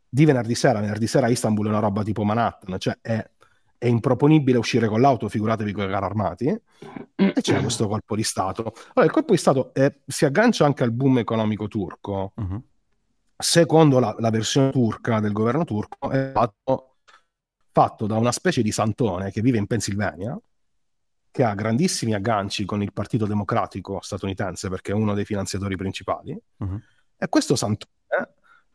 di 0.08 0.24
venerdì 0.24 0.54
sera 0.54 0.80
venerdì 0.80 1.06
sera 1.06 1.28
Istanbul 1.28 1.66
è 1.66 1.68
una 1.68 1.78
roba 1.78 2.02
tipo 2.02 2.24
Manhattan 2.24 2.78
cioè 2.78 2.98
è, 3.00 3.30
è 3.76 3.86
improponibile 3.86 4.58
uscire 4.58 4.88
con 4.88 5.00
l'auto 5.00 5.28
figuratevi 5.28 5.72
con 5.72 5.84
i 5.84 5.88
carri 5.88 6.04
armati 6.04 6.46
e 6.46 7.32
c'è 7.40 7.60
questo 7.60 7.86
colpo 7.88 8.16
di 8.16 8.22
stato 8.22 8.62
allora 8.62 9.04
il 9.04 9.10
colpo 9.10 9.32
di 9.32 9.38
stato 9.38 9.72
è, 9.74 9.94
si 10.06 10.24
aggancia 10.24 10.64
anche 10.64 10.82
al 10.82 10.92
boom 10.92 11.18
economico 11.18 11.68
turco 11.68 12.32
mm-hmm. 12.40 12.58
secondo 13.36 13.98
la, 13.98 14.14
la 14.18 14.30
versione 14.30 14.70
turca 14.70 15.20
del 15.20 15.32
governo 15.32 15.64
turco 15.64 16.10
è 16.10 16.30
stato 16.30 16.88
fatto 17.78 18.06
da 18.06 18.16
una 18.16 18.32
specie 18.32 18.60
di 18.60 18.72
santone 18.72 19.30
che 19.30 19.40
vive 19.40 19.56
in 19.56 19.68
Pennsylvania, 19.68 20.36
che 21.30 21.44
ha 21.44 21.54
grandissimi 21.54 22.12
agganci 22.12 22.64
con 22.64 22.82
il 22.82 22.92
Partito 22.92 23.24
Democratico 23.24 24.00
statunitense 24.02 24.68
perché 24.68 24.90
è 24.90 24.94
uno 24.96 25.14
dei 25.14 25.24
finanziatori 25.24 25.76
principali. 25.76 26.36
Uh-huh. 26.56 26.80
E 27.16 27.28
questo 27.28 27.54
santone 27.54 27.92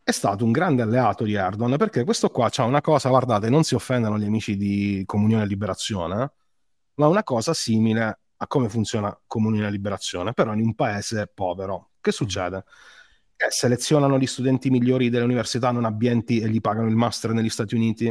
è 0.04 0.12
stato 0.12 0.44
un 0.44 0.52
grande 0.52 0.82
alleato 0.82 1.24
di 1.24 1.34
Erdogan 1.34 1.78
perché 1.78 2.04
questo 2.04 2.30
qua 2.30 2.50
ha 2.54 2.64
una 2.66 2.82
cosa, 2.82 3.10
guardate, 3.10 3.50
non 3.50 3.64
si 3.64 3.74
offendono 3.74 4.20
gli 4.20 4.26
amici 4.26 4.58
di 4.58 5.04
Comunione 5.06 5.44
e 5.44 5.48
Liberazione, 5.48 6.34
ma 6.96 7.08
una 7.08 7.24
cosa 7.24 7.54
simile 7.54 8.20
a 8.36 8.48
come 8.48 8.68
funziona 8.68 9.18
Comunione 9.26 9.68
e 9.68 9.72
Liberazione, 9.72 10.34
però 10.34 10.54
in 10.54 10.62
un 10.62 10.76
paese 10.76 11.32
povero. 11.34 11.92
Che 12.02 12.12
succede? 12.12 12.66
Che 13.36 13.48
selezionano 13.50 14.20
gli 14.20 14.28
studenti 14.28 14.70
migliori 14.70 15.10
delle 15.10 15.24
università 15.24 15.72
non 15.72 15.86
abbienti 15.86 16.40
e 16.42 16.50
gli 16.50 16.60
pagano 16.60 16.90
il 16.90 16.96
master 16.96 17.32
negli 17.32 17.50
Stati 17.50 17.76
Uniti 17.76 18.08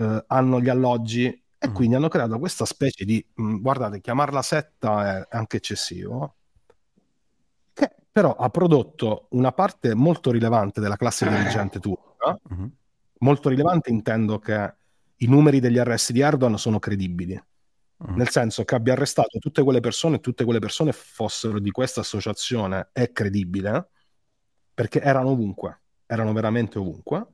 eh, 0.00 0.24
hanno 0.26 0.60
gli 0.60 0.68
alloggi 0.68 1.26
e 1.58 1.68
mm. 1.68 1.74
quindi 1.74 1.94
hanno 1.94 2.08
creato 2.08 2.38
questa 2.38 2.64
specie 2.64 3.04
di, 3.04 3.24
mh, 3.34 3.42
mm, 3.42 3.60
guardate, 3.60 4.00
chiamarla 4.00 4.42
setta 4.42 5.20
è 5.20 5.26
anche 5.30 5.58
eccessivo, 5.58 6.36
però 8.12 8.34
ha 8.34 8.48
prodotto 8.48 9.26
una 9.30 9.52
parte 9.52 9.94
molto 9.94 10.30
rilevante 10.30 10.80
della 10.80 10.96
classe 10.96 11.28
dirigente 11.28 11.78
turca, 11.78 12.38
mm-hmm. 12.52 12.66
molto 13.18 13.48
rilevante 13.48 13.90
intendo 13.90 14.38
che 14.38 14.74
i 15.16 15.26
numeri 15.26 15.60
degli 15.60 15.78
arresti 15.78 16.12
di 16.12 16.20
Erdogan 16.20 16.58
sono 16.58 16.78
credibili. 16.78 17.34
mm. 17.34 18.16
nel 18.16 18.30
senso 18.30 18.64
che 18.64 18.74
abbia 18.74 18.94
arrestato 18.94 19.38
tutte 19.38 19.62
quelle 19.62 19.80
persone 19.80 20.16
e 20.16 20.20
tutte 20.20 20.44
quelle 20.44 20.58
persone 20.58 20.92
fossero 20.92 21.58
di 21.60 21.70
questa 21.70 22.00
associazione 22.00 22.88
è 22.92 23.12
credibile 23.12 23.88
perché 24.74 25.00
erano 25.00 25.30
ovunque, 25.30 25.80
erano 26.06 26.32
veramente 26.32 26.78
ovunque. 26.78 27.26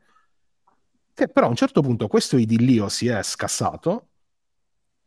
Che 1.15 1.29
però 1.29 1.47
a 1.47 1.51
un 1.51 1.57
certo 1.57 1.81
punto 1.81 2.09
questo 2.09 2.37
idillio 2.37 2.89
si 2.89 3.07
è 3.07 3.23
scassato, 3.23 4.09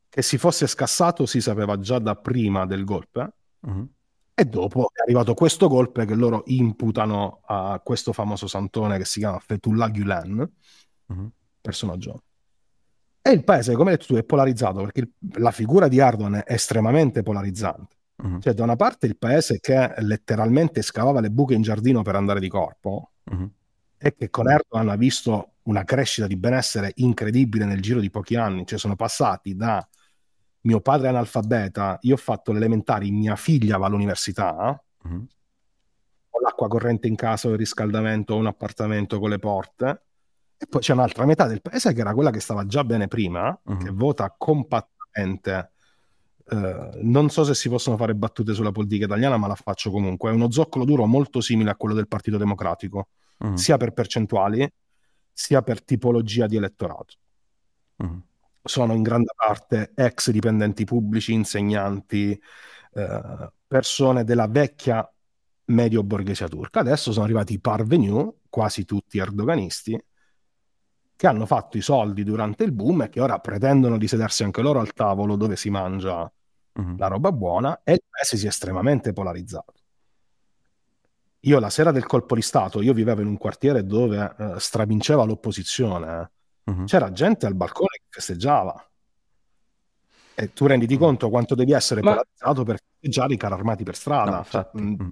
che 0.10 0.22
si 0.24 0.38
fosse 0.38 0.66
scassato 0.66 1.26
si 1.28 1.42
sapeva 1.42 1.78
già 1.78 2.00
da 2.00 2.16
prima 2.16 2.66
del 2.66 2.84
golpe, 2.86 3.34
mm. 3.70 3.84
E 4.40 4.46
dopo 4.46 4.90
è 4.94 5.02
arrivato 5.02 5.34
questo 5.34 5.68
golpe 5.68 6.06
che 6.06 6.16
loro 6.16 6.44
imputano 6.48 7.42
a 7.46 7.82
questo 7.84 8.14
famoso 8.14 8.48
santone 8.48 8.98
che 8.98 9.06
si 9.06 9.20
chiama 9.20 9.40
Fethullah 9.40 9.90
Gulen, 9.90 10.52
mm. 11.14 11.26
personaggio 11.62 12.24
e 13.22 13.32
il 13.32 13.44
paese, 13.44 13.76
come 13.76 13.92
hai 13.92 13.98
detto 13.98 14.14
tu, 14.14 14.20
è 14.20 14.24
polarizzato 14.24 14.82
perché 14.82 15.02
il, 15.02 15.12
la 15.34 15.52
figura 15.52 15.88
di 15.88 16.00
Erdogan 16.00 16.36
è 16.36 16.44
estremamente 16.48 17.22
polarizzante. 17.22 17.98
Uh-huh. 18.16 18.40
Cioè, 18.40 18.54
da 18.54 18.64
una 18.64 18.76
parte 18.76 19.06
il 19.06 19.18
paese 19.18 19.60
che 19.60 19.94
letteralmente 19.98 20.82
scavava 20.82 21.20
le 21.20 21.30
buche 21.30 21.54
in 21.54 21.62
giardino 21.62 22.02
per 22.02 22.16
andare 22.16 22.40
di 22.40 22.48
corpo 22.48 23.12
uh-huh. 23.26 23.50
e 23.98 24.16
che 24.16 24.30
con 24.30 24.50
Erdogan 24.50 24.90
ha 24.90 24.96
visto 24.96 25.56
una 25.64 25.84
crescita 25.84 26.28
di 26.28 26.38
benessere 26.38 26.92
incredibile 26.96 27.66
nel 27.66 27.82
giro 27.82 28.00
di 28.00 28.10
pochi 28.10 28.36
anni. 28.36 28.66
Cioè, 28.66 28.80
sono 28.80 28.96
passati 28.96 29.56
da 29.56 29.86
mio 30.62 30.82
padre 30.82 31.08
è 31.08 31.10
analfabeta, 31.10 32.00
io 32.02 32.16
ho 32.16 32.18
fatto 32.18 32.52
l'elementare, 32.52 33.10
mia 33.10 33.36
figlia 33.36 33.78
va 33.78 33.86
all'università, 33.86 34.84
uh-huh. 35.04 35.28
ho 36.30 36.40
l'acqua 36.42 36.68
corrente 36.68 37.08
in 37.08 37.16
casa, 37.16 37.48
ho 37.48 37.52
il 37.52 37.58
riscaldamento, 37.58 38.34
ho 38.34 38.38
un 38.38 38.48
appartamento 38.48 39.20
con 39.20 39.30
le 39.30 39.40
porte 39.40 40.04
e 40.58 40.66
poi 40.68 40.82
c'è 40.82 40.94
un'altra 40.94 41.26
metà 41.26 41.48
del 41.48 41.62
paese 41.62 41.94
che 41.94 42.02
era 42.02 42.14
quella 42.14 42.32
che 42.32 42.42
stava 42.42 42.66
già 42.66 42.84
bene 42.84 43.08
prima, 43.08 43.58
uh-huh. 43.64 43.78
che 43.78 43.90
vota 43.92 44.34
compattamente. 44.38 45.72
Uh, 46.50 46.98
non 47.04 47.30
so 47.30 47.44
se 47.44 47.54
si 47.54 47.70
possono 47.70 47.96
fare 47.96 48.16
battute 48.16 48.54
sulla 48.54 48.72
politica 48.72 49.06
italiana, 49.06 49.38
ma 49.38 49.48
la 49.48 49.56
faccio 49.56 49.92
comunque. 49.92 50.32
È 50.32 50.34
uno 50.34 50.52
zoccolo 50.52 50.84
duro 50.84 51.06
molto 51.06 51.42
simile 51.42 51.70
a 51.70 51.76
quello 51.76 51.94
del 51.94 52.08
Partito 52.08 52.38
Democratico, 52.38 53.10
uh-huh. 53.38 53.56
sia 53.56 53.78
per 53.78 53.94
percentuali, 53.94 54.70
sia 55.32 55.62
per 55.62 55.84
tipologia 55.84 56.48
di 56.48 56.58
elettorato. 56.58 57.14
Uh-huh. 57.98 58.22
Sono 58.62 58.94
in 58.94 59.02
grande 59.02 59.32
parte 59.36 59.92
ex 59.96 60.32
dipendenti 60.32 60.84
pubblici, 60.84 61.34
insegnanti, 61.34 62.40
uh, 62.92 63.52
persone 63.68 64.24
della 64.24 64.48
vecchia 64.48 65.10
medio 65.66 66.04
borghesia 66.04 66.48
turca. 66.48 66.80
Adesso 66.82 67.12
sono 67.12 67.26
arrivati 67.26 67.54
i 67.54 67.60
parvenu, 67.60 68.42
quasi 68.50 68.86
tutti 68.86 69.18
erdoganisti, 69.18 70.02
che 71.16 71.28
hanno 71.28 71.46
fatto 71.46 71.78
i 71.78 71.82
soldi 71.82 72.24
durante 72.24 72.64
il 72.64 72.72
boom 72.72 73.02
e 73.02 73.10
che 73.10 73.20
ora 73.20 73.40
pretendono 73.40 73.98
di 73.98 74.08
sedersi 74.08 74.44
anche 74.44 74.62
loro 74.62 74.80
al 74.80 74.94
tavolo 74.94 75.36
dove 75.36 75.58
si 75.58 75.70
mangia 75.70 76.22
uh-huh. 76.22 76.96
la 76.98 77.08
roba 77.08 77.34
buona 77.34 77.82
e 77.84 77.92
il 77.94 78.04
paese 78.10 78.38
si 78.38 78.46
è 78.46 78.48
estremamente 78.48 79.12
polarizzato. 79.12 79.74
Io 81.42 81.60
la 81.60 81.70
sera 81.70 81.92
del 81.92 82.06
colpo 82.06 82.36
di 82.36 82.42
Stato, 82.42 82.82
io 82.82 82.94
vivevo 82.94 83.20
in 83.20 83.28
un 83.28 83.38
quartiere 83.38 83.84
dove 83.86 84.34
eh, 84.38 84.54
stravinceva 84.60 85.26
l'opposizione, 85.26 86.32
uh-huh. 86.64 86.86
c'era 86.86 87.12
gente 87.12 87.46
al 87.46 87.56
balcone 87.56 87.89
festeggiava. 88.10 88.84
E 90.36 90.54
tu 90.54 90.68
renditi 90.68 90.98
conto 90.98 91.30
quanto 91.30 91.56
devi 91.56 91.74
essere 91.74 92.02
Ma... 92.02 92.12
polarizzato 92.12 92.64
per 92.64 92.80
festeggiare 92.80 93.34
i 93.34 93.38
carri 93.38 93.54
armati 93.54 93.84
per 93.84 93.96
strada. 93.96 94.38
No, 94.38 94.46
cioè, 94.50 94.68
mh... 94.72 94.82
Mm. 94.82 95.12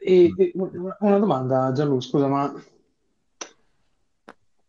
e, 0.00 0.32
e, 0.36 0.52
una 1.00 1.18
domanda, 1.18 1.72
Gianlu, 1.72 2.00
scusa, 2.00 2.26
ma 2.26 2.52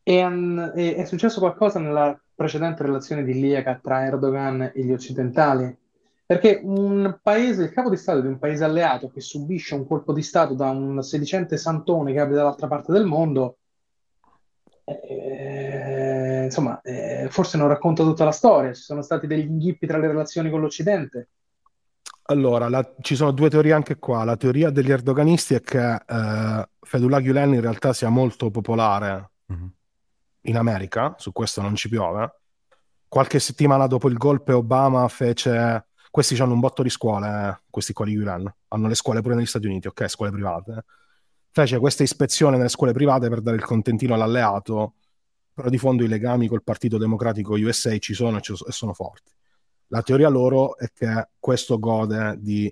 è, 0.04 0.24
è, 0.24 1.06
successo 1.06 1.40
qualcosa 1.40 1.80
nella 1.80 2.18
precedente 2.34 2.84
relazione 2.84 3.24
di 3.26 3.34
Liaca 3.34 3.80
tra 3.82 4.06
Erdogan 4.06 4.72
e 4.74 4.84
gli 4.84 4.94
occidentali? 4.94 5.78
Perché 6.26 6.62
un 6.64 7.20
paese, 7.22 7.64
il 7.64 7.72
capo 7.72 7.90
di 7.90 7.98
Stato 7.98 8.22
di 8.22 8.28
un 8.28 8.38
paese 8.38 8.64
alleato 8.64 9.10
che 9.10 9.22
subisce 9.22 9.76
un 9.76 9.86
colpo 9.86 10.14
di 10.14 10.22
Stato 10.22 10.54
da 10.54 10.70
un 10.70 11.02
sedicente 11.02 11.58
santone 11.58 12.14
che 12.14 12.20
abita 12.20 12.40
dall'altra 12.40 12.68
parte 12.68 12.92
del 12.92 13.06
mondo, 13.06 13.58
eh, 14.86 15.67
insomma, 16.48 16.82
eh, 16.82 17.28
forse 17.30 17.58
non 17.58 17.68
racconta 17.68 18.04
tutta 18.04 18.26
la 18.26 18.32
storia. 18.32 18.74
Ci 18.74 18.82
sono 18.82 19.02
stati 19.02 19.28
degli 19.28 19.46
inghippi 19.46 19.88
tra 19.88 19.98
le 19.98 20.08
relazioni 20.08 20.50
con 20.50 20.62
l'Occidente. 20.62 21.30
Allora, 22.30 22.68
la, 22.68 22.94
ci 23.02 23.16
sono 23.16 23.32
due 23.32 23.50
teorie 23.50 23.72
anche 23.72 23.98
qua. 23.98 24.24
La 24.24 24.36
teoria 24.36 24.70
degli 24.70 24.92
erdoganisti 24.92 25.54
è 25.54 25.62
che 25.62 25.94
eh, 25.94 26.70
Fethullah 26.82 27.22
Gulen 27.22 27.54
in 27.54 27.62
realtà 27.62 27.94
sia 27.94 28.10
molto 28.10 28.50
popolare. 28.50 29.32
Mm-hmm 29.52 29.68
in 30.48 30.58
America, 30.58 31.16
su 31.18 31.32
questo 31.32 31.62
non 31.62 31.76
ci 31.76 31.90
piove. 31.90 32.40
Qualche 33.08 33.40
settimana 33.40 33.88
dopo 33.88 34.10
il 34.10 34.18
golpe 34.18 34.54
Obama 34.54 35.08
fece... 35.08 35.86
Questi 36.10 36.42
hanno 36.42 36.54
un 36.54 36.60
botto 36.60 36.82
di 36.82 36.90
scuole, 36.90 37.28
eh, 37.28 37.62
questi 37.70 37.94
qua 37.94 38.06
di 38.06 38.14
Iran. 38.14 38.52
Hanno 38.70 38.88
le 38.88 38.96
scuole 38.96 39.22
pure 39.22 39.36
negli 39.36 39.46
Stati 39.46 39.68
Uniti, 39.68 39.88
ok? 39.88 40.10
Scuole 40.10 40.32
private. 40.32 40.86
Fece 41.52 41.78
questa 41.78 42.02
ispezione 42.02 42.58
nelle 42.58 42.70
scuole 42.70 42.92
private 42.92 43.30
per 43.30 43.42
dare 43.42 43.58
il 43.58 43.64
contentino 43.64 44.16
all'alleato, 44.16 44.94
però 45.58 45.70
di 45.70 45.80
fondo 45.80 46.04
i 46.04 46.08
legami 46.08 46.48
col 46.48 46.62
Partito 46.62 47.00
Democratico 47.00 47.54
USA 47.54 47.98
ci 47.98 48.14
sono 48.14 48.38
e, 48.38 48.42
ci 48.42 48.56
sono, 48.56 48.70
e 48.70 48.72
sono 48.72 48.94
forti. 48.94 49.32
La 49.88 50.04
teoria 50.04 50.30
loro 50.30 50.78
è 50.78 50.92
che 50.94 51.30
questo 51.40 51.80
gode 51.80 52.36
di 52.38 52.72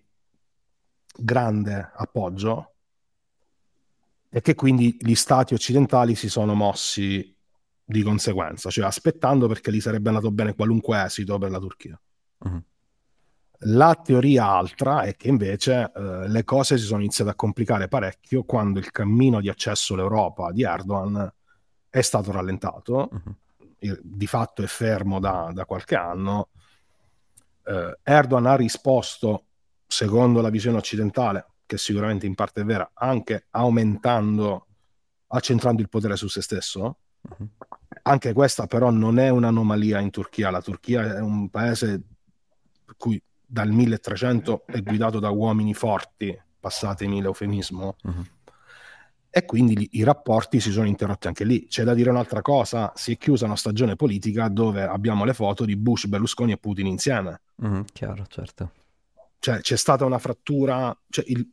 grande 1.18 1.92
appoggio 1.96 2.74
e 4.30 4.40
che 4.40 4.54
quindi 4.54 4.96
gli 5.00 5.16
stati 5.16 5.56
occidentali 5.56 6.14
si 6.14 6.30
sono 6.30 6.54
mossi 6.54 7.36
di 7.84 8.04
conseguenza, 8.04 8.70
cioè 8.70 8.86
aspettando 8.86 9.48
perché 9.48 9.72
gli 9.72 9.82
sarebbe 9.82 10.10
andato 10.10 10.30
bene 10.30 10.54
qualunque 10.54 11.04
esito 11.04 11.40
per 11.40 11.50
la 11.50 11.60
Turchia. 11.60 12.00
Uh-huh. 12.38 12.64
La 13.62 13.96
teoria 13.96 14.48
altra 14.48 15.02
è 15.02 15.16
che 15.16 15.30
invece 15.30 15.92
eh, 15.92 16.28
le 16.28 16.44
cose 16.44 16.78
si 16.78 16.86
sono 16.86 17.02
iniziate 17.02 17.32
a 17.32 17.36
complicare 17.36 17.88
parecchio 17.88 18.44
quando 18.44 18.78
il 18.78 18.92
cammino 18.92 19.42
di 19.42 19.50
accesso 19.50 19.96
all'Europa 19.96 20.52
di 20.52 20.62
Erdogan 20.62 21.34
è 21.96 22.02
stato 22.02 22.30
rallentato, 22.34 23.10
uh-huh. 23.10 24.00
di 24.02 24.28
fatto 24.28 24.62
è 24.62 24.66
fermo 24.66 25.22
da, 25.22 25.50
da 25.54 25.64
qualche 25.64 25.96
anno. 25.96 26.50
Eh, 27.64 28.00
Erdogan 28.04 28.48
ha 28.48 28.56
risposto, 28.58 29.46
secondo 29.88 30.42
la 30.42 30.50
visione 30.50 30.78
occidentale, 30.78 31.46
che 31.66 31.78
sicuramente 31.78 32.26
in 32.26 32.36
parte 32.36 32.62
è 32.62 32.66
vera, 32.66 32.92
anche 32.94 33.46
aumentando, 33.52 34.68
accentrando 35.28 35.82
il 35.82 35.88
potere 35.88 36.18
su 36.18 36.28
se 36.28 36.42
stesso. 36.42 36.98
Uh-huh. 37.22 37.48
Anche 38.02 38.34
questa 38.34 38.68
però 38.68 38.90
non 38.90 39.18
è 39.18 39.30
un'anomalia 39.30 40.02
in 40.02 40.10
Turchia, 40.10 40.50
la 40.50 40.62
Turchia 40.62 41.16
è 41.16 41.22
un 41.22 41.50
paese 41.50 42.02
cui 42.98 43.22
dal 43.46 43.70
1300 43.70 44.66
è 44.66 44.82
guidato 44.82 45.20
da 45.20 45.30
uomini 45.30 45.74
forti, 45.74 46.38
passatemi 46.60 47.22
l'eufemismo, 47.22 47.96
uh-huh. 48.04 48.26
E 49.38 49.46
quindi 49.46 49.90
i 49.92 50.04
rapporti 50.04 50.62
si 50.62 50.72
sono 50.72 50.88
interrotti 50.88 51.28
anche 51.28 51.44
lì. 51.44 51.68
C'è 51.68 51.84
da 51.84 51.94
dire 51.94 52.10
un'altra 52.10 52.42
cosa, 52.42 52.94
si 52.96 53.14
è 53.14 53.18
chiusa 53.18 53.46
una 53.46 53.58
stagione 53.58 53.96
politica 53.96 54.48
dove 54.48 54.84
abbiamo 54.84 55.26
le 55.26 55.34
foto 55.34 55.66
di 55.66 55.76
Bush, 55.76 56.06
Berlusconi 56.06 56.54
e 56.54 56.58
Putin 56.58 56.88
insieme. 56.88 57.42
Uh-huh, 57.56 57.84
chiaro, 57.92 58.26
certo. 58.28 58.72
Cioè 59.40 59.60
c'è 59.60 59.76
stata 59.76 60.06
una 60.06 60.20
frattura, 60.20 60.98
cioè, 61.10 61.26
il, 61.28 61.46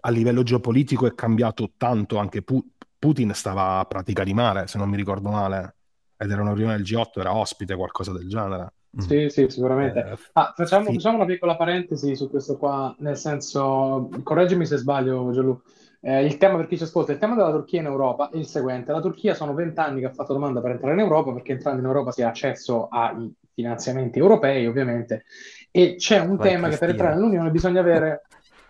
a 0.00 0.10
livello 0.10 0.42
geopolitico 0.42 1.06
è 1.06 1.14
cambiato 1.14 1.72
tanto 1.76 2.18
anche 2.18 2.42
Putin 2.42 2.70
Putin 3.00 3.32
stava 3.32 3.78
a 3.78 3.84
Pratica 3.86 4.22
di 4.22 4.34
Mare, 4.34 4.66
se 4.66 4.76
non 4.76 4.90
mi 4.90 4.96
ricordo 4.96 5.30
male, 5.30 5.76
ed 6.18 6.30
era 6.30 6.42
una 6.42 6.52
riunione 6.52 6.76
del 6.76 6.84
G8, 6.84 7.20
era 7.20 7.34
ospite, 7.34 7.74
qualcosa 7.74 8.12
del 8.12 8.28
genere. 8.28 8.74
Mm. 8.94 9.00
Sì, 9.00 9.28
sì, 9.30 9.46
sicuramente. 9.48 10.00
Eh, 10.00 10.18
ah, 10.34 10.52
facciamo, 10.54 10.88
sì. 10.88 10.94
facciamo, 10.94 11.16
una 11.16 11.24
piccola 11.24 11.56
parentesi 11.56 12.14
su 12.14 12.28
questo 12.28 12.58
qua, 12.58 12.94
nel 12.98 13.16
senso, 13.16 14.10
correggimi 14.22 14.66
se 14.66 14.76
sbaglio, 14.76 15.32
Gianlu. 15.32 15.62
Eh, 16.02 16.24
il 16.24 16.38
tema 16.38 16.56
per 16.56 16.66
chi 16.66 16.78
ci 16.78 16.84
ascolta, 16.84 17.12
il 17.12 17.18
tema 17.18 17.34
della 17.34 17.50
Turchia 17.50 17.80
in 17.80 17.86
Europa 17.86 18.30
è 18.30 18.36
il 18.36 18.46
seguente: 18.46 18.90
la 18.90 19.00
Turchia 19.00 19.34
sono 19.34 19.52
vent'anni 19.52 20.00
che 20.00 20.06
ha 20.06 20.12
fatto 20.12 20.32
domanda 20.32 20.60
per 20.60 20.70
entrare 20.72 20.94
in 20.94 21.00
Europa, 21.00 21.32
perché 21.32 21.52
entrando 21.52 21.80
in 21.80 21.86
Europa 21.86 22.10
si 22.10 22.22
ha 22.22 22.28
accesso 22.28 22.88
ai 22.88 23.30
finanziamenti 23.52 24.18
europei, 24.18 24.66
ovviamente, 24.66 25.24
e 25.70 25.96
c'è 25.96 26.18
un 26.18 26.36
Vai 26.36 26.48
tema 26.48 26.68
Cristina. 26.68 26.70
che 26.70 26.78
per 26.78 26.88
entrare 26.88 27.14
nell'Unione 27.14 27.50
bisogna 27.50 27.80
avere, 27.80 28.22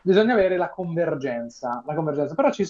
bisogna 0.02 0.32
avere 0.32 0.56
la 0.56 0.70
convergenza. 0.70 1.82
La 1.86 1.94
convergenza. 1.94 2.34
Però 2.34 2.50
ci, 2.50 2.66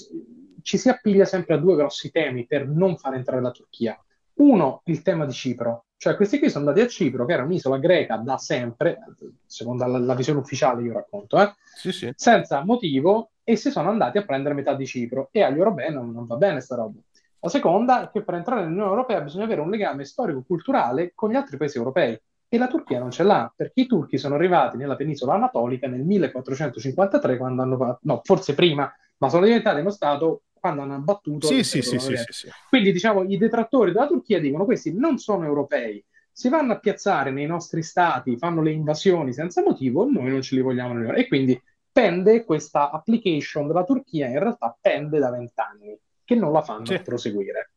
ci 0.63 0.77
si 0.77 0.89
appiglia 0.91 1.25
sempre 1.25 1.55
a 1.55 1.59
due 1.59 1.77
grossi 1.77 2.11
temi 2.11 2.47
per 2.47 2.69
non 2.69 2.97
far 2.99 3.15
entrare 3.15 3.41
la 3.41 3.51
Turchia. 3.51 3.99
Uno, 4.35 4.83
il 4.85 5.03
tema 5.03 5.27
di 5.27 5.33
Cipro, 5.33 5.87
cioè 5.97 6.17
questi 6.17 6.39
qui 6.39 6.49
sono 6.49 6.67
andati 6.67 6.87
a 6.87 6.89
Cipro, 6.89 7.27
che 7.27 7.35
era 7.35 7.43
un'isola 7.43 7.77
greca 7.77 8.17
da 8.17 8.39
sempre, 8.39 9.01
secondo 9.45 9.85
la, 9.85 9.99
la 9.99 10.15
visione 10.15 10.41
ufficiale 10.41 10.83
io 10.83 10.95
racconto, 10.95 11.39
eh? 11.39 11.53
sì, 11.77 11.93
sì. 11.93 12.11
senza 12.17 12.65
motivo, 12.65 13.33
e 13.45 13.57
si 13.57 13.71
sono 13.71 13.91
andati 13.91 14.17
a 14.17 14.25
prendere 14.25 14.55
metà 14.55 14.75
di 14.75 14.87
Cipro. 14.87 15.29
E 15.31 15.43
agli 15.43 15.59
europei 15.59 15.93
non, 15.93 16.11
non 16.11 16.25
va 16.25 16.37
bene 16.37 16.61
sta 16.61 16.77
roba. 16.77 16.99
La 17.41 17.51
seconda 17.51 18.05
è 18.05 18.11
che 18.11 18.23
per 18.23 18.35
entrare 18.35 18.63
nell'Unione 18.63 18.91
Europea 18.91 19.21
bisogna 19.21 19.45
avere 19.45 19.61
un 19.61 19.69
legame 19.69 20.05
storico-culturale 20.05 21.13
con 21.15 21.31
gli 21.31 21.35
altri 21.35 21.59
paesi 21.59 21.77
europei. 21.77 22.19
E 22.49 22.59
la 22.59 22.67
Turchia 22.67 22.99
non 22.99 23.11
ce 23.11 23.23
l'ha, 23.23 23.53
perché 23.55 23.83
i 23.83 23.87
turchi 23.87 24.17
sono 24.17 24.37
arrivati 24.37 24.79
nella 24.79 24.97
penisola 24.97 25.35
anatolica 25.35 25.87
nel 25.87 26.01
1453, 26.03 27.37
quando 27.37 27.61
hanno 27.61 27.77
fatto, 27.77 27.99
no, 28.03 28.21
forse 28.25 28.55
prima, 28.55 28.91
ma 29.19 29.29
sono 29.29 29.45
diventati 29.45 29.81
uno 29.81 29.91
Stato 29.91 30.45
quando 30.61 30.83
hanno 30.83 30.95
abbattuto. 30.95 31.47
Sì, 31.47 31.65
sì, 31.65 31.83
sì, 31.83 31.99
sì, 31.99 32.15
sì, 32.29 32.49
Quindi 32.69 32.93
diciamo 32.93 33.25
i 33.25 33.37
detrattori 33.37 33.93
della 33.93 34.07
Turchia 34.07 34.39
dicono 34.39 34.65
questi 34.65 34.93
non 34.93 35.19
sono 35.19 35.45
europei, 35.45 36.05
si 36.31 36.49
vanno 36.49 36.75
a 36.75 36.79
piazzare 36.79 37.31
nei 37.31 37.47
nostri 37.47 37.83
stati, 37.83 38.37
fanno 38.37 38.63
le 38.63 38.71
invasioni 38.71 39.33
senza 39.33 39.63
motivo, 39.63 40.09
noi 40.09 40.31
non 40.31 40.43
ce 40.43 40.55
li 40.55 40.61
vogliamo 40.61 40.93
nemmeno. 40.93 41.15
E 41.15 41.27
quindi 41.27 41.61
pende 41.91 42.45
questa 42.45 42.91
application 42.91 43.67
della 43.67 43.85
Turchia, 43.85 44.29
in 44.29 44.39
realtà 44.39 44.77
pende 44.81 45.19
da 45.19 45.31
vent'anni, 45.31 45.99
che 46.25 46.35
non 46.35 46.53
la 46.53 46.63
fanno 46.63 46.87
sì. 46.87 47.01
proseguire. 47.01 47.73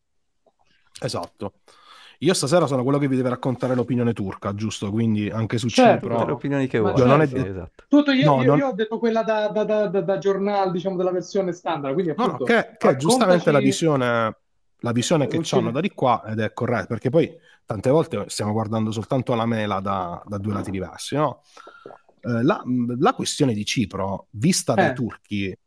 Esatto. 1.02 1.54
Io 2.20 2.34
stasera 2.34 2.68
sono 2.68 2.84
quello 2.84 2.98
che 2.98 3.08
vi 3.08 3.16
deve 3.16 3.30
raccontare 3.30 3.76
l'opinione 3.76 4.14
turca, 4.14 4.54
giusto? 4.54 4.90
Quindi 4.92 5.30
anche 5.30 5.58
su 5.58 5.68
certo, 5.70 6.08
Cipro. 6.08 6.26
Le 6.26 6.32
opinioni 6.32 6.68
che 6.68 6.80
vuoi. 6.80 6.96
Certo. 6.96 7.10
Non 7.10 7.22
è... 7.22 7.24
esatto. 7.26 7.84
Tutto 7.88 8.12
io, 8.12 8.26
no, 8.26 8.42
io, 8.42 8.48
non... 8.48 8.58
io, 8.58 8.68
ho 8.68 8.74
detto 8.74 9.00
quella 9.00 9.24
da, 9.24 9.48
da, 9.50 9.64
da, 9.64 9.88
da, 9.88 10.18
giornale, 10.18 10.72
diciamo, 10.72 10.96
della 10.96 11.12
versione 11.12 11.52
standard. 11.52 11.94
Quindi, 11.94 12.12
appunto, 12.12 12.32
no, 12.32 12.38
no, 12.40 12.46
che, 12.46 12.54
che 12.54 12.62
raccontaci... 12.62 12.98
giustamente 12.98 13.52
la 13.52 13.60
visione, 13.60 14.38
la 14.80 14.92
visione 14.92 15.28
che 15.28 15.42
hanno 15.52 15.72
da 15.72 15.82
di 15.82 15.90
qua 15.90 16.24
ed 16.26 16.40
è 16.40 16.54
corretta, 16.54 16.88
perché 16.88 17.10
poi 17.10 17.32
tante 17.66 17.90
volte 17.90 18.26
stiamo 18.28 18.52
guardando 18.52 18.92
soltanto 18.92 19.34
la 19.36 19.46
mela 19.46 19.80
da, 19.80 20.22
da 20.26 20.38
due 20.38 20.54
lati 20.54 20.72
diversi, 20.72 21.16
no? 21.16 21.42
Eh, 22.22 22.44
la, 22.44 22.62
la, 23.00 23.14
questione 23.14 23.54
di 23.54 23.66
Cipro, 23.66 24.28
vista 24.32 24.74
dai 24.74 24.92
eh. 24.92 24.94
turchi, 24.94 25.58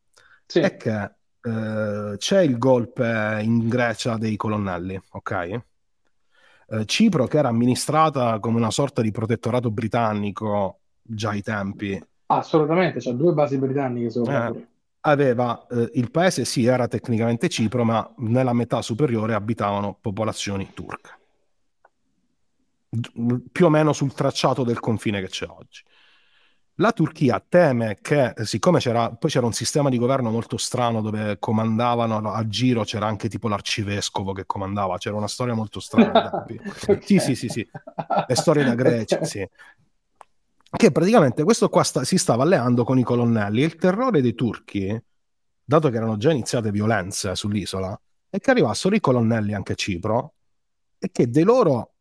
sì. 0.46 0.61
è 0.61 0.76
che 0.76 1.11
eh, 1.42 2.16
c'è 2.16 2.40
il 2.40 2.59
golpe 2.59 3.40
in 3.42 3.68
Grecia 3.68 4.16
dei 4.16 4.37
colonnelli, 4.37 5.00
ok? 5.11 5.61
Eh, 6.68 6.85
Cipro 6.85 7.26
che 7.26 7.38
era 7.38 7.48
amministrata 7.48 8.38
come 8.40 8.57
una 8.57 8.70
sorta 8.70 9.02
di 9.02 9.11
protettorato 9.11 9.70
britannico 9.70 10.81
già 11.02 11.31
ai 11.31 11.42
tempi. 11.42 12.02
Assolutamente, 12.26 12.98
c'è 12.98 13.12
due 13.12 13.33
basi 13.33 13.57
britanniche 13.57 14.11
sopra. 14.11 14.48
Eh, 14.48 14.66
aveva 15.00 15.66
eh, 15.70 15.90
il 15.94 16.11
paese, 16.11 16.44
sì, 16.44 16.64
era 16.64 16.88
tecnicamente 16.88 17.48
Cipro, 17.48 17.85
ma 17.85 18.12
nella 18.18 18.52
metà 18.52 18.83
superiore 18.83 19.35
abitavano 19.35 19.96
popolazioni 20.00 20.70
turche. 20.74 21.11
Più 23.52 23.66
o 23.66 23.68
meno 23.68 23.92
sul 23.92 24.12
tracciato 24.12 24.64
del 24.64 24.81
confine 24.81 25.20
che 25.20 25.29
c'è 25.29 25.46
oggi. 25.46 25.83
La 26.78 26.92
Turchia 26.92 27.42
teme 27.46 27.96
che, 28.02 28.34
siccome 28.42 28.80
c'era, 28.80 29.10
poi 29.10 29.30
c'era 29.30 29.46
un 29.46 29.54
sistema 29.54 29.88
di 29.88 29.96
governo 29.96 30.30
molto 30.30 30.58
strano 30.58 31.00
dove 31.00 31.38
comandavano 31.38 32.30
a 32.30 32.46
giro, 32.48 32.84
c'era 32.84 33.06
anche 33.06 33.30
tipo 33.30 33.48
l'arcivescovo 33.48 34.34
che 34.34 34.44
comandava, 34.44 34.98
c'era 34.98 35.16
una 35.16 35.26
storia 35.26 35.54
molto 35.54 35.80
strana. 35.80 36.44
okay. 36.44 37.00
Sì, 37.00 37.18
sì, 37.18 37.34
sì, 37.34 37.48
sì, 37.48 37.66
le 38.26 38.34
storie 38.34 38.62
da 38.62 38.74
Grecia, 38.74 39.24
sì. 39.24 39.48
Che 40.68 40.92
praticamente 40.92 41.44
questo 41.44 41.70
qua 41.70 41.82
sta, 41.82 42.04
si 42.04 42.18
stava 42.18 42.42
alleando 42.42 42.84
con 42.84 42.98
i 42.98 43.02
colonnelli. 43.02 43.62
Il 43.62 43.76
terrore 43.76 44.20
dei 44.20 44.34
turchi, 44.34 45.02
dato 45.64 45.88
che 45.88 45.96
erano 45.96 46.18
già 46.18 46.30
iniziate 46.30 46.70
violenze 46.70 47.34
sull'isola, 47.34 47.98
è 48.28 48.38
che 48.38 48.50
arrivassero 48.50 48.94
i 48.94 49.00
colonnelli 49.00 49.54
anche 49.54 49.72
a 49.72 49.76
Cipro 49.76 50.34
e 50.98 51.08
che 51.10 51.30
dei 51.30 51.44
loro 51.44 51.94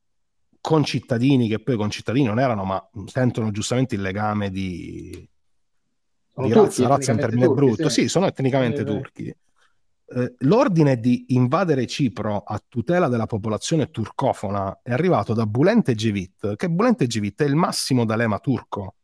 concittadini, 0.66 1.48
che 1.48 1.60
poi 1.60 1.76
concittadini 1.76 2.26
non 2.26 2.40
erano, 2.40 2.64
ma 2.64 2.90
sentono 3.06 3.52
giustamente 3.52 3.94
il 3.94 4.02
legame 4.02 4.50
di, 4.50 5.12
di 5.12 5.30
turchi, 6.34 6.54
razza, 6.54 6.88
razza 6.88 7.12
è 7.12 7.14
un 7.14 7.20
termine 7.20 7.46
turchi, 7.46 7.66
brutto, 7.66 7.90
sì. 7.90 8.02
sì. 8.02 8.08
sono 8.08 8.26
etnicamente 8.26 8.82
eh, 8.82 8.84
turchi. 8.84 9.28
Eh, 10.08 10.36
l'ordine 10.40 11.00
di 11.00 11.26
invadere 11.30 11.86
Cipro 11.86 12.42
a 12.44 12.60
tutela 12.68 13.08
della 13.10 13.28
popolazione 13.28 13.92
turcofona 13.92 14.80
è 14.82 14.92
arrivato 14.92 15.36
da 15.36 15.46
Bulente 15.46 15.94
Gevit, 15.94 16.56
che 16.56 16.68
Bulente 16.68 17.06
Gevit 17.06 17.44
è 17.44 17.46
il 17.46 17.56
massimo 17.56 18.04
d'alema 18.04 18.40
turco. 18.40 18.96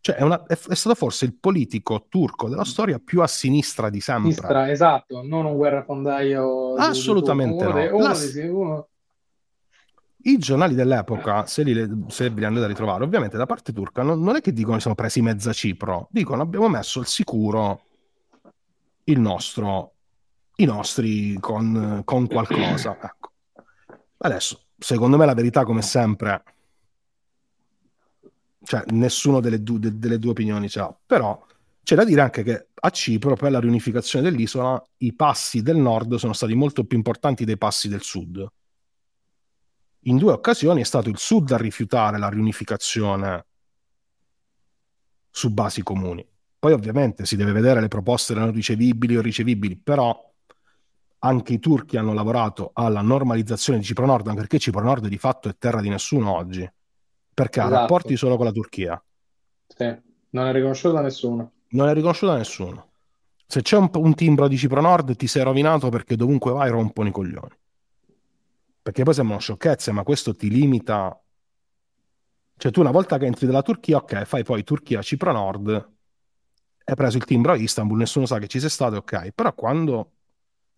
Cioè 0.00 0.14
è, 0.14 0.22
una, 0.22 0.44
è, 0.44 0.52
è, 0.52 0.74
stato 0.74 0.94
forse 0.94 1.24
il 1.24 1.36
politico 1.36 2.06
turco 2.08 2.48
della 2.48 2.64
storia 2.64 3.00
più 3.00 3.22
a 3.22 3.26
sinistra 3.26 3.90
di 3.90 4.00
sempre. 4.00 4.30
Sinistra, 4.30 4.70
esatto, 4.70 5.22
non 5.22 5.46
un 5.46 5.56
guerrafondaio. 5.56 6.74
Assolutamente 6.74 7.66
di, 7.66 7.72
di, 7.72 7.88
no. 7.88 7.96
Uno, 7.96 8.60
uno, 8.60 8.88
i 10.24 10.38
giornali 10.38 10.74
dell'epoca, 10.74 11.46
se, 11.46 11.62
li, 11.62 12.04
se 12.08 12.28
li 12.28 12.44
andate 12.44 12.66
a 12.66 12.68
ritrovare, 12.68 13.04
ovviamente 13.04 13.36
da 13.36 13.46
parte 13.46 13.72
turca 13.72 14.02
non, 14.02 14.22
non 14.22 14.36
è 14.36 14.40
che 14.40 14.52
dicono 14.52 14.74
che 14.74 14.82
siamo 14.82 14.96
presi 14.96 15.20
mezza 15.22 15.52
Cipro, 15.52 16.08
dicono 16.10 16.42
abbiamo 16.42 16.68
messo 16.68 17.00
al 17.00 17.06
sicuro 17.06 17.82
il 19.04 19.18
nostro, 19.18 19.94
i 20.56 20.64
nostri 20.64 21.36
con, 21.40 22.02
con 22.04 22.26
qualcosa. 22.26 22.98
Ecco. 23.02 23.30
Adesso, 24.18 24.66
secondo 24.78 25.16
me 25.16 25.26
la 25.26 25.34
verità, 25.34 25.64
come 25.64 25.82
sempre, 25.82 26.42
cioè 28.62 28.84
nessuno 28.90 29.40
delle, 29.40 29.62
du- 29.62 29.78
de- 29.78 29.98
delle 29.98 30.18
due 30.18 30.30
opinioni 30.30 30.68
c'ha, 30.68 30.96
però 31.04 31.44
c'è 31.82 31.96
da 31.96 32.04
dire 32.04 32.20
anche 32.20 32.44
che 32.44 32.68
a 32.72 32.90
Cipro 32.90 33.34
per 33.34 33.50
la 33.50 33.58
riunificazione 33.58 34.30
dell'isola 34.30 34.80
i 34.98 35.12
passi 35.14 35.62
del 35.62 35.76
nord 35.76 36.14
sono 36.14 36.32
stati 36.32 36.54
molto 36.54 36.84
più 36.84 36.96
importanti 36.96 37.44
dei 37.44 37.58
passi 37.58 37.88
del 37.88 38.02
sud 38.02 38.48
in 40.04 40.16
due 40.16 40.32
occasioni 40.32 40.80
è 40.80 40.84
stato 40.84 41.08
il 41.08 41.18
Sud 41.18 41.50
a 41.52 41.56
rifiutare 41.56 42.18
la 42.18 42.28
riunificazione 42.28 43.46
su 45.30 45.52
basi 45.52 45.82
comuni. 45.82 46.26
Poi 46.58 46.72
ovviamente 46.72 47.24
si 47.24 47.36
deve 47.36 47.52
vedere 47.52 47.80
le 47.80 47.88
proposte 47.88 48.32
erano 48.32 48.50
ricevibili 48.50 49.16
o 49.16 49.20
ricevibili, 49.20 49.76
però 49.76 50.30
anche 51.24 51.52
i 51.52 51.58
turchi 51.58 51.96
hanno 51.96 52.12
lavorato 52.14 52.70
alla 52.74 53.00
normalizzazione 53.00 53.78
di 53.78 53.84
Cipro 53.84 54.06
Nord, 54.06 54.26
anche 54.26 54.40
perché 54.40 54.58
Cipro 54.58 54.82
Nord 54.82 55.06
di 55.06 55.18
fatto 55.18 55.48
è 55.48 55.56
terra 55.56 55.80
di 55.80 55.88
nessuno 55.88 56.34
oggi, 56.34 56.68
perché 57.32 57.60
esatto. 57.60 57.74
ha 57.74 57.78
rapporti 57.78 58.16
solo 58.16 58.36
con 58.36 58.46
la 58.46 58.52
Turchia. 58.52 59.02
Sì, 59.68 59.96
non 60.30 60.46
è 60.46 60.52
riconosciuto 60.52 60.94
da 60.94 61.00
nessuno. 61.00 61.52
Non 61.68 61.88
è 61.88 61.94
riconosciuto 61.94 62.32
da 62.32 62.38
nessuno. 62.38 62.90
Se 63.46 63.62
c'è 63.62 63.76
un, 63.76 63.88
un 63.92 64.14
timbro 64.14 64.48
di 64.48 64.56
Cipro 64.56 64.80
Nord 64.80 65.14
ti 65.14 65.26
sei 65.26 65.44
rovinato 65.44 65.88
perché 65.90 66.16
dovunque 66.16 66.52
vai 66.52 66.70
rompono 66.70 67.08
i 67.08 67.12
coglioni 67.12 67.60
perché 68.82 69.04
poi 69.04 69.14
sembrano 69.14 69.40
sciocchezze, 69.40 69.92
ma 69.92 70.02
questo 70.02 70.34
ti 70.34 70.50
limita. 70.50 71.16
Cioè, 72.56 72.72
tu 72.72 72.80
una 72.80 72.90
volta 72.90 73.16
che 73.16 73.26
entri 73.26 73.46
dalla 73.46 73.62
Turchia, 73.62 73.98
ok, 73.98 74.24
fai 74.24 74.42
poi 74.42 74.64
Turchia-Cipro 74.64 75.32
Nord, 75.32 75.90
hai 76.84 76.94
preso 76.94 77.16
il 77.16 77.24
timbro 77.24 77.52
a 77.52 77.56
Istanbul, 77.56 77.98
nessuno 77.98 78.26
sa 78.26 78.38
che 78.38 78.48
ci 78.48 78.58
sei 78.58 78.68
stato, 78.68 78.96
ok, 78.96 79.30
però 79.30 79.54
quando 79.54 80.10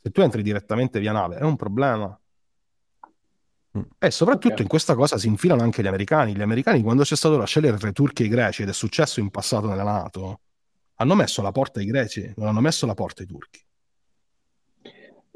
se 0.03 0.11
tu 0.11 0.21
entri 0.21 0.43
direttamente 0.43 1.01
via 1.01 1.13
nave 1.13 1.37
è 1.37 1.43
un 1.43 1.57
problema. 1.57 2.19
Mm. 3.77 3.83
E 3.99 4.11
soprattutto 4.11 4.53
okay. 4.53 4.63
in 4.63 4.69
questa 4.69 4.95
cosa 4.95 5.17
si 5.17 5.27
infilano 5.27 5.63
anche 5.63 5.83
gli 5.83 5.87
americani. 5.87 6.37
Gli 6.37 6.43
americani, 6.43 6.83
quando 6.83 7.05
c'è 7.05 7.17
stato 7.17 7.37
da 7.39 7.47
scegliere 7.47 7.79
tra 7.79 7.89
i 7.89 7.93
turchi 7.93 8.23
e 8.23 8.27
i 8.27 8.29
greci, 8.29 8.63
ed 8.63 8.69
è 8.69 8.75
successo 8.75 9.21
in 9.21 9.31
passato 9.31 9.67
nella 9.67 9.83
Nato, 9.83 10.41
hanno 10.97 11.15
messo 11.15 11.41
la 11.41 11.53
porta 11.53 11.81
ai 11.81 11.87
greci, 11.87 12.35
non 12.37 12.49
hanno 12.49 12.61
messo 12.61 12.85
la 12.85 12.95
porta 12.95 13.23
ai 13.23 13.29
turchi 13.29 13.64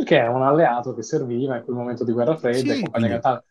che 0.04 0.20
è 0.20 0.26
un 0.28 0.42
alleato 0.42 0.94
che 0.94 1.02
serviva 1.02 1.56
in 1.56 1.64
quel 1.64 1.76
momento 1.76 2.04
di 2.04 2.12
guerra 2.12 2.36
fredda 2.36 2.74
sì. 2.74 2.84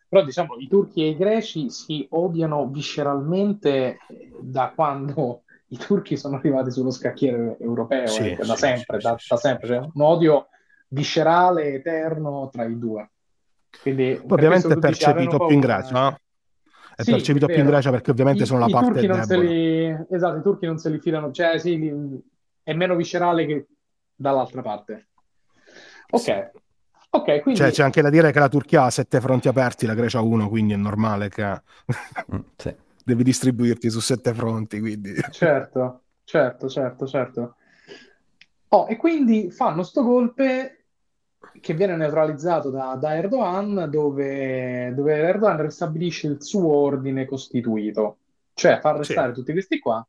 Però 0.09 0.23
diciamo 0.23 0.55
i 0.57 0.67
turchi 0.67 1.03
e 1.03 1.09
i 1.09 1.17
greci 1.17 1.69
si 1.69 2.07
odiano 2.11 2.67
visceralmente 2.67 3.97
da 4.39 4.71
quando 4.73 5.43
i 5.69 5.77
turchi 5.77 6.15
sono 6.15 6.37
arrivati 6.37 6.71
sullo 6.71 6.91
scacchiere 6.91 7.57
europeo, 7.59 8.07
sì, 8.07 8.31
eh, 8.31 8.35
da 8.37 8.53
sì, 8.53 8.57
sempre, 8.57 8.99
da, 8.99 9.17
da 9.27 9.35
sempre. 9.35 9.67
Cioè, 9.67 9.77
un 9.93 10.01
odio 10.01 10.47
viscerale, 10.89 11.73
eterno 11.73 12.49
tra 12.51 12.63
i 12.63 12.77
due. 12.77 13.09
Quindi, 13.81 14.19
ovviamente 14.29 14.69
è 14.69 14.77
percepito 14.77 15.45
più 15.45 15.55
in 15.55 15.59
Grecia, 15.59 16.09
eh? 16.09 16.21
È 16.95 17.03
percepito 17.03 17.45
è 17.45 17.53
più 17.53 17.61
in 17.61 17.67
Grecia 17.67 17.91
perché 17.91 18.11
ovviamente 18.11 18.43
I, 18.43 18.45
sono 18.45 18.59
la 18.59 18.67
parte 18.67 19.01
debole. 19.01 19.37
Li... 19.43 20.05
Esatto, 20.09 20.37
i 20.37 20.41
turchi 20.41 20.65
non 20.65 20.77
se 20.77 20.89
li 20.89 20.99
filano, 20.99 21.31
cioè 21.31 21.59
sì, 21.59 21.77
li... 21.77 22.23
è 22.63 22.73
meno 22.73 22.95
viscerale 22.95 23.45
che 23.45 23.67
dall'altra 24.15 24.61
parte. 24.61 25.09
Ok. 26.09 26.51
Ok, 27.09 27.41
quindi... 27.41 27.59
Cioè, 27.59 27.71
c'è 27.71 27.83
anche 27.83 28.01
da 28.01 28.09
dire 28.09 28.31
che 28.31 28.39
la 28.39 28.49
Turchia 28.49 28.83
ha 28.83 28.89
sette 28.89 29.21
fronti 29.21 29.47
aperti, 29.47 29.85
la 29.85 29.93
Grecia 29.93 30.21
uno, 30.21 30.49
quindi 30.49 30.73
è 30.73 30.77
normale 30.77 31.29
che 31.29 31.61
mm, 32.33 32.39
sì. 32.55 32.75
devi 33.03 33.23
distribuirti 33.23 33.89
su 33.89 33.99
sette 33.99 34.33
fronti. 34.33 34.79
Quindi... 34.79 35.15
Certo, 35.31 36.01
certo, 36.23 36.67
certo, 36.67 37.07
certo. 37.07 37.55
Oh, 38.69 38.87
e 38.87 38.97
quindi 38.97 39.49
fanno 39.49 39.83
sto 39.83 40.03
golpe 40.03 40.77
che 41.61 41.73
viene 41.73 41.95
neutralizzato 41.95 42.69
da, 42.69 42.95
da 42.95 43.15
Erdogan, 43.15 43.87
dove, 43.89 44.93
dove, 44.93 45.15
Erdogan 45.15 45.61
ristabilisce 45.61 46.27
il 46.27 46.43
suo 46.43 46.73
ordine 46.73 47.25
costituito, 47.25 48.17
cioè 48.53 48.79
fa 48.79 48.89
arrestare 48.89 49.29
sì. 49.29 49.39
tutti 49.39 49.51
questi 49.53 49.79
qua. 49.79 50.05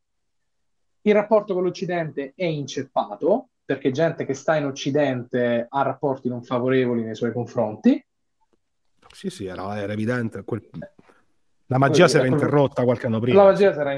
Il 1.02 1.14
rapporto 1.14 1.54
con 1.54 1.62
l'Occidente 1.62 2.32
è 2.34 2.44
inceppato, 2.44 3.48
perché 3.68 3.90
gente 3.90 4.24
che 4.24 4.32
sta 4.32 4.56
in 4.56 4.64
Occidente 4.64 5.66
ha 5.68 5.82
rapporti 5.82 6.30
non 6.30 6.42
favorevoli 6.42 7.02
nei 7.02 7.14
suoi 7.14 7.34
confronti. 7.34 8.02
Sì, 9.12 9.28
sì, 9.28 9.44
era, 9.44 9.78
era 9.78 9.92
evidente. 9.92 10.42
Quel... 10.42 10.66
La 11.66 11.76
magia 11.76 12.08
si 12.08 12.16
era 12.16 12.24
interrotta 12.24 12.84
qualche 12.84 13.04
anno 13.04 13.20
prima. 13.20 13.42
La 13.42 13.50
magia 13.50 13.70
si 13.74 13.78
era, 13.78 13.92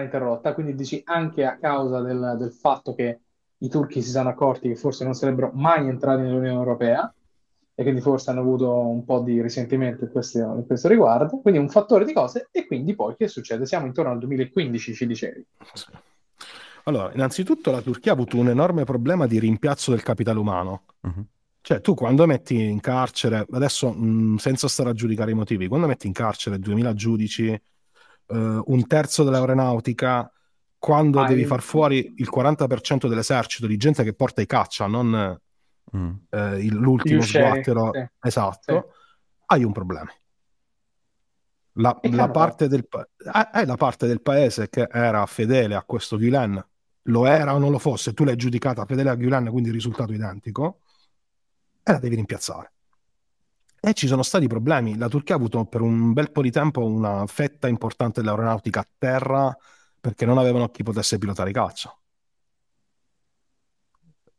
interrotta, 0.00 0.54
quindi 0.54 0.74
dici 0.74 1.02
anche 1.04 1.44
a 1.44 1.58
causa 1.58 2.00
del, 2.00 2.36
del 2.38 2.50
fatto 2.50 2.94
che 2.94 3.20
i 3.58 3.68
turchi 3.68 4.00
si 4.00 4.08
sono 4.08 4.30
accorti 4.30 4.68
che 4.68 4.76
forse 4.76 5.04
non 5.04 5.12
sarebbero 5.12 5.50
mai 5.52 5.86
entrati 5.86 6.22
nell'Unione 6.22 6.56
Europea 6.56 7.14
e 7.74 7.82
quindi 7.82 8.00
forse 8.00 8.30
hanno 8.30 8.40
avuto 8.40 8.74
un 8.74 9.04
po' 9.04 9.20
di 9.20 9.42
risentimento 9.42 10.04
in 10.04 10.10
questo, 10.10 10.38
in 10.38 10.64
questo, 10.66 10.88
riguardo. 10.88 11.40
Quindi 11.42 11.60
un 11.60 11.68
fattore 11.68 12.06
di 12.06 12.14
cose 12.14 12.48
e 12.50 12.66
quindi 12.66 12.94
poi 12.94 13.16
che 13.16 13.28
succede? 13.28 13.66
Siamo 13.66 13.84
intorno 13.84 14.12
al 14.12 14.18
2015, 14.18 14.94
ci 14.94 15.06
dicevi. 15.06 15.46
Sì. 16.86 16.92
Allora, 16.94 17.12
innanzitutto 17.12 17.72
la 17.72 17.80
Turchia 17.80 18.12
ha 18.12 18.14
avuto 18.14 18.36
un 18.38 18.48
enorme 18.48 18.84
problema 18.84 19.26
di 19.26 19.40
rimpiazzo 19.40 19.90
del 19.90 20.02
capitale 20.02 20.38
umano. 20.38 20.84
Uh-huh. 21.00 21.26
Cioè, 21.60 21.80
tu 21.80 21.94
quando 21.94 22.26
metti 22.26 22.62
in 22.62 22.78
carcere, 22.78 23.44
adesso 23.50 23.90
mh, 23.90 24.36
senza 24.36 24.68
stare 24.68 24.90
a 24.90 24.92
giudicare 24.92 25.32
i 25.32 25.34
motivi, 25.34 25.66
quando 25.66 25.88
metti 25.88 26.06
in 26.06 26.12
carcere 26.12 26.60
2000 26.60 26.94
giudici, 26.94 27.48
eh, 27.48 27.60
un 28.64 28.86
terzo 28.86 29.24
dell'aeronautica, 29.24 30.30
quando 30.78 31.20
Ah, 31.22 31.26
devi 31.26 31.44
far 31.44 31.60
fuori 31.62 32.14
il 32.18 32.28
40% 32.30 33.08
dell'esercito 33.08 33.66
di 33.66 33.76
gente 33.76 34.04
che 34.04 34.14
porta 34.14 34.40
i 34.42 34.46
caccia, 34.46 34.86
non 34.86 35.40
Mm. 35.96 36.10
eh, 36.30 36.64
il- 36.64 36.74
l'ultimo 36.74 37.20
sguattero, 37.22 37.90
sì. 37.92 38.04
esatto, 38.22 38.92
hai 39.46 39.62
un 39.64 39.72
problema. 39.72 40.10
La, 41.78 41.98
la 42.02 42.28
parte 42.30 42.68
del, 42.68 42.86
pa- 42.88 43.06
è 43.52 43.64
la 43.64 43.76
parte 43.76 44.06
del 44.06 44.20
paese 44.22 44.68
che 44.68 44.88
era 44.90 45.24
fedele 45.26 45.74
a 45.74 45.82
questo 45.84 46.16
Gulen, 46.16 46.64
lo 47.06 47.26
era 47.26 47.54
o 47.54 47.58
non 47.58 47.70
lo 47.70 47.78
fosse, 47.78 48.14
tu 48.14 48.24
l'hai 48.24 48.36
giudicata 48.36 48.84
fedele 48.84 49.10
a 49.10 49.14
Gulen, 49.14 49.48
quindi 49.50 49.68
il 49.68 49.74
risultato 49.74 50.12
identico, 50.12 50.80
e 51.82 51.92
la 51.92 51.98
devi 51.98 52.16
rimpiazzare. 52.16 52.72
E 53.80 53.92
ci 53.92 54.06
sono 54.06 54.22
stati 54.22 54.46
problemi. 54.48 54.96
La 54.96 55.08
Turchia 55.08 55.34
ha 55.34 55.38
avuto 55.38 55.64
per 55.66 55.80
un 55.80 56.12
bel 56.12 56.32
po' 56.32 56.42
di 56.42 56.50
tempo 56.50 56.84
una 56.84 57.24
fetta 57.26 57.68
importante 57.68 58.20
dell'aeronautica 58.20 58.80
a 58.80 58.88
terra 58.98 59.56
perché 60.00 60.26
non 60.26 60.38
avevano 60.38 60.68
chi 60.70 60.82
potesse 60.82 61.18
pilotare 61.18 61.50
i 61.50 61.52
caccia. 61.52 61.96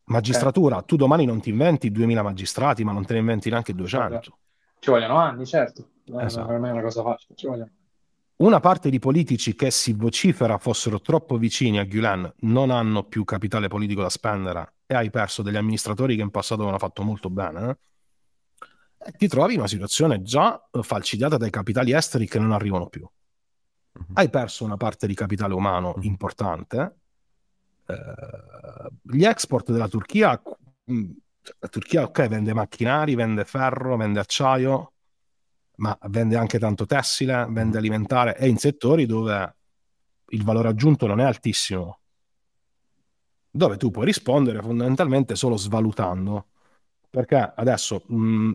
Magistratura, 0.06 0.82
tu 0.82 0.96
domani 0.96 1.26
non 1.26 1.40
ti 1.40 1.50
inventi 1.50 1.92
2000 1.92 2.22
magistrati, 2.24 2.84
ma 2.84 2.92
non 2.92 3.06
te 3.06 3.14
ne 3.14 3.20
inventi 3.20 3.50
neanche 3.50 3.74
200. 3.74 4.38
Ci 4.80 4.90
vogliono 4.90 5.18
anni, 5.18 5.46
certo. 5.46 5.90
Non 6.06 6.22
Esatto. 6.22 6.52
non 6.52 6.66
è 6.66 6.72
una 6.72 6.82
cosa 6.82 7.04
facile. 7.04 7.36
Ci 7.36 7.48
vogliono. 7.48 7.72
Una 8.38 8.60
parte 8.60 8.92
di 8.92 9.00
politici 9.00 9.56
che 9.56 9.72
si 9.72 9.94
vocifera 9.94 10.60
fossero 10.60 11.02
troppo 11.02 11.38
vicini 11.38 11.80
a 11.80 11.86
Gulen 11.86 12.32
non 12.42 12.70
hanno 12.70 13.04
più 13.04 13.24
capitale 13.24 13.68
politico 13.68 14.04
da 14.04 14.10
spendere 14.10 14.74
e 14.86 14.94
hai 14.94 15.10
perso 15.10 15.42
degli 15.42 15.56
amministratori 15.56 16.16
che 16.16 16.22
in 16.22 16.30
passato 16.30 16.62
avevano 16.62 16.78
fatto 16.78 17.02
molto 17.02 17.32
bene. 17.32 17.78
eh? 19.00 19.12
Ti 19.18 19.28
trovi 19.28 19.54
in 19.54 19.60
una 19.60 19.68
situazione 19.68 20.22
già 20.22 20.70
eh, 20.72 20.84
falcidiata 20.84 21.38
dai 21.38 21.50
capitali 21.50 21.94
esteri 21.94 22.28
che 22.28 22.38
non 22.38 22.52
arrivano 22.52 22.88
più. 22.88 23.08
Mhm. 23.94 24.06
Hai 24.14 24.30
perso 24.30 24.64
una 24.66 24.78
parte 24.78 25.08
di 25.08 25.16
capitale 25.16 25.56
umano 25.56 25.96
Mhm. 25.98 26.04
importante. 26.04 26.96
Eh, 27.88 27.96
gli 29.02 29.24
export 29.24 29.72
della 29.72 29.88
Turchia, 29.88 30.40
mh, 30.84 31.10
la 31.60 31.68
Turchia, 31.70 32.04
ok, 32.04 32.28
vende 32.28 32.54
macchinari, 32.54 33.16
vende 33.16 33.46
ferro, 33.46 33.98
vende 33.98 34.20
acciaio, 34.20 34.92
ma 35.78 35.98
vende 36.10 36.36
anche 36.38 36.60
tanto 36.60 36.86
tessile, 36.86 37.46
vende 37.50 37.78
alimentare 37.78 38.38
e 38.38 38.48
in 38.48 38.58
settori 38.58 39.06
dove 39.06 39.56
il 40.30 40.44
valore 40.44 40.68
aggiunto 40.68 41.08
non 41.08 41.20
è 41.20 41.24
altissimo, 41.24 42.00
dove 43.50 43.78
tu 43.78 43.90
puoi 43.92 44.06
rispondere 44.06 44.62
fondamentalmente 44.62 45.36
solo 45.36 45.58
svalutando. 45.58 46.48
Perché 47.10 47.54
adesso 47.56 48.04
mh, 48.06 48.52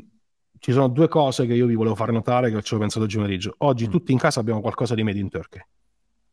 ci 0.58 0.72
sono 0.72 0.88
due 0.88 1.08
cose 1.08 1.46
che 1.46 1.54
io 1.54 1.66
vi 1.66 1.74
volevo 1.74 1.94
far 1.94 2.12
notare 2.12 2.50
che 2.50 2.62
ci 2.62 2.74
ho 2.74 2.78
pensato 2.78 3.04
oggi 3.04 3.16
pomeriggio. 3.16 3.54
Oggi 3.58 3.88
Mm. 3.88 3.90
tutti 3.90 4.12
in 4.12 4.18
casa 4.18 4.40
abbiamo 4.40 4.60
qualcosa 4.60 4.94
di 4.94 5.02
made 5.02 5.18
in 5.18 5.28
Turkey. 5.28 5.62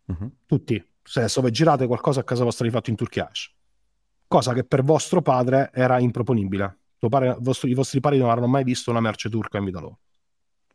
Mhm. 0.06 0.32
Tutti. 0.46 0.84
Se 1.02 1.26
dove 1.34 1.50
girate 1.50 1.88
qualcosa 1.88 2.20
a 2.20 2.24
casa 2.24 2.44
vostra 2.44 2.66
di 2.66 2.72
fatto 2.72 2.90
in 2.90 2.96
Turchia. 2.96 3.30
Cosa 4.28 4.54
che 4.54 4.64
per 4.64 4.84
vostro 4.84 5.22
padre 5.22 5.72
era 5.74 5.98
improponibile. 6.00 6.78
Padre- 7.00 7.38
vostro- 7.40 7.68
I 7.70 7.74
vostri 7.74 8.00
pari 8.00 8.18
non 8.20 8.30
avranno 8.30 8.48
mai 8.48 8.64
visto 8.64 8.92
una 8.92 9.00
merce 9.00 9.30
turca 9.30 9.58
in 9.58 9.66
vita 9.66 9.80
loro. 9.80 10.00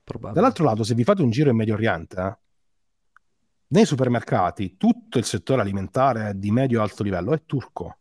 Probabile. 0.05 0.35
Dall'altro 0.35 0.65
lato, 0.65 0.85
se 0.85 0.95
vi 0.95 1.03
fate 1.03 1.23
un 1.23 1.31
giro 1.31 1.51
in 1.51 1.57
Medio 1.57 1.75
Oriente, 1.75 2.21
eh, 2.21 2.37
nei 3.69 3.87
supermercati 3.87 4.77
tutto 4.77 5.19
il 5.19 5.25
settore 5.25 5.63
alimentare 5.63 6.39
di 6.39 6.51
medio-alto 6.51 7.03
livello 7.03 7.33
è 7.33 7.43
turco. 7.45 7.97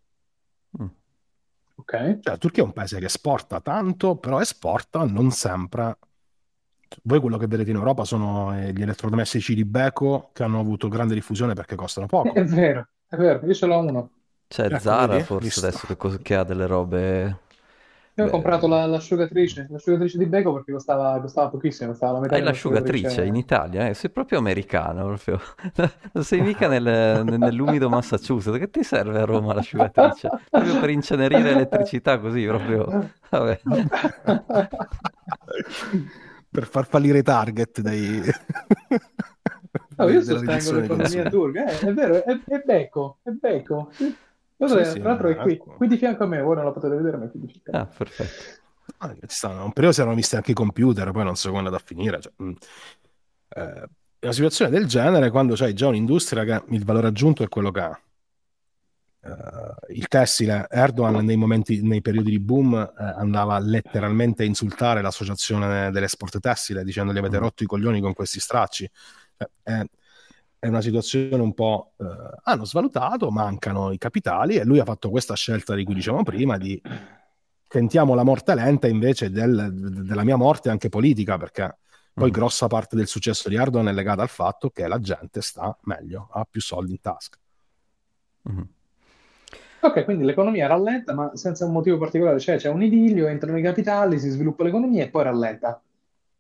Mm. 0.82 0.88
Ok? 1.76 1.92
Cioè, 1.92 2.20
la 2.22 2.38
Turchia 2.38 2.64
è 2.64 2.66
un 2.66 2.74
paese 2.74 3.00
che 3.00 3.06
esporta 3.06 3.60
tanto, 3.62 4.18
però 4.18 4.40
esporta 4.40 5.04
non 5.06 5.32
sempre. 5.32 5.98
Voi 7.04 7.20
quello 7.20 7.38
che 7.38 7.48
vedete 7.48 7.72
in 7.72 7.78
Europa 7.78 8.04
sono 8.04 8.56
eh, 8.56 8.72
gli 8.72 8.82
elettrodomestici 8.84 9.56
di 9.56 9.66
Beko 9.66 10.30
che 10.32 10.44
hanno 10.44 10.60
avuto 10.60 10.88
grande 10.90 11.16
diffusione 11.16 11.54
perché 11.54 11.76
costano 11.76 12.06
poco. 12.06 12.34
È 12.34 12.44
vero, 12.44 12.88
è 13.08 13.16
vero. 13.16 13.44
Io 13.48 13.54
ce 13.54 13.66
l'ho 13.66 13.80
uno. 13.80 14.12
C'è 14.48 14.66
Ecco, 14.66 14.78
Zara 14.78 15.14
vedi? 15.14 15.24
forse 15.24 15.46
Visto. 15.46 15.66
adesso 15.66 15.88
che, 15.88 15.98
cos- 15.98 16.20
che 16.22 16.36
ha 16.36 16.44
delle 16.44 16.68
robe... 16.68 17.40
Io 18.16 18.24
ho 18.24 18.28
Beh, 18.28 18.32
comprato 18.32 18.68
la- 18.68 18.86
l'asciugatrice, 18.86 19.66
l'asciugatrice 19.72 20.20
di 20.20 20.28
Beko 20.28 20.54
perché 20.54 20.72
costava, 20.72 21.20
costava 21.20 21.50
pochissimo, 21.50 21.90
costava 21.90 22.14
la 22.14 22.20
metà 22.20 22.36
Hai 22.36 22.44
l'asciugatrice 22.44 23.26
in 23.26 23.36
Italia, 23.36 23.88
eh? 23.88 23.96
Sei 23.96 24.12
proprio 24.12 24.38
americano, 24.38 25.06
proprio. 25.06 25.40
Non 26.14 26.24
sei 26.24 26.42
mica 26.42 26.68
nel- 26.68 27.24
nell'umido 27.26 27.90
Massachusetts. 27.90 28.60
Che 28.60 28.70
ti 28.70 28.84
serve 28.84 29.20
a 29.20 29.26
Roma 29.26 29.56
l'asciugatrice? 29.56 30.30
Proprio 30.48 30.80
per 30.80 30.90
incenerire 30.92 31.50
elettricità 31.50 32.20
così, 32.20 32.46
proprio. 32.46 33.10
Vabbè. 33.32 33.62
per 36.52 36.68
far 36.68 36.86
fallire 36.86 37.18
i 37.18 37.24
target 37.24 37.82
dei... 37.82 38.22
No, 39.98 40.08
io 40.10 40.22
sostengo 40.22 40.80
l'economia 40.80 41.30
turca, 41.30 41.66
eh, 41.66 41.80
è 41.80 41.94
vero, 41.94 42.24
è, 42.24 42.40
è 42.48 42.62
Beko, 42.64 43.18
è 43.24 43.30
Beko. 43.32 43.90
Guarda, 44.56 44.84
Sì, 44.84 44.92
sì, 44.92 45.00
tra 45.00 45.10
l'altro 45.10 45.30
è 45.30 45.36
qui, 45.38 45.54
ecco. 45.54 45.74
qui 45.74 45.88
di 45.88 45.98
fianco 45.98 46.24
a 46.24 46.28
me, 46.28 46.42
voi 46.42 46.56
non 46.56 46.66
la 46.66 46.72
potete 46.72 46.96
vedere, 46.96 47.18
ma 47.18 47.26
è 47.26 47.30
qui 47.32 47.40
di 47.42 47.48
fianco. 47.48 47.72
Ah, 47.72 47.86
perfetto. 47.86 48.44
Ah, 48.98 49.14
ci 49.14 49.20
stanno. 49.28 49.64
Un 49.66 49.72
periodo 49.74 49.94
si 49.96 50.02
erano 50.02 50.16
visti 50.16 50.36
anche 50.36 50.52
i 50.52 50.56
computer, 50.56 51.12
poi 51.12 51.24
non 51.24 51.36
so 51.36 51.50
come 51.50 51.62
è 51.62 51.66
andato 51.66 51.82
a 51.82 51.86
finire. 51.86 52.20
Cioè, 52.22 52.32
mh. 52.36 52.52
Eh, 53.56 53.62
in 53.62 54.30
una 54.30 54.32
situazione 54.32 54.72
del 54.72 54.86
genere, 54.88 55.30
quando 55.30 55.56
c'hai 55.56 55.74
già 55.74 55.88
un'industria 55.88 56.44
che 56.44 56.64
il 56.74 56.86
valore 56.86 57.08
aggiunto 57.08 57.44
è 57.44 57.50
quello 57.50 57.72
che 57.72 57.80
ha. 57.80 58.02
Eh, 59.26 59.94
il 59.96 60.08
tessile, 60.08 60.68
Erdogan 60.70 61.24
nei 61.24 61.38
momenti, 61.38 61.82
nei 61.82 62.02
periodi 62.02 62.30
di 62.32 62.40
boom 62.40 62.74
eh, 62.76 63.04
andava 63.04 63.58
letteralmente 63.60 64.44
a 64.44 64.46
insultare 64.46 65.02
l'associazione 65.02 65.92
delle 65.92 66.08
sport 66.10 66.40
tessile 66.40 66.84
dicendo 66.84 67.14
gli 67.14 67.18
avete 67.18 67.38
Mm. 67.38 67.42
rotto 67.42 67.64
i 67.64 67.68
coglioni 67.68 68.02
con 68.02 68.14
questi 68.14 68.40
stracci. 68.40 68.90
Eh, 69.64 69.88
è, 70.64 70.68
una 70.68 70.82
situazione 70.82 71.42
un 71.42 71.54
po'... 71.54 71.92
eh, 71.98 72.06
hanno 72.44 72.64
svalutato, 72.66 73.30
mancano 73.30 73.92
i 73.92 73.98
capitali 73.98 74.56
e 74.56 74.64
lui 74.64 74.80
ha 74.80 74.86
fatto 74.86 75.10
questa 75.10 75.36
scelta 75.36 75.76
di 75.76 75.84
cui 75.84 75.94
dicevamo 75.94 76.24
prima 76.24 76.58
di 76.58 76.82
tentiamo 77.68 78.14
la 78.14 78.24
morte 78.24 78.56
lenta 78.56 78.88
invece 78.88 79.30
del- 79.30 79.74
della 79.74 80.24
mia 80.24 80.38
morte 80.38 80.70
anche 80.70 80.88
politica, 80.90 81.38
perché 81.38 81.78
poi 82.14 82.30
Mhm. 82.30 82.34
grossa 82.34 82.68
parte 82.68 82.96
del 82.96 83.08
successo 83.08 83.50
di 83.50 83.56
Erdogan 83.56 83.88
è 83.90 83.94
legata 83.94 84.22
al 84.22 84.30
fatto 84.30 84.70
che 84.70 84.88
la 84.88 85.00
gente 85.00 85.42
sta 85.42 85.76
meglio, 85.84 86.30
ha 86.32 86.46
più 86.50 86.62
soldi 86.62 86.92
in 86.92 87.02
tasca. 87.02 87.38
Mhm. 88.44 88.68
Ok, 89.82 90.06
quindi 90.06 90.24
l'economia 90.24 90.68
rallenta, 90.68 91.14
ma 91.14 91.36
senza 91.36 91.66
un 91.66 91.74
motivo 91.74 91.98
particolare, 91.98 92.40
cioè 92.40 92.56
c'è 92.56 92.70
un 92.70 92.84
idillio, 92.84 93.28
entrano 93.28 93.58
i 93.58 93.62
capitali, 93.62 94.18
si 94.18 94.30
sviluppa 94.30 94.64
l'economia 94.64 95.04
e 95.04 95.10
poi 95.10 95.24
rallenta. 95.24 95.82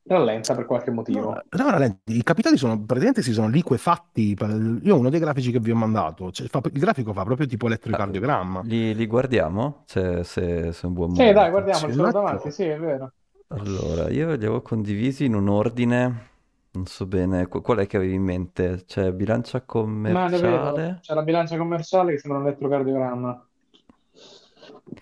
Rallenta 0.05 0.55
per 0.55 0.65
qualche 0.65 0.91
motivo. 0.91 1.41
No, 1.49 1.63
no, 1.63 1.69
rallenti, 1.69 2.15
I 2.17 2.23
capitali 2.23 2.57
sono 2.57 2.77
praticamente 2.85 3.21
si 3.21 3.33
sono 3.33 3.47
liquefatti. 3.49 4.35
Io 4.83 4.95
ho 4.95 4.97
uno 4.97 5.09
dei 5.09 5.19
grafici 5.19 5.51
che 5.51 5.59
vi 5.59 5.71
ho 5.71 5.75
mandato, 5.75 6.31
cioè, 6.31 6.47
fa- 6.47 6.61
il 6.63 6.79
grafico 6.79 7.11
fa 7.13 7.23
proprio 7.23 7.45
tipo 7.45 7.67
elettrocardiogramma. 7.67 8.65
Li, 8.65 8.95
li 8.95 9.05
guardiamo? 9.05 9.83
Cioè, 9.85 10.23
se, 10.23 10.71
se 10.71 10.81
è 10.81 10.85
un 10.85 10.93
buon 10.93 11.11
Sì, 11.11 11.31
momento. 11.31 11.31
dai, 11.31 11.49
guardiamoli, 11.49 11.93
Sì, 11.93 11.93
sono 11.93 12.11
davanti, 12.11 12.51
sì, 12.51 12.63
è 12.65 12.77
vero. 12.77 13.13
Allora, 13.47 14.09
io 14.09 14.27
li 14.29 14.33
avevo 14.33 14.61
condivisi 14.61 15.23
in 15.25 15.33
un 15.35 15.47
ordine, 15.47 16.29
non 16.71 16.85
so 16.87 17.05
bene, 17.05 17.47
qu- 17.47 17.61
qual 17.61 17.77
è 17.79 17.87
che 17.87 17.95
avevi 17.97 18.15
in 18.15 18.23
mente? 18.23 18.83
C'è 18.85 19.11
bilancia 19.13 19.61
Ma 20.05 20.27
è 20.27 20.29
vero, 20.29 20.71
commerciale? 20.71 21.01
c'è 21.01 21.13
la 21.13 21.23
bilancia 21.23 21.57
commerciale 21.57 22.11
che 22.13 22.19
sembra 22.19 22.39
un 22.39 22.47
elettrocardiogramma. 22.47 23.47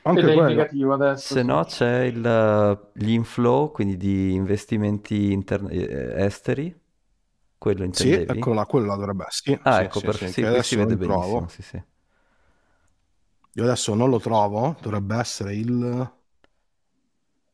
Anche 0.04 0.20
Ed 0.20 0.28
è 0.28 0.32
quello. 0.32 0.66
adesso. 0.94 1.24
Se 1.24 1.44
sì. 1.44 1.44
no 1.44 1.64
c'è 1.66 2.04
il, 2.04 2.90
gli 2.94 3.10
inflow, 3.12 3.72
quindi 3.72 3.98
di 3.98 4.34
investimenti 4.34 5.32
inter- 5.32 5.70
eh, 5.72 6.24
esteri, 6.26 6.74
quello 7.58 7.84
Sì, 7.92 8.12
intendevi? 8.12 8.26
eccolo 8.26 8.56
là, 8.56 8.66
quello 8.66 8.88
là 8.88 8.96
dovrebbe 8.96 9.26
essere. 9.28 9.58
Sì, 9.58 9.62
Ah, 9.64 9.82
sì, 9.84 9.84
ecco, 9.84 10.02
sì, 10.10 10.10
per- 10.10 10.28
sì, 10.28 10.44
sì, 10.44 10.44
si 10.62 10.76
adesso 10.76 10.80
non 10.80 10.88
vede 10.88 10.96
lo 10.96 10.98
trovo. 10.98 11.46
benissimo, 11.46 11.48
sì, 11.48 11.62
sì. 11.62 11.82
Io 13.54 13.64
adesso 13.64 13.94
non 13.96 14.10
lo 14.10 14.20
trovo, 14.20 14.76
dovrebbe 14.82 15.16
essere 15.16 15.56
il... 15.56 16.12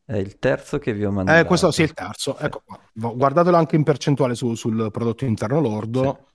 È 0.05 0.15
il 0.15 0.39
terzo 0.39 0.79
che 0.79 0.91
vi 0.91 1.05
ho 1.05 1.11
Eh, 1.23 1.43
mandato. 1.43 1.45
questo 1.45 1.71
sì, 1.71 1.81
è 1.81 1.85
il 1.85 1.93
terzo. 1.93 2.37
Sì. 2.39 2.45
Ecco. 2.45 2.63
Guardatelo 2.93 3.57
anche 3.57 3.75
in 3.75 3.83
percentuale 3.83 4.33
su- 4.35 4.55
sul 4.55 4.89
prodotto 4.91 5.25
interno 5.25 5.59
lordo. 5.59 6.25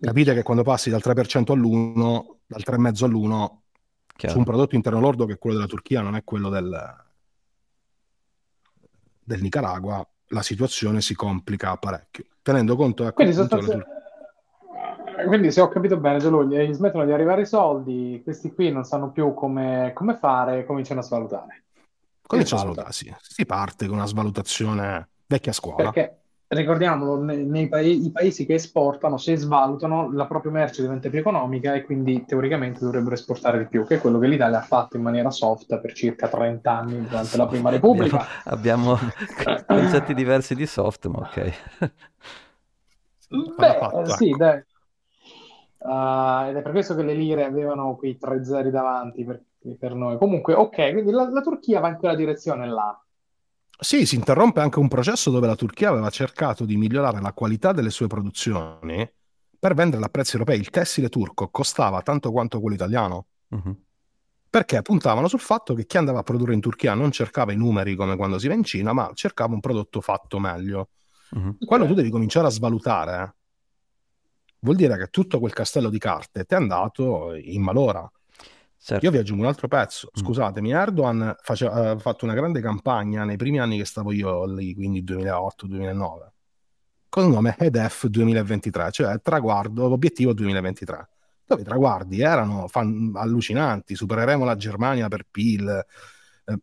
Capite 0.00 0.32
che 0.34 0.42
quando 0.42 0.62
passi 0.62 0.90
dal 0.90 1.02
3% 1.02 1.52
all'1, 1.52 2.40
dal 2.46 2.62
3,5 2.62 3.06
all'1, 3.06 3.62
Chiaro. 4.18 4.34
su 4.34 4.40
un 4.40 4.44
prodotto 4.44 4.74
interno 4.74 4.98
lordo 4.98 5.26
che 5.26 5.34
è 5.34 5.38
quello 5.38 5.54
della 5.54 5.68
Turchia, 5.68 6.00
non 6.00 6.16
è 6.16 6.24
quello 6.24 6.48
del, 6.48 7.04
del 9.22 9.40
Nicaragua, 9.40 10.04
la 10.30 10.42
situazione 10.42 11.00
si 11.00 11.14
complica 11.14 11.76
parecchio. 11.76 12.24
Tenendo 12.42 12.74
conto, 12.74 13.04
ecco, 13.04 13.12
Quindi, 13.12 13.32
che 13.32 13.38
la 13.38 13.46
sostanzialmente... 13.46 13.96
Quindi 15.24 15.52
se 15.52 15.60
ho 15.60 15.68
capito 15.68 15.98
bene, 15.98 16.18
gli 16.18 16.72
smettono 16.72 17.04
di 17.04 17.12
arrivare 17.12 17.42
i 17.42 17.46
soldi, 17.46 18.20
questi 18.24 18.52
qui 18.52 18.72
non 18.72 18.82
sanno 18.82 19.12
più 19.12 19.34
come, 19.34 19.92
come 19.94 20.16
fare, 20.16 20.66
cominciano 20.66 20.98
a 20.98 21.04
svalutare. 21.04 21.62
Turchia 22.20 22.26
comincia 22.26 22.56
a 22.56 22.58
svaluta. 22.58 22.90
svalutare, 22.90 22.92
sì. 22.92 23.32
Si 23.34 23.46
parte 23.46 23.86
con 23.86 23.98
una 23.98 24.06
svalutazione 24.06 25.10
vecchia 25.28 25.52
scuola. 25.52 25.92
Perché, 25.92 26.22
ricordiamolo, 26.48 27.22
nei, 27.22 27.44
nei 27.44 27.68
pa- 27.68 27.80
i 27.80 28.10
paesi 28.12 28.46
che 28.46 28.54
esportano, 28.54 29.18
se 29.18 29.36
svalutano, 29.36 30.10
la 30.12 30.26
propria 30.26 30.52
merce 30.52 30.82
diventa 30.82 31.10
più 31.10 31.18
economica 31.18 31.74
e 31.74 31.84
quindi 31.84 32.24
teoricamente 32.24 32.80
dovrebbero 32.80 33.14
esportare 33.14 33.58
di 33.58 33.66
più, 33.66 33.86
che 33.86 33.96
è 33.96 34.00
quello 34.00 34.18
che 34.18 34.26
l'Italia 34.26 34.58
ha 34.58 34.62
fatto 34.62 34.96
in 34.96 35.02
maniera 35.02 35.30
soft 35.30 35.78
per 35.78 35.92
circa 35.92 36.28
30 36.28 36.70
anni 36.70 37.06
durante 37.06 37.36
la 37.36 37.46
Prima 37.46 37.70
Repubblica. 37.70 38.24
Abbiamo, 38.44 38.92
abbiamo 38.92 38.98
concetti 39.66 40.14
diversi 40.14 40.54
di 40.54 40.66
soft, 40.66 41.06
ma 41.06 41.18
ok. 41.18 41.52
Beh, 43.28 44.04
sì, 44.16 44.34
dai. 44.36 44.64
Uh, 45.80 46.48
ed 46.48 46.56
è 46.56 46.62
per 46.62 46.72
questo 46.72 46.94
che 46.96 47.02
le 47.02 47.14
lire 47.14 47.44
avevano 47.44 47.94
quei 47.94 48.16
tre 48.16 48.44
zeri 48.44 48.70
davanti 48.70 49.24
per, 49.24 49.42
per 49.78 49.94
noi. 49.94 50.16
Comunque, 50.18 50.54
ok, 50.54 50.92
quindi 50.92 51.10
la, 51.10 51.28
la 51.30 51.40
Turchia 51.40 51.80
va 51.80 51.88
in 51.88 51.96
quella 51.96 52.16
direzione 52.16 52.66
là. 52.66 53.00
Sì, 53.80 54.06
si 54.06 54.16
interrompe 54.16 54.60
anche 54.60 54.80
un 54.80 54.88
processo 54.88 55.30
dove 55.30 55.46
la 55.46 55.54
Turchia 55.54 55.90
aveva 55.90 56.10
cercato 56.10 56.64
di 56.64 56.76
migliorare 56.76 57.20
la 57.20 57.32
qualità 57.32 57.70
delle 57.72 57.90
sue 57.90 58.08
produzioni 58.08 59.08
per 59.56 59.74
venderle 59.74 60.06
a 60.06 60.08
prezzi 60.08 60.32
europei. 60.32 60.58
Il 60.58 60.70
tessile 60.70 61.08
turco 61.08 61.48
costava 61.48 62.02
tanto 62.02 62.32
quanto 62.32 62.60
quello 62.60 62.74
italiano. 62.74 63.26
Uh-huh. 63.48 63.80
Perché 64.50 64.82
puntavano 64.82 65.28
sul 65.28 65.38
fatto 65.38 65.74
che 65.74 65.86
chi 65.86 65.96
andava 65.96 66.18
a 66.18 66.22
produrre 66.24 66.54
in 66.54 66.60
Turchia 66.60 66.94
non 66.94 67.12
cercava 67.12 67.52
i 67.52 67.56
numeri 67.56 67.94
come 67.94 68.16
quando 68.16 68.38
si 68.38 68.48
va 68.48 68.54
in 68.54 68.64
Cina, 68.64 68.92
ma 68.92 69.12
cercava 69.14 69.54
un 69.54 69.60
prodotto 69.60 70.00
fatto 70.00 70.40
meglio. 70.40 70.88
Uh-huh. 71.30 71.56
Quando 71.64 71.86
tu 71.86 71.94
devi 71.94 72.10
cominciare 72.10 72.48
a 72.48 72.50
svalutare, 72.50 73.36
vuol 74.60 74.74
dire 74.74 74.98
che 74.98 75.06
tutto 75.06 75.38
quel 75.38 75.52
castello 75.52 75.88
di 75.88 75.98
carte 75.98 76.44
ti 76.44 76.54
è 76.54 76.56
andato 76.56 77.32
in 77.34 77.62
malora. 77.62 78.10
Certo. 78.80 79.04
Io 79.04 79.10
vi 79.10 79.18
aggiungo 79.18 79.42
un 79.42 79.48
altro 79.48 79.68
pezzo. 79.68 80.08
Mm. 80.08 80.22
Scusatemi, 80.22 80.70
Erdogan 80.70 81.22
ha 81.22 81.98
fatto 81.98 82.24
una 82.24 82.34
grande 82.34 82.60
campagna 82.60 83.24
nei 83.24 83.36
primi 83.36 83.58
anni 83.58 83.76
che 83.76 83.84
stavo 83.84 84.12
io 84.12 84.46
lì, 84.46 84.74
quindi 84.74 85.02
2008-2009, 85.02 86.32
con 87.08 87.24
il 87.24 87.30
nome 87.30 87.56
HEDEF 87.58 88.06
2023, 88.06 88.90
cioè 88.90 89.20
traguardo, 89.20 89.90
obiettivo 89.90 90.32
2023, 90.32 91.08
dove 91.44 91.62
i 91.62 91.64
traguardi 91.64 92.20
erano 92.20 92.68
fan- 92.68 93.12
allucinanti, 93.14 93.94
supereremo 93.94 94.44
la 94.44 94.56
Germania 94.56 95.08
per 95.08 95.26
PIL, 95.28 95.84
eh, 96.44 96.58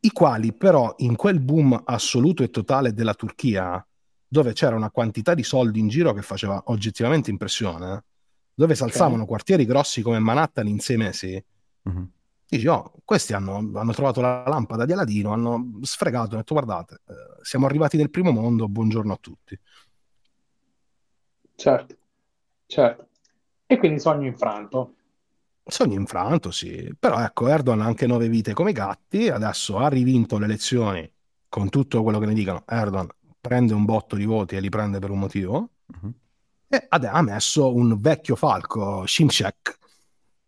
i 0.00 0.10
quali 0.10 0.54
però 0.54 0.94
in 0.98 1.14
quel 1.14 1.40
boom 1.40 1.80
assoluto 1.84 2.42
e 2.42 2.50
totale 2.50 2.94
della 2.94 3.14
Turchia, 3.14 3.86
dove 4.26 4.52
c'era 4.54 4.74
una 4.76 4.90
quantità 4.90 5.34
di 5.34 5.42
soldi 5.42 5.78
in 5.78 5.88
giro 5.88 6.12
che 6.14 6.22
faceva 6.22 6.60
oggettivamente 6.66 7.30
impressione, 7.30 8.04
dove 8.58 8.74
si 8.74 8.82
alzavano 8.82 9.14
okay. 9.18 9.26
quartieri 9.26 9.64
grossi 9.64 10.02
come 10.02 10.18
Manhattan 10.18 10.66
in 10.66 10.80
sei 10.80 10.96
mesi, 10.96 11.44
mm-hmm. 11.88 12.02
dici, 12.48 12.66
oh, 12.66 12.92
questi 13.04 13.32
hanno, 13.32 13.70
hanno, 13.74 13.92
trovato 13.92 14.20
la 14.20 14.42
lampada 14.48 14.84
di 14.84 14.90
Aladino, 14.90 15.32
hanno 15.32 15.78
sfregato, 15.82 16.30
hanno 16.30 16.38
detto, 16.38 16.54
guardate, 16.54 17.02
eh, 17.06 17.42
siamo 17.42 17.66
arrivati 17.66 17.96
nel 17.96 18.10
primo 18.10 18.32
mondo, 18.32 18.66
buongiorno 18.66 19.12
a 19.12 19.18
tutti. 19.20 19.56
Certo, 21.54 21.96
certo. 22.66 23.08
E 23.64 23.78
quindi 23.78 24.00
sogno 24.00 24.26
infranto. 24.26 24.94
Sogno 25.62 25.94
infranto, 25.94 26.50
sì. 26.50 26.92
Però 26.98 27.20
ecco, 27.20 27.46
Erdogan 27.46 27.82
ha 27.82 27.84
anche 27.84 28.08
nove 28.08 28.28
vite 28.28 28.54
come 28.54 28.70
i 28.70 28.74
gatti, 28.74 29.28
adesso 29.28 29.78
ha 29.78 29.86
rivinto 29.86 30.36
le 30.36 30.46
elezioni 30.46 31.08
con 31.48 31.68
tutto 31.68 32.02
quello 32.02 32.18
che 32.18 32.26
ne 32.26 32.34
dicono. 32.34 32.64
Erdogan 32.66 33.06
prende 33.40 33.72
un 33.72 33.84
botto 33.84 34.16
di 34.16 34.24
voti 34.24 34.56
e 34.56 34.60
li 34.60 34.68
prende 34.68 34.98
per 34.98 35.10
un 35.10 35.20
motivo. 35.20 35.70
Mm-hmm 35.96 36.10
e 36.68 36.86
ha 36.90 37.22
messo 37.22 37.74
un 37.74 37.98
vecchio 37.98 38.36
falco, 38.36 39.06
Shimshek, 39.06 39.78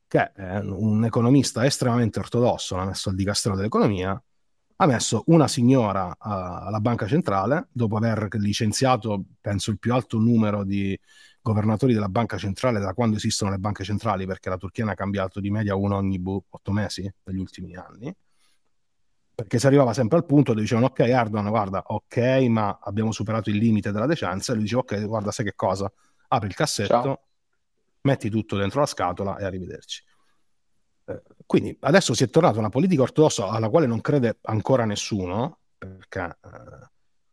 che 0.06 0.32
è 0.32 0.58
un 0.58 1.04
economista 1.04 1.64
estremamente 1.64 2.18
ortodosso, 2.18 2.76
l'ha 2.76 2.84
messo 2.84 3.08
al 3.08 3.14
dicastero 3.14 3.56
dell'economia, 3.56 4.22
ha 4.76 4.86
messo 4.86 5.22
una 5.26 5.48
signora 5.48 6.14
alla 6.18 6.80
banca 6.80 7.06
centrale, 7.06 7.68
dopo 7.72 7.96
aver 7.96 8.28
licenziato, 8.32 9.24
penso, 9.40 9.70
il 9.70 9.78
più 9.78 9.94
alto 9.94 10.18
numero 10.18 10.64
di 10.64 10.98
governatori 11.40 11.94
della 11.94 12.08
banca 12.08 12.36
centrale 12.36 12.80
da 12.80 12.92
quando 12.92 13.16
esistono 13.16 13.50
le 13.50 13.58
banche 13.58 13.84
centrali, 13.84 14.26
perché 14.26 14.50
la 14.50 14.56
Turchia 14.58 14.84
ne 14.84 14.92
ha 14.92 14.94
cambiato 14.94 15.40
di 15.40 15.50
media 15.50 15.74
uno 15.74 15.96
ogni 15.96 16.18
boh, 16.18 16.44
otto 16.50 16.72
mesi 16.72 17.10
negli 17.24 17.38
ultimi 17.38 17.74
anni 17.76 18.14
perché 19.40 19.58
si 19.58 19.66
arrivava 19.66 19.94
sempre 19.94 20.18
al 20.18 20.26
punto 20.26 20.50
dove 20.50 20.60
dicevano 20.60 20.88
ok 20.88 20.98
Erdogan 20.98 21.48
guarda 21.48 21.82
ok 21.86 22.16
ma 22.50 22.78
abbiamo 22.82 23.10
superato 23.10 23.48
il 23.48 23.56
limite 23.56 23.90
della 23.90 24.04
decenza 24.04 24.52
e 24.52 24.54
lui 24.56 24.64
diceva 24.64 24.82
ok 24.82 25.06
guarda 25.06 25.30
sai 25.30 25.46
che 25.46 25.54
cosa 25.54 25.90
apri 26.32 26.48
il 26.48 26.54
cassetto, 26.54 27.02
Ciao. 27.02 27.20
metti 28.02 28.30
tutto 28.30 28.56
dentro 28.56 28.80
la 28.80 28.86
scatola 28.86 29.36
e 29.36 29.44
arrivederci. 29.44 30.02
Eh, 31.06 31.22
quindi 31.46 31.76
adesso 31.80 32.14
si 32.14 32.24
è 32.24 32.30
tornata 32.30 32.58
una 32.58 32.68
politica 32.68 33.02
ortodossa 33.02 33.48
alla 33.48 33.68
quale 33.68 33.86
non 33.86 34.00
crede 34.00 34.38
ancora 34.42 34.84
nessuno, 34.84 35.58
perché 35.76 36.38
eh, 36.42 36.88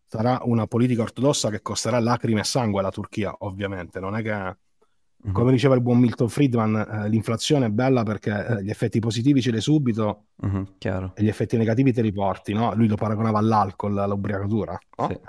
sarà 0.08 0.40
una 0.44 0.68
politica 0.68 1.04
ortodossa 1.04 1.50
che 1.50 1.62
costerà 1.62 2.00
lacrime 2.00 2.42
e 2.42 2.46
sangue 2.46 2.80
alla 2.80 2.92
Turchia, 2.92 3.36
ovviamente. 3.40 4.00
Non 4.00 4.16
è 4.16 4.24
che, 4.24 4.34
mm-hmm. 4.34 5.34
come 5.34 5.52
diceva 5.52 5.76
il 5.76 5.82
buon 5.82 6.00
Milton 6.00 6.30
Friedman, 6.30 6.76
eh, 6.76 7.10
l'inflazione 7.10 7.68
è 7.68 7.70
bella 7.70 8.04
perché 8.04 8.32
eh, 8.32 8.64
gli 8.64 8.70
effetti 8.70 9.00
positivi 9.00 9.42
ce 9.42 9.52
li 9.52 9.62
subito 9.62 10.28
mm-hmm, 10.44 10.64
e 10.80 11.24
gli 11.24 11.28
effetti 11.28 11.58
negativi 11.58 11.94
te 11.94 12.02
li 12.02 12.12
porti. 12.12 12.54
No? 12.54 12.74
Lui 12.74 12.88
lo 12.88 12.96
paragonava 12.96 13.38
all'alcol, 13.38 13.98
all'ubriacatura. 13.98 14.80
No? 14.98 15.08
Sì. 15.08 15.20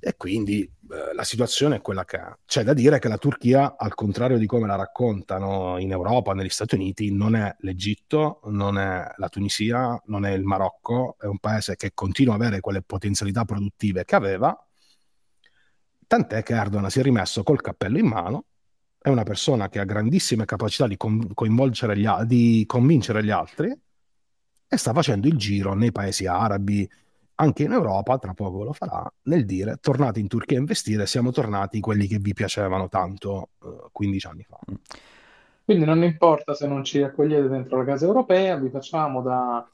E 0.00 0.16
quindi 0.16 0.70
la 1.14 1.24
situazione 1.24 1.76
è 1.76 1.80
quella 1.80 2.04
che 2.04 2.18
è. 2.18 2.32
C'è 2.46 2.62
da 2.62 2.72
dire 2.72 2.98
che 2.98 3.08
la 3.08 3.18
Turchia, 3.18 3.76
al 3.76 3.94
contrario 3.94 4.38
di 4.38 4.46
come 4.46 4.66
la 4.66 4.76
raccontano 4.76 5.78
in 5.78 5.90
Europa, 5.90 6.34
negli 6.34 6.48
Stati 6.48 6.74
Uniti, 6.74 7.12
non 7.12 7.36
è 7.36 7.54
l'Egitto, 7.60 8.40
non 8.44 8.78
è 8.78 9.12
la 9.16 9.28
Tunisia, 9.28 10.00
non 10.06 10.24
è 10.24 10.32
il 10.32 10.44
Marocco, 10.44 11.16
è 11.18 11.26
un 11.26 11.38
paese 11.38 11.76
che 11.76 11.92
continua 11.94 12.34
ad 12.34 12.40
avere 12.40 12.60
quelle 12.60 12.82
potenzialità 12.82 13.44
produttive 13.44 14.04
che 14.04 14.14
aveva, 14.14 14.56
tant'è 16.06 16.42
che 16.42 16.54
Erdogan 16.54 16.90
si 16.90 17.00
è 17.00 17.02
rimesso 17.02 17.42
col 17.42 17.60
cappello 17.60 17.98
in 17.98 18.06
mano, 18.06 18.44
è 18.98 19.10
una 19.10 19.22
persona 19.22 19.68
che 19.68 19.78
ha 19.78 19.84
grandissime 19.84 20.44
capacità 20.44 20.86
di, 20.86 20.96
gli 20.96 22.24
di 22.26 22.64
convincere 22.66 23.24
gli 23.24 23.30
altri 23.30 23.72
e 24.70 24.76
sta 24.76 24.92
facendo 24.92 25.28
il 25.28 25.36
giro 25.36 25.74
nei 25.74 25.92
paesi 25.92 26.26
arabi, 26.26 26.88
anche 27.40 27.62
in 27.62 27.72
Europa, 27.72 28.18
tra 28.18 28.34
poco 28.34 28.64
lo 28.64 28.72
farà, 28.72 29.10
nel 29.24 29.44
dire 29.44 29.78
tornate 29.80 30.18
in 30.18 30.26
Turchia 30.26 30.56
a 30.56 30.60
investire, 30.60 31.06
siamo 31.06 31.30
tornati 31.30 31.80
quelli 31.80 32.06
che 32.06 32.18
vi 32.18 32.32
piacevano 32.32 32.88
tanto 32.88 33.50
uh, 33.60 33.88
15 33.92 34.26
anni 34.26 34.42
fa. 34.42 34.58
Mm. 34.70 34.74
Quindi 35.64 35.84
non 35.84 36.02
importa 36.02 36.54
se 36.54 36.66
non 36.66 36.82
ci 36.82 37.02
accogliete 37.02 37.48
dentro 37.48 37.76
la 37.76 37.84
casa 37.84 38.06
europea, 38.06 38.56
vi 38.56 38.70
facciamo, 38.70 39.20
da, 39.22 39.66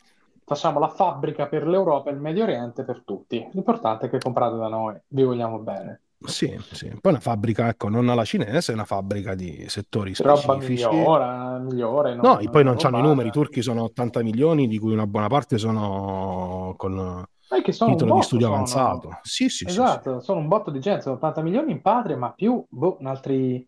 facciamo 0.45 0.79
la 0.79 0.89
fabbrica 0.89 1.47
per 1.47 1.67
l'Europa 1.67 2.11
e 2.11 2.15
il 2.15 2.21
Medio 2.21 2.43
Oriente 2.43 2.83
per 2.83 3.03
tutti. 3.05 3.47
L'importante 3.53 4.07
è 4.07 4.11
che 4.11 4.19
comprate 4.19 4.57
da 4.57 4.69
noi, 4.69 4.97
vi 5.09 5.23
vogliamo 5.23 5.59
bene. 5.59 6.01
Sì, 6.25 6.59
sì. 6.73 6.89
Poi 7.01 7.12
una 7.12 7.21
fabbrica, 7.21 7.69
ecco, 7.69 7.89
non 7.89 8.09
alla 8.09 8.25
cinese, 8.25 8.73
è 8.73 8.75
una 8.75 8.85
fabbrica 8.85 9.35
di 9.35 9.67
settori 9.69 10.15
specifici. 10.15 10.83
Roba 10.83 11.59
migliore, 11.59 11.59
migliore 11.61 12.15
no, 12.15 12.23
non, 12.23 12.51
poi 12.51 12.65
non 12.65 12.77
hanno 12.83 12.99
i 12.99 13.03
numeri, 13.03 13.29
i 13.29 13.33
turchi 13.33 13.62
sono 13.62 13.85
80 13.85 14.23
milioni, 14.23 14.67
di 14.67 14.79
cui 14.79 14.93
una 14.93 15.07
buona 15.07 15.29
parte 15.29 15.59
sono 15.59 16.75
con 16.77 17.25
che 17.62 17.72
sono 17.72 17.92
titolo 17.92 18.14
di 18.16 18.22
studio 18.22 18.47
sono... 18.47 18.57
avanzato. 18.57 19.18
Sì, 19.22 19.49
sì, 19.49 19.64
esatto, 19.66 20.18
sì, 20.18 20.24
sono 20.24 20.40
un 20.40 20.49
botto 20.49 20.70
di 20.70 20.80
gente, 20.80 21.03
sono 21.03 21.16
80 21.16 21.42
milioni 21.42 21.72
in 21.72 21.80
patria, 21.80 22.16
ma 22.16 22.32
più 22.32 22.64
boh, 22.68 22.97
un 23.01 23.07
altri 23.07 23.66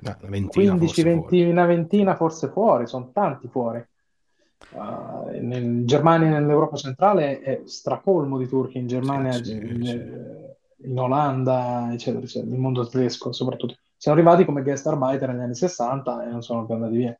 Beh, 0.00 0.16
una 0.20 0.30
ventina, 0.30 0.76
15, 0.76 1.02
20, 1.02 1.42
una 1.42 1.66
ventina 1.66 2.16
forse 2.16 2.48
fuori, 2.48 2.86
sono 2.86 3.10
tanti 3.12 3.48
fuori. 3.48 3.84
Uh, 4.72 5.34
in 5.34 5.84
Germania 5.86 6.28
e 6.28 6.30
nell'Europa 6.30 6.76
centrale 6.76 7.40
è 7.40 7.62
stracolmo 7.64 8.38
di 8.38 8.46
turchi, 8.46 8.78
in 8.78 8.86
Germania, 8.86 9.32
sì, 9.32 9.52
in, 9.52 9.84
sì. 9.84 10.88
in, 10.88 10.98
Olanda, 10.98 11.88
eccetera, 11.92 12.22
eccetera, 12.22 12.50
nel 12.50 12.60
mondo 12.60 12.86
tedesco 12.86 13.32
soprattutto. 13.32 13.76
Sono 13.96 14.14
arrivati 14.14 14.44
come 14.44 14.62
guest 14.62 14.86
arbeiter 14.86 15.28
negli 15.30 15.42
anni 15.42 15.54
60 15.54 16.24
e 16.24 16.30
non 16.30 16.42
sono 16.42 16.64
più 16.64 16.74
andati 16.74 16.96
via. 16.96 17.18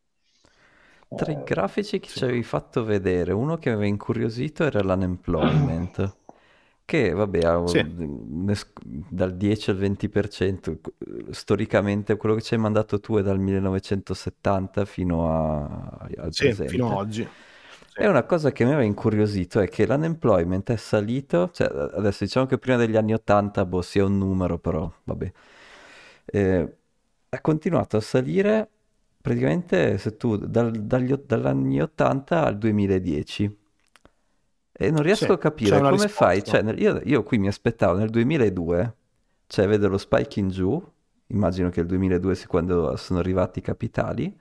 Tra 1.15 1.33
i 1.33 1.37
eh, 1.37 1.43
grafici 1.43 1.99
che 2.01 2.09
ci 2.09 2.25
avevi 2.25 2.43
fatto 2.43 2.85
vedere, 2.85 3.33
uno 3.33 3.59
che 3.59 3.69
mi 3.71 3.75
aveva 3.77 3.89
incuriosito 3.91 4.65
era 4.65 4.81
l'unemployment, 4.83 6.17
che 6.85 7.11
vabbè 7.13 7.45
Sì. 7.65 7.85
dal 9.09 9.37
10 9.37 9.71
al 9.71 9.77
20%, 9.77 10.79
storicamente 11.31 12.17
quello 12.17 12.35
che 12.37 12.43
ci 12.43 12.55
hai 12.55 12.61
mandato 12.61 13.01
tu 13.01 13.17
è 13.17 13.23
dal 13.23 13.39
1970 13.39 14.85
fino 14.85 15.29
a- 15.31 16.09
al 16.17 16.33
Sì, 16.33 16.53
fino 16.67 16.87
ad 16.87 16.93
oggi. 16.93 17.23
Sì. 17.23 18.01
E 18.03 18.09
una 18.09 18.25
cosa 18.25 18.51
che 18.53 18.65
mi 18.65 18.71
aveva 18.73 18.85
incuriosito 18.87 19.61
è 19.61 19.69
che 19.69 19.87
l'unemployment 19.87 20.71
è 20.73 20.77
salito, 20.77 21.51
cioè 21.53 21.69
adesso 21.69 22.25
diciamo 22.25 22.47
che 22.47 22.57
prima 22.59 22.79
degli 22.79 22.97
anni 22.97 23.13
80 23.13 23.67
boh, 23.67 23.83
sia 23.83 24.05
un 24.05 24.17
numero, 24.17 24.59
però 24.59 24.91
vabbè, 25.05 25.33
eh, 26.27 26.77
è 27.29 27.41
continuato 27.41 27.97
a 27.97 28.01
salire 28.01 28.69
praticamente 29.21 29.99
se 29.99 30.17
tu 30.17 30.37
dal, 30.37 30.71
dagli, 30.73 31.13
dagli 31.15 31.81
80 31.81 32.45
al 32.45 32.59
2010 32.59 33.59
e 34.73 34.91
non 34.91 35.03
riesco 35.03 35.33
sì, 35.33 35.35
a 35.35 35.39
capire 35.39 35.83
come 35.83 36.09
risposta. 36.09 36.09
fai, 36.09 36.43
cioè, 36.45 36.63
io, 36.75 37.01
io, 37.05 37.23
qui 37.23 37.39
mi 37.39 37.49
aspettavo 37.49 37.99
nel 37.99 38.11
2002, 38.11 38.97
cioè 39.47 39.67
vedo 39.69 39.89
lo 39.89 39.99
spike 39.99 40.41
in 40.41 40.49
giù, 40.51 40.83
immagino 41.29 41.69
che 41.71 41.81
il 41.81 41.87
2002 41.87 42.35
sia 42.35 42.47
quando 42.49 42.97
sono 42.97 43.19
arrivati 43.19 43.59
i 43.61 43.63
capitali, 43.63 44.39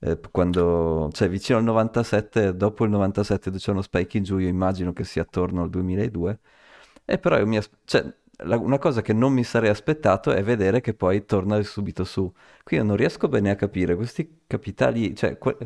eh, 0.00 0.20
quando, 0.30 1.10
cioè 1.12 1.28
vicino 1.28 1.58
al 1.58 1.64
97, 1.64 2.56
dopo 2.56 2.84
il 2.84 2.90
97 2.90 3.50
c'è 3.50 3.70
uno 3.70 3.82
spike 3.82 4.18
in 4.18 4.24
giù, 4.24 4.38
io 4.38 4.48
immagino 4.48 4.92
che 4.92 5.04
sia 5.04 5.22
attorno 5.22 5.62
al 5.62 5.70
2002, 5.70 6.38
E 7.04 7.18
però 7.18 7.38
io 7.38 7.46
mi 7.46 7.56
as- 7.58 7.70
cioè, 7.84 8.12
la- 8.44 8.58
una 8.58 8.78
cosa 8.78 9.00
che 9.02 9.12
non 9.12 9.32
mi 9.32 9.44
sarei 9.44 9.70
aspettato 9.70 10.32
è 10.32 10.42
vedere 10.42 10.80
che 10.80 10.94
poi 10.94 11.24
torna 11.24 11.60
subito 11.62 12.04
su. 12.04 12.30
Qui 12.62 12.76
io 12.76 12.84
non 12.84 12.96
riesco 12.96 13.28
bene 13.28 13.50
a 13.50 13.56
capire 13.56 13.94
questi 13.96 14.42
capitali, 14.46 15.14
cioè 15.16 15.38
que- 15.38 15.56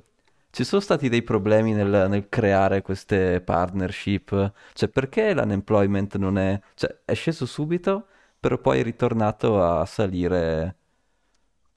ci 0.51 0.65
sono 0.65 0.81
stati 0.81 1.09
dei 1.09 1.23
problemi 1.23 1.73
nel, 1.75 2.07
nel 2.09 2.29
creare 2.29 2.83
queste 2.83 3.41
partnership, 3.43 4.53
cioè 4.73 4.89
perché 4.89 5.35
l'unemployment 5.35 6.17
non 6.17 6.39
è, 6.39 6.59
cioè 6.75 7.01
è 7.05 7.15
sceso 7.15 7.45
subito, 7.47 8.07
però 8.41 8.59
poi 8.59 8.81
è 8.81 8.83
ritornato 8.83 9.63
a 9.63 9.85
salire. 9.85 10.77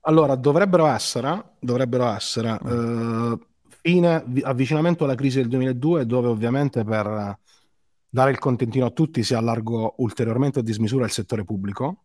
Allora, 0.01 0.35
dovrebbero 0.35 0.87
essere, 0.87 1.55
dovrebbero 1.59 2.07
essere 2.09 2.59
Mm. 2.63 2.79
eh, 3.33 3.37
fine, 3.81 4.23
vi- 4.27 4.41
avvicinamento 4.41 5.03
alla 5.03 5.15
crisi 5.15 5.37
del 5.39 5.49
2002, 5.49 6.05
dove 6.05 6.27
ovviamente 6.27 6.83
per 6.83 7.37
dare 8.09 8.31
il 8.31 8.39
contentino 8.39 8.85
a 8.85 8.91
tutti 8.91 9.23
si 9.23 9.33
allargò 9.33 9.93
ulteriormente 9.97 10.59
a 10.59 10.63
dismisura 10.63 11.05
il 11.05 11.11
settore 11.11 11.43
pubblico. 11.43 12.03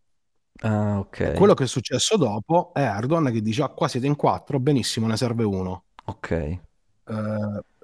Ah, 0.63 0.99
E 1.21 1.31
ok, 1.31 1.33
quello 1.33 1.55
che 1.55 1.65
è 1.65 1.67
successo 1.67 2.17
dopo 2.17 2.73
è 2.75 2.81
Erdogan 2.83 3.33
che 3.33 3.41
dice: 3.41 3.63
Ah, 3.63 3.69
qua 3.71 3.89
siete 3.89 4.07
in 4.07 4.17
quattro, 4.17 4.61
benissimo, 4.61 5.07
ne 5.07 5.17
serve 5.17 5.45
uno. 5.45 5.85
ok. 6.07 6.31
Eh, 6.31 6.61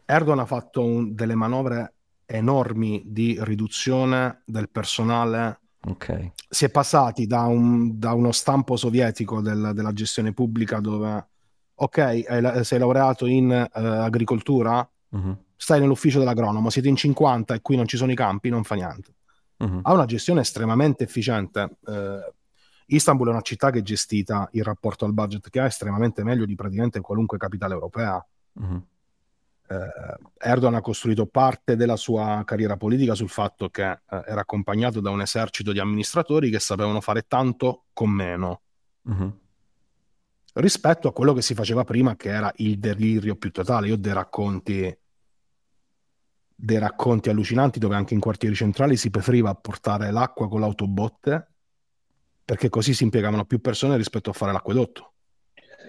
Erdogan 0.05 0.41
ha 0.41 0.47
fatto 0.47 0.83
un- 0.83 1.15
delle 1.15 1.35
manovre 1.35 1.95
enormi 2.27 3.03
di 3.07 3.37
riduzione 3.43 4.43
del 4.47 4.71
personale. 4.71 5.61
Ok. 5.87 6.33
Si 6.49 6.65
è 6.65 6.71
passati 6.71 7.27
da, 7.27 7.43
un- 7.47 7.99
da 7.99 8.13
uno 8.13 8.33
stampo 8.33 8.77
sovietico 8.77 9.41
del- 9.41 9.73
della 9.75 9.93
gestione 9.93 10.33
pubblica 10.33 10.81
dove, 10.81 11.29
ok, 11.75 12.25
la- 12.41 12.63
sei 12.65 12.79
laureato 12.79 13.27
in 13.27 13.51
eh, 13.53 13.69
agricoltura, 13.73 14.89
Mhm, 15.11 15.39
stai 15.57 15.81
nell'ufficio 15.81 16.19
dell'agronomo, 16.19 16.71
siete 16.71 16.89
in 16.89 16.97
50 16.97 17.55
e 17.55 17.61
qui 17.61 17.77
non 17.77 17.87
ci 17.87 17.97
sono 17.97 18.13
i 18.13 18.15
campi, 18.15 18.49
non 18.49 18.65
fa 18.65 18.75
niente. 18.77 19.15
mhm, 19.59 19.81
Ha 19.83 19.93
una 19.93 20.05
gestione 20.05 20.41
estremamente 20.41 21.05
efficiente. 21.05 21.79
Eh, 21.87 22.33
Istanbul 22.87 23.29
è 23.29 23.31
una 23.31 23.41
città 23.41 23.71
che 23.71 23.81
è 23.81 23.83
gestita 23.83 24.49
in 24.53 24.63
rapporto 24.63 25.05
al 25.05 25.13
budget 25.13 25.49
che 25.49 25.61
ha 25.61 25.67
estremamente 25.67 26.25
meglio 26.25 26.45
di 26.45 26.55
praticamente 26.55 27.01
qualunque 27.01 27.39
capitale 27.39 27.75
europea. 27.75 28.25
mhm, 28.55 28.87
eh, 29.71 30.17
Erdogan 30.39 30.75
ha 30.75 30.81
costruito 30.81 31.27
parte 31.27 31.77
della 31.77 31.95
sua 31.95 32.43
carriera 32.45 32.77
politica 32.77 33.15
sul 33.15 33.29
fatto 33.29 33.69
che 33.69 33.89
eh, 33.89 33.99
era 34.27 34.41
accompagnato 34.41 35.01
da 35.01 35.11
un 35.11 35.21
esercito 35.21 35.71
di 35.71 35.79
amministratori 35.79 36.51
che 36.51 36.59
sapevano 36.59 37.01
fare 37.01 37.27
tanto 37.29 37.85
con 37.93 38.11
meno 38.11 38.63
rispetto 40.55 41.09
a 41.09 41.13
quello 41.13 41.33
che 41.33 41.43
si 41.43 41.55
faceva 41.55 41.85
prima, 41.85 42.17
che 42.17 42.31
era 42.31 42.53
il 42.57 42.79
delirio 42.79 43.37
più 43.37 43.51
totale. 43.53 43.87
Io 43.89 43.95
ho 43.95 43.99
dei 43.99 44.13
racconti, 44.13 44.99
dei 46.63 46.79
racconti 46.79 47.31
allucinanti 47.31 47.79
dove 47.79 47.95
anche 47.95 48.15
in 48.15 48.21
quartieri 48.21 48.55
centrali 48.55 48.97
si 48.97 49.11
preferiva 49.11 49.55
portare 49.55 50.11
l'acqua 50.11 50.49
con 50.49 50.61
l'autobotte 50.61 51.49
perché 52.45 52.69
così 52.69 52.93
si 52.93 53.05
impiegavano 53.05 53.45
più 53.45 53.61
persone 53.61 53.97
rispetto 53.97 54.31
a 54.31 54.33
fare 54.33 54.53
l'acquedotto. 54.53 55.13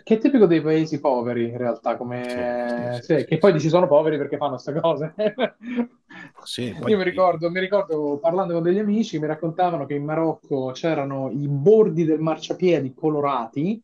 Che 0.04 0.16
è 0.16 0.18
tipico 0.18 0.46
dei 0.46 0.62
paesi 0.62 1.00
poveri, 1.00 1.50
in 1.50 1.58
realtà, 1.58 1.96
come... 1.98 2.98
Sì, 2.98 3.04
sì, 3.04 3.20
sì, 3.20 3.26
che 3.26 3.38
poi 3.38 3.52
dici 3.52 3.70
sono 3.70 3.88
poveri 3.88 4.18
perché 4.18 4.38
fanno 4.38 4.52
queste 4.54 4.80
cose. 4.80 5.14
Sì, 6.44 6.76
poi- 6.78 6.92
Io 6.92 6.98
mi 6.98 7.04
ricordo, 7.04 7.50
mi 7.50 7.60
ricordo 7.60 8.20
parlando 8.20 8.54
con 8.54 8.64
degli 8.64 8.80
amici, 8.80 9.20
mi 9.20 9.28
raccontavano 9.28 9.86
che 9.86 9.94
in 9.94 10.04
Marocco 10.04 10.72
c'erano 10.72 11.30
i 11.32 11.48
bordi 11.48 12.04
del 12.04 12.20
marciapiedi 12.20 12.94
colorati 12.94 13.82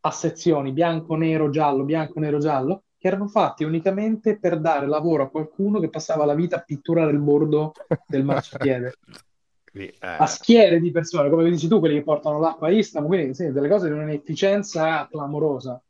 a 0.00 0.10
sezioni 0.10 0.72
bianco, 0.72 1.14
nero, 1.14 1.50
giallo, 1.50 1.84
bianco, 1.84 2.18
nero, 2.20 2.38
giallo, 2.38 2.82
erano 3.08 3.26
fatti 3.28 3.64
unicamente 3.64 4.38
per 4.38 4.60
dare 4.60 4.86
lavoro 4.86 5.24
a 5.24 5.28
qualcuno 5.28 5.80
che 5.80 5.90
passava 5.90 6.24
la 6.24 6.34
vita 6.34 6.56
a 6.56 6.60
pitturare 6.60 7.10
il 7.10 7.18
bordo 7.18 7.72
del 8.06 8.24
marciapiede. 8.24 8.94
Eh. 9.70 9.92
a 10.00 10.26
schiere 10.26 10.80
di 10.80 10.90
persone, 10.90 11.30
come 11.30 11.48
dici 11.48 11.68
tu, 11.68 11.78
quelli 11.78 11.96
che 11.96 12.02
portano 12.02 12.40
l'acqua 12.40 12.66
a 12.66 12.70
Istanbul, 12.70 13.14
quindi 13.14 13.34
sì, 13.34 13.52
delle 13.52 13.68
cose 13.68 13.86
di 13.86 13.92
un'efficienza 13.92 15.06
clamorosa. 15.08 15.80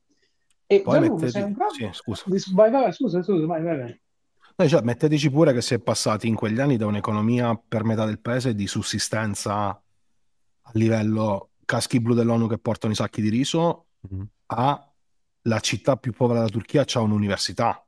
E 0.66 0.82
Poi 0.82 0.94
Gianluca, 0.98 1.12
mettete- 1.14 1.30
sei 1.30 1.42
un 1.44 1.52
bravo... 1.54 1.72
sì, 1.72 1.88
scusa. 1.92 2.24
Vai, 2.52 2.92
scusa, 2.92 3.22
scusa, 3.22 3.46
vai, 3.46 3.62
vai, 3.62 3.78
vai. 3.78 4.00
No, 4.56 4.68
cioè, 4.68 4.82
metteteci 4.82 5.30
pure 5.30 5.54
che 5.54 5.62
si 5.62 5.72
è 5.72 5.78
passati 5.78 6.28
in 6.28 6.34
quegli 6.34 6.60
anni 6.60 6.76
da 6.76 6.84
un'economia 6.84 7.58
per 7.66 7.84
metà 7.84 8.04
del 8.04 8.18
paese 8.20 8.54
di 8.54 8.66
sussistenza 8.66 9.68
a 9.68 10.70
livello 10.72 11.50
caschi 11.64 12.00
blu 12.00 12.12
dell'ONU 12.12 12.46
che 12.46 12.58
portano 12.58 12.92
i 12.92 12.96
sacchi 12.96 13.22
di 13.22 13.30
riso 13.30 13.86
Mhm, 14.00 14.28
a 14.46 14.88
la 15.49 15.61
città 15.61 15.96
più 15.96 16.12
povera 16.12 16.40
della 16.40 16.51
Turchia 16.51 16.84
c'ha 16.86 17.01
un'università. 17.01 17.84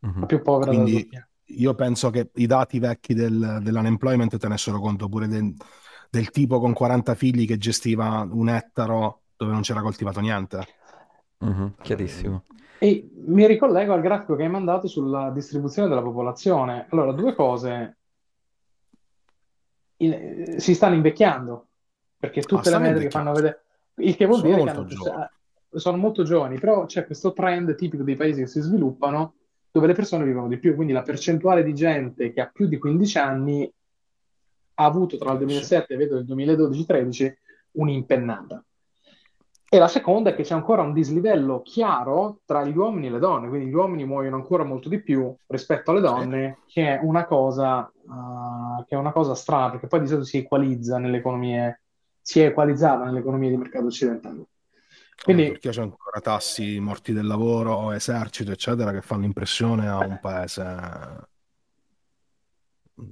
mhm. 0.00 0.20
La 0.20 0.26
più 0.26 0.42
povera 0.42 0.70
della 0.70 0.82
Quindi 0.82 1.00
Turchia. 1.02 1.28
io 1.44 1.74
penso 1.74 2.10
che 2.10 2.30
i 2.34 2.46
dati 2.46 2.78
vecchi 2.78 3.14
del- 3.14 3.60
dell'unemployment 3.62 4.36
tenessero 4.38 4.80
conto 4.80 5.08
pure 5.08 5.28
del, 5.28 5.54
del 6.10 6.30
tipo 6.30 6.58
con 6.58 6.72
40 6.72 7.14
figli 7.14 7.46
che 7.46 7.58
gestiva 7.58 8.26
un 8.28 8.48
ettaro 8.48 9.22
dove 9.36 9.52
non 9.52 9.60
c'era 9.62 9.82
coltivato 9.82 10.20
niente. 10.20 10.66
Mhm, 11.38 11.74
Chiarissimo. 11.82 12.44
E 12.78 13.10
mi 13.26 13.46
ricollego 13.46 13.92
al 13.92 14.00
grafico 14.00 14.36
che 14.36 14.44
hai 14.44 14.50
mandato 14.50 14.88
sulla 14.88 15.30
distribuzione 15.30 15.88
della 15.88 16.02
popolazione. 16.02 16.86
Allora, 16.90 17.12
due 17.12 17.34
cose. 17.34 17.96
Il- 19.98 20.54
si 20.58 20.74
stanno 20.74 20.94
invecchiando, 20.94 21.68
perché 22.18 22.42
tutte 22.42 22.62
le 22.62 22.68
stanno 22.68 22.84
metriche 22.88 23.10
fanno 23.10 23.32
vedere... 23.32 23.64
Il 23.96 24.16
che 24.16 24.26
vuol 24.26 24.40
Sono 24.40 24.50
dire 24.54 24.64
che 24.64 24.70
hanno. 24.70 25.28
Sono 25.78 25.96
molto 25.96 26.22
giovani, 26.22 26.58
però 26.58 26.86
c'è 26.86 27.06
questo 27.06 27.32
trend 27.32 27.74
tipico 27.74 28.02
dei 28.02 28.16
paesi 28.16 28.40
che 28.40 28.46
si 28.46 28.60
sviluppano 28.60 29.34
dove 29.70 29.88
le 29.88 29.94
persone 29.94 30.24
vivono 30.24 30.46
di 30.46 30.58
più, 30.58 30.74
quindi 30.74 30.92
la 30.92 31.02
percentuale 31.02 31.64
di 31.64 31.74
gente 31.74 32.32
che 32.32 32.40
ha 32.40 32.50
più 32.52 32.68
di 32.68 32.78
15 32.78 33.18
anni 33.18 33.72
ha 34.74 34.84
avuto 34.84 35.16
tra 35.16 35.32
il 35.32 35.38
2007 35.38 35.94
e 35.94 35.96
vedo 35.96 36.18
il 36.18 36.24
2012-13 36.24 37.32
un'impennata. 37.72 38.64
E 39.68 39.78
la 39.78 39.88
seconda 39.88 40.30
è 40.30 40.34
che 40.36 40.44
c'è 40.44 40.54
ancora 40.54 40.82
un 40.82 40.92
dislivello 40.92 41.60
chiaro 41.62 42.42
tra 42.44 42.64
gli 42.64 42.76
uomini 42.76 43.08
e 43.08 43.10
le 43.10 43.18
donne, 43.18 43.48
quindi 43.48 43.66
gli 43.66 43.74
uomini 43.74 44.04
muoiono 44.04 44.36
ancora 44.36 44.62
molto 44.62 44.88
di 44.88 45.02
più 45.02 45.34
rispetto 45.48 45.90
alle 45.90 46.00
donne, 46.00 46.58
che 46.66 46.96
è 46.96 47.00
una 47.02 47.24
cosa, 47.24 47.80
uh, 47.80 48.84
che 48.84 48.94
è 48.94 48.98
una 48.98 49.10
cosa 49.10 49.34
strana, 49.34 49.70
perché 49.70 49.88
poi 49.88 50.00
di 50.00 50.06
solito 50.06 50.24
si 50.24 50.38
equalizza 50.38 50.98
nelle 50.98 51.16
economie, 51.16 51.80
si 52.20 52.38
è 52.38 52.46
equalizzata 52.46 53.02
nelle 53.02 53.18
economie 53.18 53.50
di 53.50 53.56
mercato 53.56 53.86
occidentale. 53.86 54.44
Quindi, 55.22 55.42
Quindi, 55.42 55.44
Turchia 55.44 55.70
c'è 55.70 55.80
ancora 55.82 56.20
tassi 56.20 56.78
morti 56.80 57.12
del 57.12 57.26
lavoro, 57.26 57.92
esercito, 57.92 58.50
eccetera, 58.52 58.92
che 58.92 59.00
fanno 59.02 59.24
impressione 59.24 59.88
a 59.88 60.00
un 60.00 60.18
paese 60.18 60.62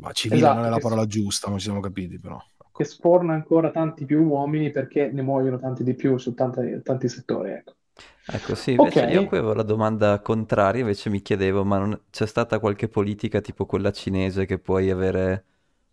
ma 0.01 0.11
civile 0.13 0.51
Esatto, 0.51 0.53
non 0.53 0.65
è 0.65 0.69
la 0.69 0.79
che- 0.79 0.81
parola 0.81 1.07
giusta, 1.07 1.49
ma 1.49 1.57
ci 1.59 1.65
siamo 1.65 1.79
capiti 1.81 2.19
però. 2.19 2.45
che 2.73 2.85
sporna 2.85 3.35
ancora 3.35 3.71
tanti 3.71 4.05
più 4.05 4.23
uomini 4.25 4.71
perché 4.71 5.11
ne 5.13 5.23
muoiono 5.23 5.59
tanti 5.59 5.85
di 5.85 5.95
più 5.95 6.17
su 6.19 6.35
tante- 6.35 6.83
tanti 6.83 7.09
settori, 7.09 7.51
ecco. 7.53 7.77
Ecco, 8.25 8.55
sì, 8.55 8.73
invece 8.73 9.05
Ok. 9.05 9.07
io 9.07 9.25
qui 9.25 9.37
avevo 9.39 9.53
la 9.53 9.63
domanda 9.63 10.21
contraria, 10.21 10.81
invece 10.81 11.11
mi 11.11 11.21
chiedevo, 11.23 11.65
ma 11.65 11.79
non- 11.79 12.03
c'è 12.11 12.27
stata 12.27 12.59
qualche 12.61 12.89
politica 12.89 13.41
tipo 13.41 13.67
quella 13.67 13.91
cinese 13.93 14.47
che 14.47 14.59
puoi 14.59 14.91
avere 14.91 15.45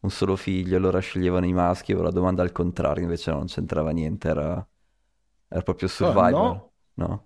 un 0.01 0.09
solo 0.11 0.35
figlio, 0.35 0.77
allora 0.77 0.99
sceglievano 0.99 1.45
i 1.47 1.53
maschi, 1.53 1.91
avevo 1.91 2.05
la 2.07 2.13
domanda 2.13 2.41
al 2.43 2.51
contrario, 2.51 3.03
invece 3.03 3.31
non 3.31 3.45
c'entrava 3.47 3.91
niente, 3.91 4.27
era, 4.29 4.65
era 5.49 5.61
proprio 5.61 5.87
survival, 5.87 6.31
no. 6.31 6.71
no? 6.93 7.25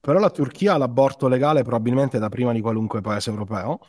Però 0.00 0.18
la 0.18 0.30
Turchia 0.30 0.74
ha 0.74 0.78
l'aborto 0.78 1.28
legale 1.28 1.62
probabilmente 1.62 2.18
da 2.18 2.28
prima 2.28 2.52
di 2.52 2.60
qualunque 2.60 3.00
paese 3.00 3.30
europeo, 3.30 3.80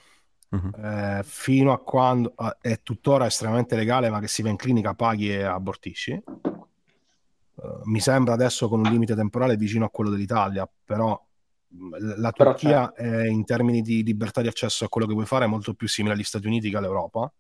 Mhm. 0.49 0.72
eh, 0.84 1.22
fino 1.24 1.72
a 1.72 1.78
quando 1.80 2.34
eh, 2.36 2.57
è 2.59 2.82
tuttora 2.82 3.28
estremamente 3.28 3.76
legale, 3.76 4.09
ma 4.09 4.20
che 4.20 4.28
si 4.28 4.41
va 4.41 4.49
in 4.49 4.55
clinica, 4.55 4.95
paghi 4.95 5.30
e 5.32 5.43
abortisci. 5.43 6.11
Eh, 6.11 7.80
mi 7.84 7.99
sembra 7.99 8.34
adesso 8.34 8.67
con 8.67 8.80
un 8.80 8.89
limite 8.89 9.15
temporale 9.15 9.55
vicino 9.55 9.86
a 9.86 9.89
quello 9.89 10.09
dell'Italia, 10.09 10.67
però 10.84 11.11
mh, 11.67 12.20
la 12.20 12.32
Però 12.32 12.51
Turchia 12.51 12.91
è, 12.93 13.28
in 13.28 13.45
termini 13.45 13.82
di 13.82 14.03
libertà 14.03 14.41
di 14.41 14.47
accesso 14.47 14.86
a 14.86 14.89
quello 14.89 15.05
che 15.05 15.13
vuoi 15.13 15.28
fare 15.28 15.45
è 15.45 15.47
molto 15.47 15.76
più 15.76 15.88
simile 15.88 16.15
agli 16.15 16.24
Stati 16.24 16.47
Uniti 16.47 16.72
che 16.72 16.78
all'Europa, 16.78 17.32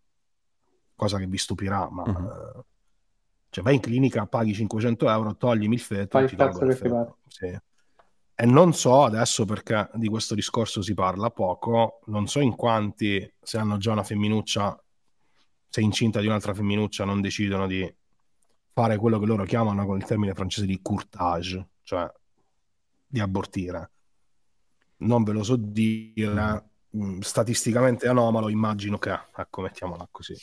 cosa 0.95 1.17
che 1.17 1.25
vi 1.25 1.37
stupirà, 1.37 1.89
ma 1.89 2.05
Mhm. 2.05 2.63
Cioè 3.49 3.63
vai 3.63 3.75
in 3.75 3.81
clinica, 3.81 4.25
paghi 4.27 4.53
500 4.53 5.09
euro, 5.09 5.35
toglimi 5.35 5.75
il 5.75 5.81
feto 5.81 6.17
Fai 6.17 6.25
e 6.25 6.27
ti 6.27 6.35
tolgono 6.35 6.69
il 6.69 6.77
feto. 6.77 7.17
Sì. 7.27 7.59
E 8.41 8.45
non 8.45 8.73
so 8.73 9.03
adesso 9.03 9.43
perché 9.43 9.89
di 9.95 10.07
questo 10.07 10.33
discorso 10.33 10.81
si 10.81 10.93
parla 10.93 11.29
poco, 11.29 11.99
non 12.05 12.27
so 12.27 12.39
in 12.39 12.55
quanti, 12.55 13.33
se 13.41 13.57
hanno 13.57 13.77
già 13.77 13.91
una 13.91 14.03
femminuccia, 14.03 14.81
se 15.67 15.81
incinta 15.81 16.21
di 16.21 16.27
un'altra 16.27 16.53
femminuccia, 16.53 17.03
non 17.03 17.19
decidono 17.19 17.67
di 17.67 17.93
fare 18.71 18.95
quello 18.95 19.19
che 19.19 19.25
loro 19.25 19.43
chiamano 19.43 19.85
con 19.85 19.97
il 19.97 20.05
termine 20.05 20.33
francese 20.33 20.65
di 20.65 20.79
courtage, 20.81 21.67
cioè 21.83 22.09
di 23.05 23.19
abortire. 23.19 23.91
Non 24.97 25.23
ve 25.23 25.33
lo 25.33 25.43
so 25.43 25.57
dire, 25.57 26.69
mm, 26.95 27.19
statisticamente 27.19 28.07
anomalo, 28.07 28.47
immagino 28.47 28.97
che, 28.97 29.11
ecco, 29.35 29.61
mettiamola 29.61 30.07
così. 30.09 30.35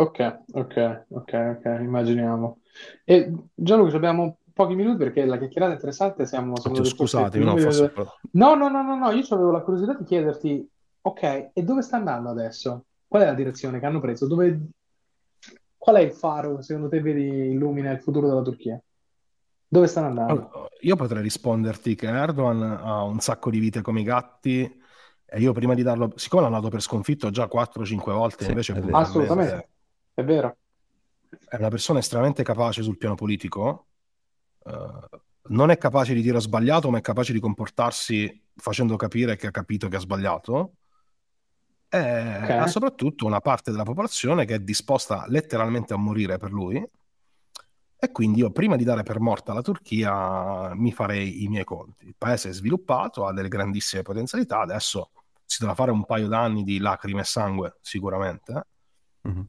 Ok, 0.00 0.42
ok, 0.54 1.04
ok, 1.10 1.56
ok, 1.58 1.64
immaginiamo. 1.80 2.60
E 3.04 3.32
Gianluca, 3.54 3.96
abbiamo 3.96 4.38
pochi 4.54 4.74
minuti 4.74 4.96
perché 4.96 5.26
la 5.26 5.36
chiacchierata 5.36 5.72
è 5.72 5.74
interessante, 5.74 6.24
siamo, 6.24 6.54
discorsi 6.54 6.90
scusatemi, 6.90 7.44
no, 7.44 7.56
forse... 7.58 7.92
No, 8.32 8.54
no, 8.54 8.68
no, 8.68 8.82
no, 8.82 8.96
no, 8.96 9.10
io 9.10 9.24
avevo 9.28 9.50
la 9.50 9.60
curiosità 9.60 9.92
di 9.94 10.04
chiederti, 10.04 10.66
ok, 11.02 11.50
e 11.52 11.62
dove 11.62 11.82
sta 11.82 11.96
andando 11.96 12.30
adesso? 12.30 12.86
Qual 13.06 13.22
è 13.22 13.26
la 13.26 13.34
direzione 13.34 13.78
che 13.78 13.84
hanno 13.84 14.00
preso? 14.00 14.26
Dove, 14.26 14.68
qual 15.76 15.96
è 15.96 16.00
il 16.00 16.12
faro 16.12 16.62
secondo 16.62 16.88
te 16.88 17.02
vedi 17.02 17.50
illumina 17.50 17.90
il 17.90 18.00
futuro 18.00 18.26
della 18.26 18.42
Turchia? 18.42 18.80
Dove 19.68 19.86
stanno 19.86 20.06
andando? 20.06 20.32
Allora, 20.32 20.68
io 20.80 20.96
potrei 20.96 21.22
risponderti 21.22 21.94
che 21.94 22.06
Erdogan 22.06 22.62
ha 22.62 23.02
un 23.02 23.20
sacco 23.20 23.50
di 23.50 23.58
vite 23.58 23.82
come 23.82 24.00
i 24.00 24.04
gatti 24.04 24.80
e 25.32 25.40
io 25.40 25.52
prima 25.52 25.74
di 25.74 25.82
darlo, 25.82 26.12
siccome 26.16 26.42
l'hanno 26.42 26.56
dato 26.56 26.70
per 26.70 26.80
sconfitto 26.80 27.30
già 27.30 27.46
4-5 27.46 28.12
volte, 28.12 28.44
Sì, 28.44 28.50
invece. 28.50 28.72
Assolutamente, 28.90 29.69
è 30.20 30.24
vero. 30.24 30.56
è 31.48 31.56
una 31.56 31.68
persona 31.68 31.98
estremamente 31.98 32.42
capace 32.42 32.82
sul 32.82 32.96
piano 32.96 33.14
politico, 33.14 33.86
eh, 34.64 35.20
non 35.48 35.70
è 35.70 35.78
capace 35.78 36.14
di 36.14 36.22
dire 36.22 36.36
ho 36.36 36.40
sbagliato, 36.40 36.90
ma 36.90 36.98
è 36.98 37.00
capace 37.00 37.32
di 37.32 37.40
comportarsi 37.40 38.48
facendo 38.54 38.96
capire 38.96 39.36
che 39.36 39.46
ha 39.48 39.50
capito 39.50 39.88
che 39.88 39.96
ha 39.96 40.00
sbagliato. 40.00 40.74
E 41.88 41.98
Ok. 42.42 42.50
ha 42.50 42.66
soprattutto 42.68 43.26
una 43.26 43.40
parte 43.40 43.70
della 43.72 43.82
popolazione 43.82 44.44
che 44.44 44.54
è 44.56 44.60
disposta 44.60 45.24
letteralmente 45.28 45.92
a 45.92 45.96
morire 45.96 46.36
per 46.38 46.52
lui. 46.52 46.76
E 48.02 48.12
quindi 48.12 48.38
io 48.40 48.50
prima 48.50 48.76
di 48.76 48.84
dare 48.84 49.02
per 49.02 49.20
morta 49.20 49.52
la 49.52 49.60
Turchia 49.60 50.72
mi 50.74 50.90
farei 50.92 51.42
i 51.42 51.48
miei 51.48 51.64
conti. 51.64 52.06
Il 52.06 52.14
paese 52.16 52.48
è 52.48 52.52
sviluppato, 52.52 53.26
ha 53.26 53.32
delle 53.32 53.48
grandissime 53.48 54.02
potenzialità, 54.02 54.60
adesso 54.60 55.10
si 55.44 55.58
dovrà 55.58 55.74
fare 55.74 55.90
un 55.90 56.04
paio 56.06 56.28
d'anni 56.28 56.62
di 56.62 56.78
lacrime 56.78 57.20
e 57.20 57.24
sangue 57.24 57.76
sicuramente. 57.80 58.66
Mhm. 59.22 59.48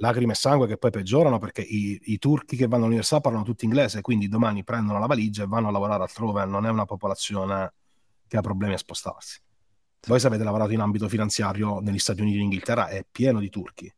Lacrime 0.00 0.32
e 0.32 0.36
sangue 0.36 0.66
che 0.66 0.76
poi 0.76 0.90
peggiorano 0.90 1.38
perché 1.38 1.60
i, 1.60 1.98
i 2.04 2.18
turchi 2.18 2.56
che 2.56 2.66
vanno 2.66 2.84
all'università 2.84 3.20
parlano 3.20 3.44
tutti 3.44 3.64
inglese, 3.64 4.00
quindi 4.00 4.28
domani 4.28 4.62
prendono 4.62 4.98
la 4.98 5.06
valigia 5.06 5.42
e 5.42 5.46
vanno 5.46 5.68
a 5.68 5.70
lavorare 5.72 6.02
altrove, 6.02 6.44
non 6.44 6.66
è 6.66 6.70
una 6.70 6.84
popolazione 6.84 7.72
che 8.26 8.36
ha 8.36 8.40
problemi 8.40 8.74
a 8.74 8.78
spostarsi. 8.78 9.40
Voi 10.06 10.20
se 10.20 10.26
avete 10.28 10.44
lavorato 10.44 10.72
in 10.72 10.80
ambito 10.80 11.08
finanziario 11.08 11.80
negli 11.80 11.98
Stati 11.98 12.20
Uniti 12.20 12.36
e 12.36 12.38
in 12.38 12.44
Inghilterra 12.44 12.86
è 12.88 13.04
pieno 13.10 13.40
di 13.40 13.48
turchi. 13.50 13.92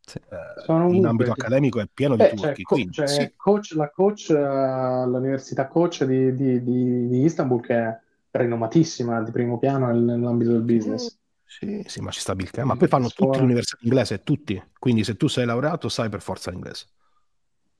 Sì. 0.00 0.18
Eh, 0.18 0.94
in 0.94 1.06
ambito 1.06 1.32
accademico 1.32 1.80
è 1.80 1.88
pieno 1.92 2.14
di 2.14 2.22
Beh, 2.22 2.28
c'è, 2.28 2.34
turchi. 2.36 2.62
co- 2.62 2.74
quindi, 2.74 2.92
c'è 2.92 3.06
sì, 3.06 3.32
coach, 3.34 3.72
la 3.72 3.90
coach 3.90 4.30
eh, 4.30 4.36
all'università 4.36 5.66
coach 5.66 6.04
di, 6.04 6.34
di- 6.34 6.62
di- 6.62 7.08
di 7.08 7.24
Istanbul 7.24 7.60
che 7.60 7.74
è 7.74 7.98
rinomatissima 8.30 9.22
di 9.22 9.30
primo 9.32 9.58
piano 9.58 9.86
nel- 9.86 10.02
nell'ambito 10.02 10.52
del 10.52 10.62
business. 10.62 11.18
Sì, 11.58 11.82
sì, 11.86 12.00
ma 12.00 12.10
ci 12.10 12.20
sta 12.20 12.34
Bill 12.34 12.46
Gates. 12.46 12.64
Ma 12.64 12.76
poi 12.76 12.86
fanno 12.86 13.08
Scuola. 13.08 13.32
tutti 13.32 13.42
l'università 13.42 13.78
inglese, 13.82 14.22
tutti. 14.22 14.62
Quindi 14.78 15.04
se 15.04 15.16
tu 15.16 15.26
sei 15.26 15.46
laureato 15.46 15.88
sai 15.88 16.10
per 16.10 16.20
forza 16.20 16.50
l'inglese. 16.50 16.86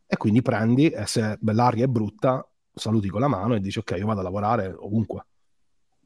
E 0.07 0.17
quindi 0.17 0.41
prendi 0.41 0.89
e 0.89 1.07
se 1.07 1.39
l'aria 1.43 1.85
è 1.85 1.89
brutta, 1.89 2.49
saluti 2.73 3.09
con 3.09 3.21
la 3.21 3.29
mano 3.29 3.55
e 3.55 3.61
dici 3.61 3.79
ok, 3.79 3.97
io 3.99 4.07
vado 4.07 4.21
a 4.21 4.23
lavorare 4.23 4.73
ovunque. 4.79 5.27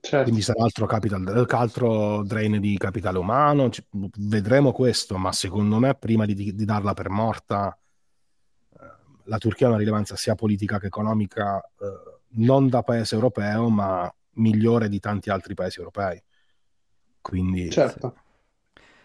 Certo. 0.00 0.22
Quindi 0.24 0.40
sarà 0.40 0.64
altro, 0.64 0.86
capital, 0.86 1.46
altro 1.50 2.24
drain 2.24 2.58
di 2.58 2.76
capitale 2.76 3.18
umano, 3.18 3.68
ci- 3.70 3.84
vedremo 3.90 4.72
questo, 4.72 5.16
ma 5.16 5.30
secondo 5.30 5.78
me 5.78 5.94
prima 5.94 6.24
di, 6.24 6.34
di 6.34 6.64
darla 6.64 6.94
per 6.94 7.10
morta, 7.10 7.78
eh, 8.72 8.84
la 9.24 9.38
Turchia 9.38 9.66
ha 9.66 9.70
una 9.70 9.78
rilevanza 9.78 10.16
sia 10.16 10.34
politica 10.34 10.80
che 10.80 10.86
economica, 10.86 11.60
eh, 11.60 12.18
non 12.38 12.68
da 12.68 12.82
paese 12.82 13.14
europeo, 13.14 13.68
ma 13.68 14.12
migliore 14.34 14.88
di 14.88 14.98
tanti 14.98 15.30
altri 15.30 15.54
paesi 15.54 15.78
europei. 15.78 16.20
Quindi 17.22 17.70
Certo. 17.72 18.14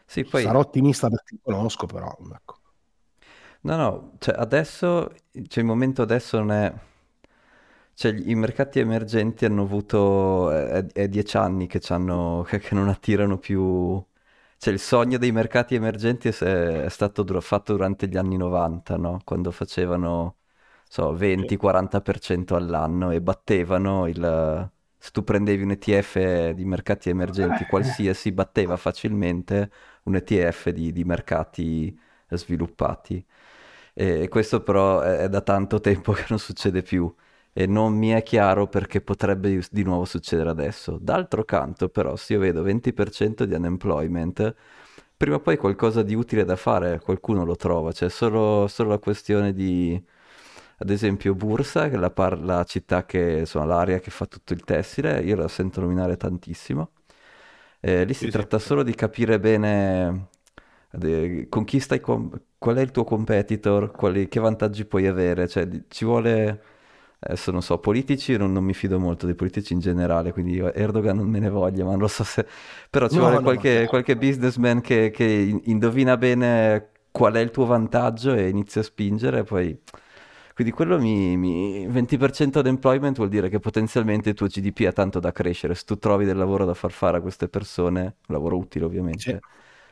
Sì, 0.05 0.23
poi... 0.25 0.43
sarò 0.43 0.59
ottimista 0.59 1.09
perché 1.09 1.37
conosco, 1.41 1.85
però 1.85 2.15
ecco. 2.33 2.59
No, 3.61 3.75
no, 3.77 4.11
cioè 4.19 4.35
adesso, 4.37 5.11
cioè 5.47 5.59
il 5.63 5.65
momento 5.65 6.01
adesso 6.03 6.37
non 6.37 6.51
è... 6.51 6.73
Cioè 7.93 8.11
gli- 8.11 8.29
i 8.29 8.35
mercati 8.35 8.79
emergenti 8.79 9.45
hanno 9.45 9.63
avuto... 9.63 10.51
È, 10.51 10.85
è 10.85 11.07
dieci 11.07 11.37
anni 11.37 11.67
che, 11.67 11.79
c'hanno, 11.79 12.43
che, 12.47 12.59
che 12.59 12.75
non 12.75 12.89
attirano 12.89 13.37
più... 13.37 14.03
Cioè 14.57 14.73
il 14.73 14.79
sogno 14.79 15.17
dei 15.17 15.31
mercati 15.31 15.75
emergenti 15.75 16.27
è, 16.29 16.33
è 16.83 16.89
stato 16.89 17.23
dur- 17.23 17.41
fatto 17.43 17.73
durante 17.73 18.07
gli 18.07 18.17
anni 18.17 18.37
90, 18.37 18.97
no? 18.97 19.19
Quando 19.23 19.51
facevano, 19.51 20.37
so, 20.87 21.13
20-40% 21.13 22.55
all'anno 22.55 23.11
e 23.11 23.21
battevano 23.21 24.07
il... 24.07 24.71
Se 25.05 25.11
tu 25.11 25.23
prendevi 25.23 25.61
un 25.61 25.69
ETF 25.69 26.49
di 26.53 26.65
mercati 26.65 27.09
emergenti 27.11 27.65
qualsiasi, 27.65 28.31
batteva 28.31 28.75
facilmente 28.75 29.69
un 30.05 30.15
ETF 30.15 30.69
di, 30.69 30.91
di 30.91 31.03
mercati 31.03 31.95
sviluppati. 32.27 33.23
E 33.93 34.27
questo 34.29 34.63
però 34.63 35.01
è, 35.01 35.29
da 35.29 35.41
tanto 35.41 35.79
tempo 35.79 36.11
che 36.13 36.25
non 36.29 36.39
succede 36.39 36.81
più 36.81 37.13
e 37.53 37.67
non 37.67 37.93
mi 37.93 38.09
è 38.09 38.23
chiaro 38.23 38.67
perché 38.67 38.99
potrebbe 38.99 39.61
di 39.69 39.83
nuovo 39.83 40.05
succedere 40.05 40.49
adesso. 40.49 40.97
D'altro 40.99 41.43
canto, 41.45 41.87
però, 41.89 42.15
se 42.15 42.33
io 42.33 42.39
vedo 42.39 42.63
20% 42.63 43.43
di 43.43 43.53
unemployment, 43.53 44.55
prima 45.15 45.35
o 45.35 45.39
poi 45.39 45.57
qualcosa 45.57 46.01
di 46.01 46.15
utile 46.15 46.45
da 46.45 46.55
fare 46.55 46.99
qualcuno 46.99 47.45
lo 47.45 47.55
trova. 47.55 47.91
C'è 47.91 48.09
solo, 48.09 48.65
solo 48.67 48.89
la 48.89 48.99
questione 48.99 49.53
di, 49.53 50.03
ad 50.77 50.89
esempio, 50.89 51.35
Bursa, 51.35 51.89
che 51.89 51.95
è 51.95 51.97
la, 51.99 52.11
par- 52.11 52.39
la 52.41 52.63
città 52.65 53.05
che, 53.05 53.39
insomma, 53.39 53.65
l'area 53.65 53.99
che 53.99 54.11
fa 54.11 54.25
tutto 54.25 54.53
il 54.53 54.63
tessile, 54.63 55.21
io 55.21 55.35
la 55.35 55.47
sento 55.47 55.81
nominare 55.81 56.17
tantissimo. 56.17 56.91
Eh, 57.79 58.03
lì 58.05 58.13
si 58.13 58.27
Sì, 58.27 58.31
sì. 58.31 58.41
tratta 58.41 58.57
solo 58.59 58.83
di 58.83 58.95
capire 58.95 59.39
bene 59.39 60.29
de- 60.91 61.47
con 61.49 61.63
chi 61.65 61.79
stai 61.79 61.99
com- 61.99 62.31
qual 62.57 62.77
è 62.77 62.81
il 62.81 62.91
tuo 62.91 63.03
competitor, 63.03 63.91
quali- 63.91 64.27
che 64.27 64.39
vantaggi 64.39 64.85
puoi 64.85 65.05
avere, 65.07 65.47
cioè 65.47 65.67
di- 65.67 65.83
ci 65.89 66.05
vuole, 66.05 66.63
adesso 67.19 67.51
non 67.51 67.61
so, 67.61 67.77
politici, 67.79 68.37
non, 68.37 68.51
non 68.51 68.63
mi 68.63 68.73
fido 68.73 68.99
molto 68.99 69.25
dei 69.25 69.35
politici 69.35 69.73
in 69.73 69.79
generale, 69.79 70.31
quindi 70.31 70.53
io 70.53 70.73
Erdogan 70.73 71.17
non 71.17 71.27
me 71.29 71.39
ne 71.39 71.49
voglia, 71.49 71.83
ma 71.83 71.91
non 71.91 71.99
lo 71.99 72.07
so 72.07 72.23
se... 72.23 72.45
però 72.89 73.07
ci 73.07 73.19
No, 73.19 73.21
vuole 73.21 73.39
no, 73.39 73.41
qualche, 73.41 73.85
chiaro. 73.85 73.87
qualche 73.87 74.17
businessman 74.17 74.81
che, 74.81 75.11
che 75.11 75.23
in- 75.25 75.61
indovina 75.65 76.17
bene 76.17 76.89
qual 77.11 77.33
è 77.35 77.39
il 77.39 77.51
tuo 77.51 77.65
vantaggio 77.65 78.33
e 78.33 78.47
inizia 78.49 78.81
a 78.81 78.83
spingere, 78.83 79.39
e 79.39 79.43
poi... 79.43 79.79
Quindi 80.55 80.73
quello 80.73 80.97
mi, 80.99 81.37
mi- 81.37 81.85
20% 81.87 82.61
di 82.63 82.69
employment 82.69 83.17
vuol 83.17 83.29
dire 83.29 83.49
che 83.49 83.59
potenzialmente 83.59 84.29
il 84.29 84.35
tuo 84.35 84.47
GDP 84.47 84.85
ha 84.87 84.93
tanto 84.93 85.19
da 85.19 85.31
crescere. 85.33 85.75
Se 85.75 85.83
tu 85.85 85.97
trovi 85.99 86.25
del 86.25 86.37
lavoro 86.37 86.65
da 86.65 86.73
far 86.73 86.91
fare 86.91 87.17
a 87.17 87.21
queste 87.21 87.49
persone, 87.49 88.17
lavoro 88.27 88.57
utile 88.57 88.85
ovviamente, 88.85 89.35
Sì. 89.35 89.39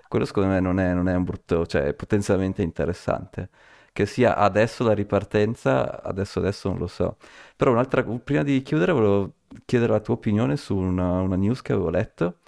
quello 0.08 0.26
secondo 0.26 0.50
me 0.50 0.60
non 0.62 0.80
è, 0.80 0.94
non 0.94 1.10
è 1.10 1.16
un 1.16 1.24
brutto, 1.24 1.66
cioè 1.66 1.84
è 1.84 1.94
potenzialmente 1.94 2.62
interessante. 2.62 3.50
Che 3.92 4.06
sia 4.06 4.36
adesso 4.38 4.84
la 4.84 4.94
ripartenza, 4.94 6.02
adesso 6.02 6.40
adesso 6.40 6.70
non 6.70 6.78
lo 6.80 6.88
so. 6.88 7.18
Però 7.56 7.72
un'altra, 7.72 8.04
prima 8.04 8.42
di 8.44 8.62
chiudere 8.64 8.92
volevo 8.92 9.34
chiedere 9.66 9.92
la 9.94 10.00
tua 10.00 10.16
opinione 10.16 10.58
su 10.58 10.76
una, 10.78 11.20
una 11.22 11.36
news 11.36 11.62
che 11.62 11.74
avevo 11.74 11.90
letto, 11.90 12.40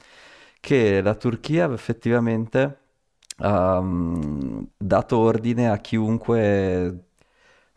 che 0.59 1.01
la 1.01 1.16
Turchia 1.16 1.72
effettivamente 1.72 2.80
ha 3.38 3.82
mm, 3.82 4.63
dato 4.78 5.18
ordine 5.18 5.70
a 5.70 5.78
chiunque 5.78 7.05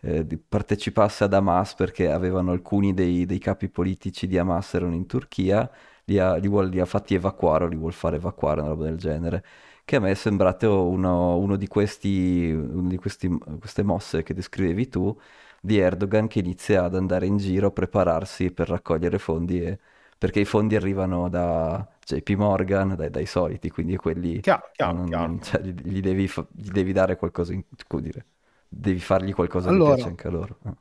eh, 0.01 0.27
partecipasse 0.49 1.25
ad 1.25 1.35
Hamas 1.35 1.75
perché 1.75 2.11
avevano 2.11 2.53
alcuni 2.53 2.95
dei, 2.95 3.27
dei 3.27 3.39
capi 3.39 3.69
politici 3.69 4.27
di 4.27 4.39
Hamas 4.39 4.75
erano 4.75 4.95
in 4.95 5.07
Turchia, 5.07 5.69
li 6.05 6.19
ha, 6.19 6.37
li 6.37 6.49
vuol- 6.49 6.69
li 6.69 6.81
ha 6.81 6.85
fatti 6.87 7.15
evacuare 7.15 7.65
o 7.65 7.67
li 7.69 7.77
vuol 7.77 7.93
fare 7.93 8.17
evacuare, 8.17 8.61
una 8.61 8.71
roba 8.71 8.85
del 8.85 8.97
genere. 8.99 9.45
Che 9.85 9.97
a 9.97 10.01
me 10.01 10.11
è 10.11 10.15
sembrato 10.15 10.87
uno, 10.89 11.37
uno 11.39 11.57
di 11.57 11.67
questi, 11.67 12.51
uno 12.53 12.89
di 12.89 12.97
questi- 12.97 13.29
queste 13.59 13.83
mosse 13.83 14.23
che 14.23 14.35
descrivevi 14.35 14.89
tu 14.89 15.19
di 15.61 15.79
Erdogan 15.79 16.29
che 16.29 16.39
inizia 16.41 16.85
ad 16.85 16.95
andare 16.95 17.27
in 17.27 17.37
giro 17.37 17.69
a 17.69 17.71
prepararsi 17.71 18.51
per 18.53 18.69
raccogliere 18.69 19.19
fondi 19.19 19.63
e- 19.63 19.79
perché 20.19 20.41
i 20.41 20.45
fondi 20.45 20.75
arrivano 20.77 21.29
da 21.29 21.87
JP 22.05 22.31
Morgan, 22.31 22.95
dai, 22.97 23.11
dai 23.11 23.27
soliti, 23.27 23.71
quindi 23.71 23.97
quelli 23.97 24.43
Chiaro, 24.43 24.71
chiaro, 24.75 25.05
non- 25.07 25.07
chiaro. 25.07 25.41
cioè, 25.43 25.61
gli, 25.63 26.01
devi, 26.01 26.27
gli 26.53 26.71
devi 26.71 26.93
dare 26.93 27.17
qualcosa, 27.17 27.53
in, 27.53 27.63
dire, 28.01 28.27
devi 28.69 29.01
fargli 29.01 29.33
qualcosa 29.33 29.69
che 29.69 29.75
Allora, 29.75 29.95
piace 29.95 30.09
anche 30.09 30.27
a 30.29 30.31
loro. 30.31 30.59
Eh. 30.67 30.73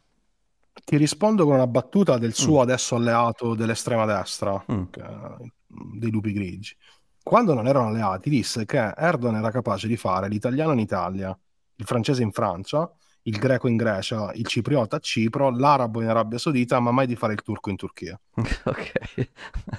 ti 0.83 0.97
rispondo 0.97 1.45
con 1.45 1.55
una 1.55 1.67
battuta 1.67 2.17
del 2.17 2.33
suo 2.33 2.61
adesso 2.61 2.95
alleato 2.95 3.55
dell'estrema 3.55 4.05
destra, 4.05 4.63
Mm. 4.71 4.83
che- 4.89 5.51
dei 5.67 6.11
lupi 6.11 6.31
grigi. 6.33 6.75
Quando 7.23 7.53
non 7.53 7.67
erano 7.67 7.87
alleati, 7.87 8.29
disse 8.29 8.65
che 8.65 8.93
Erdogan 8.95 9.35
era 9.35 9.51
capace 9.51 9.87
di 9.87 9.97
fare 9.97 10.29
l'italiano 10.29 10.71
in 10.71 10.79
Italia, 10.79 11.37
il 11.75 11.85
francese 11.85 12.23
in 12.23 12.31
Francia, 12.31 12.89
il 13.23 13.37
greco 13.37 13.67
in 13.67 13.75
Grecia, 13.75 14.31
il 14.35 14.45
cipriota 14.47 14.95
a 14.95 14.99
Cipro, 14.99 15.49
l'arabo 15.49 16.01
in 16.01 16.07
Arabia 16.07 16.37
Saudita, 16.37 16.79
ma 16.79 16.91
mai 16.91 17.05
di 17.07 17.17
fare 17.17 17.33
il 17.33 17.41
turco 17.41 17.69
in 17.69 17.75
Turchia. 17.75 18.17
Ok. 18.63 18.91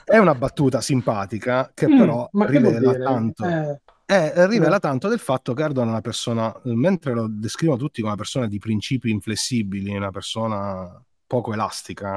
È 0.04 0.18
una 0.18 0.34
battuta 0.34 0.82
simpatica 0.82 1.70
che 1.72 1.88
Mm, 1.88 1.98
però 1.98 2.28
che 2.30 2.46
rivela 2.58 2.92
tanto. 2.98 3.44
Eh, 3.46 3.80
Eh, 4.10 4.46
rivela 4.46 4.78
tanto 4.78 5.08
del 5.08 5.18
fatto 5.18 5.52
che 5.52 5.62
Erdogan 5.62 5.88
è 5.88 5.90
una 5.90 6.00
persona, 6.00 6.58
mentre 6.64 7.12
lo 7.12 7.26
descrivono 7.28 7.78
tutti 7.78 8.00
come 8.00 8.12
una 8.14 8.22
persona 8.22 8.46
di 8.46 8.58
principi 8.58 9.10
inflessibili, 9.10 9.94
una 9.94 10.10
persona 10.10 11.04
poco 11.26 11.52
elastica, 11.52 12.16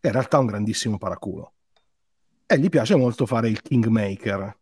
è 0.00 0.06
in 0.08 0.12
realtà 0.12 0.38
un 0.38 0.46
grandissimo 0.46 0.98
paraculo. 0.98 1.52
E 2.44 2.58
gli 2.58 2.68
piace 2.68 2.96
molto 2.96 3.24
fare 3.24 3.48
il 3.48 3.62
kingmaker. 3.62 4.58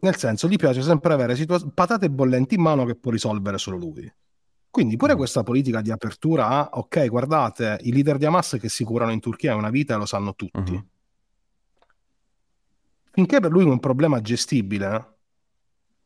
Nel 0.00 0.16
senso, 0.16 0.48
gli 0.48 0.56
piace 0.56 0.82
sempre 0.82 1.12
avere 1.12 1.36
situa- 1.36 1.64
patate 1.72 2.10
bollenti 2.10 2.56
in 2.56 2.62
mano 2.62 2.84
che 2.84 2.96
può 2.96 3.12
risolvere 3.12 3.58
solo 3.58 3.76
lui. 3.76 4.12
Quindi 4.68 4.96
pure 4.96 5.14
Mm. 5.14 5.16
questa 5.16 5.44
politica 5.44 5.80
di 5.80 5.92
apertura 5.92 6.48
a, 6.48 6.70
ok, 6.72 7.06
guardate, 7.06 7.78
i 7.82 7.92
leader 7.92 8.18
di 8.18 8.24
Hamas 8.24 8.56
che 8.60 8.68
si 8.68 8.82
curano 8.82 9.12
in 9.12 9.20
Turchia 9.20 9.52
è 9.52 9.54
una 9.54 9.70
vita 9.70 9.94
e 9.94 9.98
lo 9.98 10.06
sanno 10.06 10.34
tutti. 10.34 10.72
Mhm. 10.72 10.86
Finché 13.12 13.38
per 13.38 13.52
lui 13.52 13.62
è 13.62 13.68
un 13.68 13.78
problema 13.80 14.20
gestibile, 14.20 15.15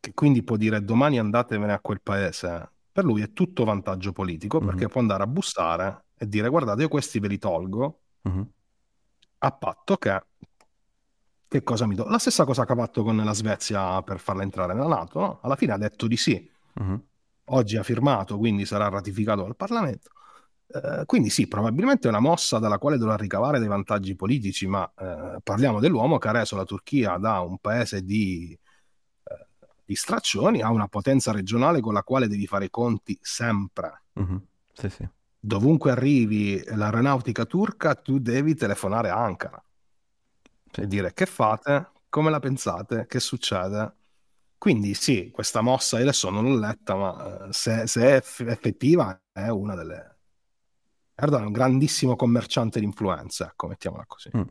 che 0.01 0.15
quindi 0.15 0.43
può 0.43 0.57
dire 0.57 0.83
domani 0.83 1.19
andatevene 1.19 1.73
a 1.75 1.81
quel 1.81 2.01
paese, 2.01 2.71
per 2.91 3.05
lui 3.05 3.21
è 3.23 3.33
tutto 3.33 3.65
vantaggio 3.65 4.13
politico 4.13 4.59
Mhm. 4.61 4.67
perché 4.67 4.89
può 4.89 5.01
andare 5.01 5.23
a 5.23 5.27
bussare 5.27 6.05
e 6.17 6.27
dire 6.27 6.49
guardate 6.49 6.83
io 6.83 6.89
questi 6.89 7.19
ve 7.21 7.29
li 7.29 7.39
tolgo 7.39 8.01
Mhm. 8.23 8.51
a 9.39 9.53
patto 9.53 9.97
che 9.97 10.23
che 11.51 11.65
cosa 11.65 11.85
mi 11.85 11.97
do? 11.97 12.05
La 12.05 12.19
stessa 12.19 12.45
cosa 12.45 12.65
che 12.65 12.73
ha 12.73 12.77
fatto 12.77 13.03
con 13.03 13.17
la 13.17 13.33
Svezia 13.35 14.01
per 14.03 14.21
farla 14.21 14.45
entrare 14.45 14.73
nella 14.73 14.87
Nato, 14.87 15.19
no? 15.19 15.39
Alla 15.43 15.57
fine 15.57 15.73
ha 15.73 15.79
detto 15.79 16.07
di 16.07 16.17
sì. 16.17 16.49
Mhm. 16.75 17.03
Oggi 17.47 17.77
ha 17.77 17.83
firmato, 17.83 18.39
quindi 18.39 18.65
sarà 18.65 18.89
ratificato 18.89 19.43
dal 19.43 19.57
Parlamento. 19.57 20.11
Eh, 20.69 21.03
quindi 21.07 21.29
sì, 21.29 21.49
probabilmente 21.49 22.07
è 22.07 22.11
una 22.11 22.21
mossa 22.21 22.61
dalla 22.61 22.79
quale 22.79 22.99
dovrà 22.99 23.17
ricavare 23.17 23.59
dei 23.59 23.67
vantaggi 23.67 24.15
politici, 24.15 24.69
ma 24.69 24.89
eh, 24.97 25.39
parliamo 25.43 25.81
dell'uomo 25.81 26.19
che 26.19 26.29
ha 26.29 26.31
reso 26.31 26.55
la 26.55 26.65
Turchia 26.65 27.17
da 27.17 27.41
un 27.41 27.59
paese 27.59 28.05
di, 28.05 28.57
di 29.91 29.97
straccioni 29.97 30.63
a 30.63 30.71
una 30.71 30.87
potenza 30.87 31.33
regionale 31.33 31.81
con 31.81 31.93
la 31.93 32.05
quale 32.05 32.29
devi 32.29 32.47
fare 32.47 32.67
i 32.67 32.71
conti 32.71 33.19
sempre. 33.21 34.05
Mhm. 34.13 34.47
Sì, 34.73 34.89
sì. 34.89 35.09
Dovunque 35.41 35.91
arrivi 35.91 36.63
l'aeronautica 36.65 37.45
turca, 37.45 37.97
tu 37.97 38.21
devi 38.21 38.55
telefonare 38.55 39.09
a 39.09 39.17
Ankara 39.17 39.61
Sì. 40.71 40.83
e 40.83 40.87
dire 40.87 41.13
che 41.13 41.27
fate, 41.27 41.91
come 42.09 42.31
la 42.31 42.39
pensate, 42.39 43.07
che 43.09 43.19
succede. 43.19 43.95
Quindi 44.57 44.95
sì, 44.95 45.31
questa 45.33 45.61
mossa 45.63 45.97
io 45.97 46.03
adesso 46.05 46.31
non 46.31 46.45
l'ho 46.45 46.59
letta, 46.59 46.95
ma 46.95 47.47
eh, 47.49 47.53
se, 47.53 47.87
se 47.87 48.03
è 48.03 48.15
eff- 48.17 48.41
effettiva 48.47 49.21
è 49.33 49.49
una 49.49 49.75
delle... 49.75 50.19
Erdogan 51.15 51.45
è 51.45 51.47
un 51.47 51.53
grandissimo 51.53 52.17
commerciante 52.17 52.79
di 52.79 52.87
influenze, 52.87 53.45
ecco, 53.45 53.67
mettiamola 53.69 54.05
così. 54.07 54.31
Mm. 54.37 54.43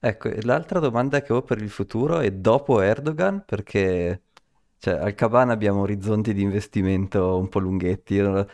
Ecco, 0.00 0.28
e 0.28 0.42
l'altra 0.42 0.80
domanda 0.80 1.22
che 1.22 1.32
ho 1.32 1.42
per 1.42 1.60
il 1.62 1.70
futuro 1.70 2.18
è 2.20 2.30
dopo 2.30 2.80
Erdogan, 2.80 3.44
perché 3.44 4.22
cioè, 4.84 4.94
al 4.98 5.14
Cabana 5.14 5.54
abbiamo 5.54 5.80
orizzonti 5.80 6.34
di 6.34 6.42
investimento 6.42 7.38
un 7.38 7.48
po' 7.48 7.58
lunghetti. 7.58 8.14
Io 8.16 8.46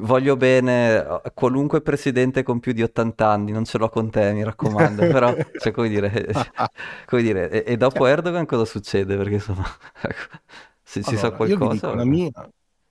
voglio 0.00 0.36
bene 0.36 0.96
a 0.98 1.30
qualunque 1.32 1.80
presidente 1.80 2.42
con 2.42 2.60
più 2.60 2.72
di 2.72 2.82
80 2.82 3.26
anni, 3.30 3.52
non 3.52 3.64
ce 3.64 3.78
l'ho 3.78 3.88
con 3.88 4.10
te, 4.10 4.34
mi 4.34 4.44
raccomando, 4.44 5.06
però, 5.06 5.34
cioè, 5.56 5.72
come 5.72 5.88
dire, 5.88 6.10
come 7.06 7.22
dire, 7.22 7.50
e, 7.50 7.72
e 7.72 7.76
dopo 7.78 8.04
Erdogan 8.04 8.44
cosa 8.44 8.66
succede? 8.66 9.16
Perché 9.16 9.34
insomma, 9.34 9.64
ecco, 10.02 10.36
se 10.82 11.02
ci 11.02 11.16
sa 11.16 11.30
Allora, 11.30 11.38
io 11.42 11.56
vi 11.56 11.68
qualcosa... 11.68 11.68
dico 11.68 11.94
la 11.94 12.04
mia, 12.04 12.30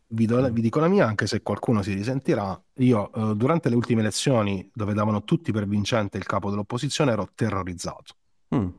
vi, 0.07 0.25
do- 0.25 0.49
vi 0.51 0.61
dico 0.61 0.79
la 0.79 0.87
mia, 0.87 1.05
anche 1.05 1.27
se 1.27 1.41
qualcuno 1.41 1.81
si 1.81 1.93
risentirà. 1.93 2.59
Io, 2.77 3.11
eh, 3.13 3.35
durante 3.35 3.69
le 3.69 3.75
ultime 3.75 4.01
elezioni, 4.01 4.69
dove 4.73 4.93
davano 4.93 5.23
tutti 5.23 5.51
per 5.51 5.67
vincente 5.67 6.17
il 6.17 6.25
capo 6.25 6.49
dell'opposizione, 6.49 7.11
ero 7.11 7.29
terrorizzato. 7.35 8.15
Mm, 8.51 8.71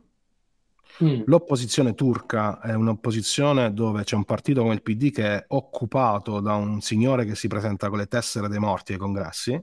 Mm. 1.03 1.23
L'opposizione 1.27 1.95
turca 1.95 2.61
è 2.61 2.75
un'opposizione 2.75 3.73
dove 3.73 4.05
c'è 4.05 4.15
un 4.15 4.25
partito 4.25 4.63
come 4.63 4.75
il 4.75 4.83
PD 4.83 5.11
che 5.11 5.37
è 5.37 5.45
occupato 5.49 6.41
da 6.41 6.55
un 6.55 6.81
signore 6.81 7.25
che 7.25 7.35
si 7.35 7.49
presenta 7.49 7.89
con 7.89 7.99
le 7.99 8.07
tessere 8.07 8.49
dei 8.49 8.59
morti 8.59 8.93
ai 8.93 8.99
congressi, 8.99 9.61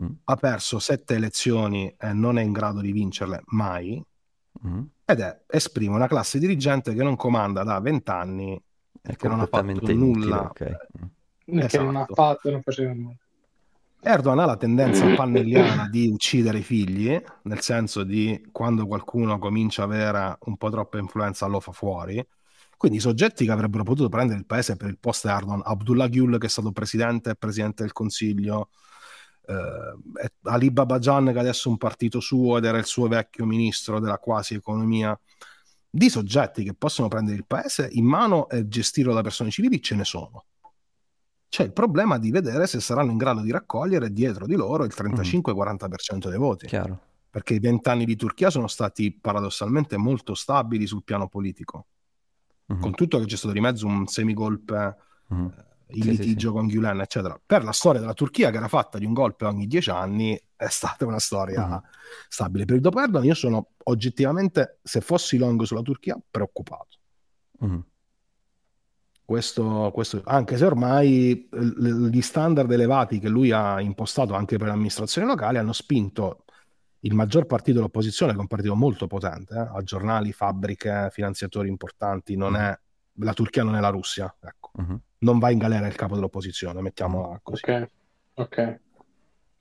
mm, 0.00 0.08
ha 0.24 0.36
perso 0.36 0.78
sette 0.78 1.14
elezioni 1.14 1.94
e 1.98 2.12
non 2.12 2.38
è 2.38 2.42
in 2.42 2.52
grado 2.52 2.80
di 2.80 2.92
vincerle 2.92 3.42
mai, 3.46 4.02
mm. 4.66 4.82
ed 5.04 5.20
è, 5.20 5.40
esprime 5.46 5.94
una 5.94 6.08
classe 6.08 6.38
dirigente 6.38 6.92
che 6.94 7.02
non 7.02 7.16
comanda 7.16 7.62
da 7.62 7.80
vent'anni 7.80 8.60
e 9.02 9.16
che 9.16 9.28
non 9.28 9.40
ha 9.40 9.46
fatto 9.46 9.70
inutile, 9.70 9.94
nulla. 9.94 10.42
ok. 10.42 10.76
Mm. 11.52 11.60
Che 11.66 11.78
non 11.78 11.96
ha 11.96 12.02
Esatto. 12.02 12.14
fatto, 12.14 12.50
non 12.50 12.62
faceva 12.62 12.92
nulla. 12.92 13.16
Erdogan 14.02 14.38
ha 14.38 14.46
la 14.46 14.56
tendenza 14.56 15.06
pannelliana 15.14 15.86
di 15.90 16.08
uccidere 16.08 16.58
i 16.58 16.62
figli, 16.62 17.20
nel 17.42 17.60
senso 17.60 18.02
di 18.02 18.48
quando 18.50 18.86
qualcuno 18.86 19.38
comincia 19.38 19.82
a 19.82 19.84
avere 19.84 20.38
un 20.46 20.56
po' 20.56 20.70
troppa 20.70 20.98
influenza 20.98 21.46
lo 21.46 21.60
fa 21.60 21.72
fuori. 21.72 22.24
Quindi 22.76 22.96
i 22.96 23.00
soggetti 23.00 23.44
che 23.44 23.50
avrebbero 23.50 23.84
potuto 23.84 24.08
prendere 24.08 24.38
il 24.38 24.46
paese 24.46 24.76
per 24.76 24.88
il 24.88 24.98
post 24.98 25.26
Erdogan, 25.26 25.60
Abdullah 25.62 26.08
Gül 26.08 26.38
che 26.38 26.46
è 26.46 26.48
stato 26.48 26.72
presidente 26.72 27.30
e 27.30 27.34
presidente 27.34 27.82
del 27.82 27.92
Consiglio, 27.92 28.70
eh, 29.46 30.30
Ali 30.44 30.70
Babajan 30.70 31.30
che 31.32 31.38
adesso 31.38 31.68
è 31.68 31.72
un 31.72 31.76
partito 31.76 32.20
suo 32.20 32.56
ed 32.56 32.64
era 32.64 32.78
il 32.78 32.86
suo 32.86 33.06
vecchio 33.06 33.44
ministro 33.44 34.00
della 34.00 34.16
quasi 34.16 34.54
economia, 34.54 35.18
di 35.90 36.08
soggetti 36.08 36.64
che 36.64 36.72
possono 36.72 37.08
prendere 37.08 37.36
il 37.36 37.44
paese 37.46 37.88
in 37.92 38.06
mano 38.06 38.48
e 38.48 38.66
gestirlo 38.66 39.12
da 39.12 39.20
persone 39.20 39.50
civili 39.50 39.82
ce 39.82 39.94
ne 39.96 40.04
sono. 40.04 40.44
C'è 41.50 41.64
il 41.64 41.72
problema 41.72 42.16
di 42.18 42.30
vedere 42.30 42.68
se 42.68 42.78
saranno 42.80 43.10
in 43.10 43.16
grado 43.16 43.40
di 43.40 43.50
raccogliere 43.50 44.12
dietro 44.12 44.46
di 44.46 44.54
loro 44.54 44.84
il 44.84 44.92
35-40% 44.96 46.28
dei 46.28 46.38
voti, 46.38 46.66
Chiaro. 46.68 47.00
perché 47.28 47.54
i 47.54 47.58
vent'anni 47.58 48.04
di 48.04 48.14
Turchia 48.14 48.50
sono 48.50 48.68
stati 48.68 49.12
paradossalmente 49.12 49.96
molto 49.96 50.34
stabili 50.34 50.86
sul 50.86 51.02
piano 51.02 51.26
politico, 51.28 51.86
Mhm, 52.66 52.78
con 52.80 52.94
tutto 52.94 53.18
che 53.18 53.24
c'è 53.24 53.36
stato 53.36 53.52
di 53.52 53.58
mezzo 53.58 53.84
un 53.84 54.06
semigolpe, 54.06 54.96
mhm. 55.26 55.52
eh, 55.56 55.64
il 55.96 56.02
Sì, 56.04 56.10
sì, 56.14 56.16
litigio 56.18 56.52
con 56.52 56.68
Gülen, 56.68 57.00
eccetera. 57.00 57.36
Per 57.44 57.64
la 57.64 57.72
storia 57.72 57.98
della 57.98 58.14
Turchia, 58.14 58.50
che 58.52 58.58
era 58.58 58.68
fatta 58.68 58.96
di 58.96 59.04
un 59.04 59.12
golpe 59.12 59.44
ogni 59.44 59.66
dieci 59.66 59.90
anni, 59.90 60.40
è 60.54 60.68
stata 60.68 61.04
una 61.04 61.18
storia 61.18 61.66
Mhm. 61.66 61.80
stabile. 62.28 62.64
Per 62.64 62.76
il 62.76 62.80
dopo 62.80 63.00
Erdogan 63.00 63.24
io 63.26 63.34
sono 63.34 63.70
oggettivamente, 63.86 64.78
se 64.84 65.00
fossi 65.00 65.36
long 65.36 65.60
sulla 65.64 65.82
Turchia, 65.82 66.16
preoccupato. 66.30 66.98
Questo, 69.30 69.92
questo- 69.94 70.22
anche 70.24 70.56
se 70.56 70.64
ormai 70.64 71.48
eh, 71.48 71.64
gli 72.10 72.20
standard 72.20 72.68
elevati 72.68 73.20
che 73.20 73.28
lui 73.28 73.52
ha 73.52 73.80
impostato 73.80 74.34
anche 74.34 74.56
per 74.56 74.66
le 74.66 74.72
amministrazioni 74.72 75.28
locali 75.28 75.56
hanno 75.56 75.72
spinto 75.72 76.42
il 77.02 77.14
maggior 77.14 77.46
partito 77.46 77.76
dell'opposizione, 77.76 78.32
che 78.32 78.38
è 78.38 78.40
un 78.40 78.48
partito 78.48 78.74
molto 78.74 79.06
potente, 79.06 79.54
eh, 79.54 79.68
ha 79.72 79.80
giornali, 79.84 80.32
fabbriche, 80.32 81.10
finanziatori 81.12 81.68
importanti, 81.68 82.34
non 82.34 82.56
è, 82.56 82.76
la 83.20 83.32
Turchia 83.32 83.62
non 83.62 83.76
è 83.76 83.80
la 83.80 83.90
Russia, 83.90 84.34
ecco. 84.42 84.70
Mhm. 84.74 85.00
non 85.18 85.38
va 85.38 85.50
in 85.50 85.58
galera 85.58 85.86
il 85.86 85.94
capo 85.94 86.16
dell'opposizione, 86.16 86.82
mettiamola 86.82 87.38
così. 87.40 87.70
Ok, 87.70 87.88
ok. 88.34 88.80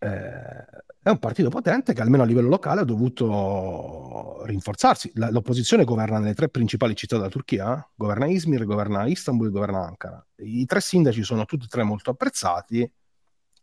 Eh, 0.02 0.66
è 1.02 1.10
un 1.10 1.20
partito 1.20 1.50
potente 1.50 1.94
che 1.94 2.02
almeno 2.02 2.24
a 2.24 2.26
livello 2.26 2.48
locale 2.50 2.82
ha 2.82 2.86
dovuto 2.86 4.44
rinforzarsi. 4.46 5.12
La- 5.16 5.30
l'opposizione 5.30 5.84
governa 5.84 6.20
nelle 6.20 6.34
tre 6.34 6.50
principali 6.50 6.96
città 6.96 7.18
della 7.18 7.30
Turchia, 7.30 7.86
governa 7.96 8.26
Izmir, 8.28 8.66
governa 8.66 9.06
Istanbul 9.06 9.48
e 9.48 9.52
governa 9.52 9.86
Ankara. 9.86 10.26
I 10.38 10.66
tre 10.66 10.82
sindaci 10.82 11.24
sono 11.24 11.46
tutti 11.46 11.66
e 11.66 11.68
tre 11.70 11.84
molto 11.84 12.12
apprezzati. 12.12 12.90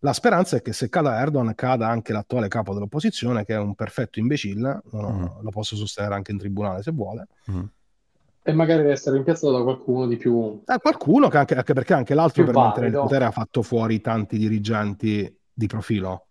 La 0.01 0.13
speranza 0.13 0.57
è 0.57 0.63
che 0.63 0.73
se 0.73 0.89
cada 0.89 1.19
Erdogan 1.21 1.55
cada 1.55 1.89
anche 1.89 2.13
l'attuale 2.13 2.49
capo 2.49 2.75
dell'opposizione, 2.75 3.45
che 3.45 3.55
è 3.55 3.59
un 3.59 3.75
perfetto 3.75 4.19
imbecille, 4.19 4.83
no, 4.93 5.09
Mhm. 5.11 5.43
lo 5.43 5.51
posso 5.51 5.75
sostenere 5.77 6.15
anche 6.15 6.33
in 6.33 6.39
tribunale 6.39 6.83
se 6.83 6.91
vuole. 6.93 7.27
Mhm. 7.47 7.71
E 8.43 8.53
magari 8.53 8.81
deve 8.83 8.93
essere 8.93 9.17
rimpiazzato 9.17 9.53
da 9.57 9.63
qualcuno 9.63 10.07
di 10.07 10.17
più... 10.17 10.63
Eh, 10.67 10.79
qualcuno 10.81 11.29
che 11.29 11.39
anche, 11.39 11.55
anche 11.57 11.73
perché 11.73 11.95
anche 11.95 12.15
l'altro 12.15 12.45
per 12.45 12.55
mantenere 12.55 12.87
il 12.87 12.93
valido. 12.93 13.03
potere 13.03 13.25
ha 13.25 13.31
fatto 13.33 13.63
fuori 13.63 14.01
tanti 14.01 14.39
dirigenti 14.39 15.37
di 15.53 15.67
profilo. 15.67 16.26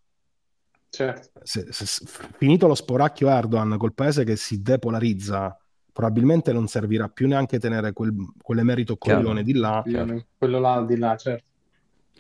Certo. 0.96 1.40
se, 1.44 1.66
se- 1.72 1.86
se- 1.86 2.06
finito 2.38 2.68
lo 2.68 2.76
sporacchio 2.76 3.30
Erdogan 3.30 3.76
col 3.78 3.94
paese 3.94 4.24
che 4.24 4.36
si 4.36 4.62
depolarizza, 4.62 5.58
probabilmente 5.92 6.52
non 6.54 6.68
servirà 6.68 7.08
più 7.10 7.28
neanche 7.28 7.60
tenere 7.60 7.92
quel, 7.94 8.14
quell'emerito 8.42 8.96
Chiaro. 8.98 9.20
coglione 9.22 9.44
di 9.44 9.54
là. 9.54 9.82
Chiaro. 9.86 10.26
Quello 10.38 10.60
là 10.60 10.82
di 10.84 10.98
là, 10.98 11.16
certo. 11.16 11.44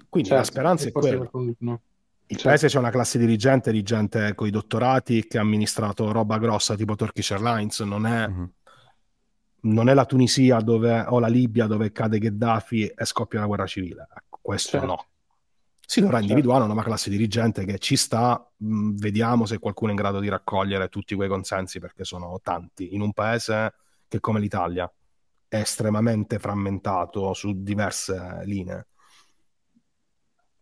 Quindi 0.10 0.30
Certo, 0.30 0.44
la 0.46 0.50
speranza 0.52 0.86
e 0.86 0.88
è 0.90 0.92
quella. 0.92 1.30
no. 1.60 1.82
Il 2.28 2.38
certo. 2.38 2.48
paese 2.48 2.68
c'è 2.68 2.80
una 2.80 2.90
classe 2.90 3.18
dirigente 3.20 3.72
di 3.72 3.84
gente 3.84 4.34
con 4.34 4.48
i 4.48 4.50
dottorati 4.50 5.28
che 5.28 5.38
ha 5.38 5.42
amministrato 5.42 6.12
roba 6.12 6.38
grossa 6.40 6.76
tipo 6.76 6.96
Turkish 6.96 7.32
Airlines, 7.32 7.80
non 7.82 8.06
è, 8.06 8.28
Mhm. 8.28 8.50
non 9.62 9.90
è 9.90 9.94
la 9.94 10.06
Tunisia 10.06 10.60
dove, 10.60 11.02
o 11.08 11.20
la 11.20 11.28
Libia 11.28 11.66
dove 11.68 11.92
cade 11.92 12.18
Gheddafi 12.20 12.88
e 12.88 13.06
scoppia 13.06 13.40
la 13.42 13.46
guerra 13.46 13.66
civile. 13.66 14.08
Ecco, 14.16 14.40
questo 14.42 14.72
Certo. 14.72 14.86
no. 14.86 15.06
Si 15.88 16.02
dovrà 16.02 16.18
Certo. 16.18 16.34
individuare 16.34 16.64
una 16.72 16.84
classe 16.84 17.10
dirigente 17.10 17.66
che 17.66 17.78
ci 17.80 17.96
sta, 17.96 18.52
mh, 18.58 18.96
vediamo 18.96 19.46
se 19.46 19.60
qualcuno 19.60 19.90
è 19.92 19.94
in 19.94 20.00
grado 20.02 20.20
di 20.20 20.30
raccogliere 20.30 20.90
tutti 20.90 21.16
quei 21.16 21.30
consensi 21.30 21.80
perché 21.80 22.04
sono 22.04 22.40
tanti 22.42 22.94
in 22.96 23.02
un 23.02 23.14
paese 23.14 23.74
che 24.08 24.20
come 24.20 24.40
l'Italia 24.40 24.92
è 25.48 25.58
estremamente 25.58 26.40
frammentato 26.40 27.34
su 27.34 27.62
diverse 27.64 28.42
linee. 28.46 28.88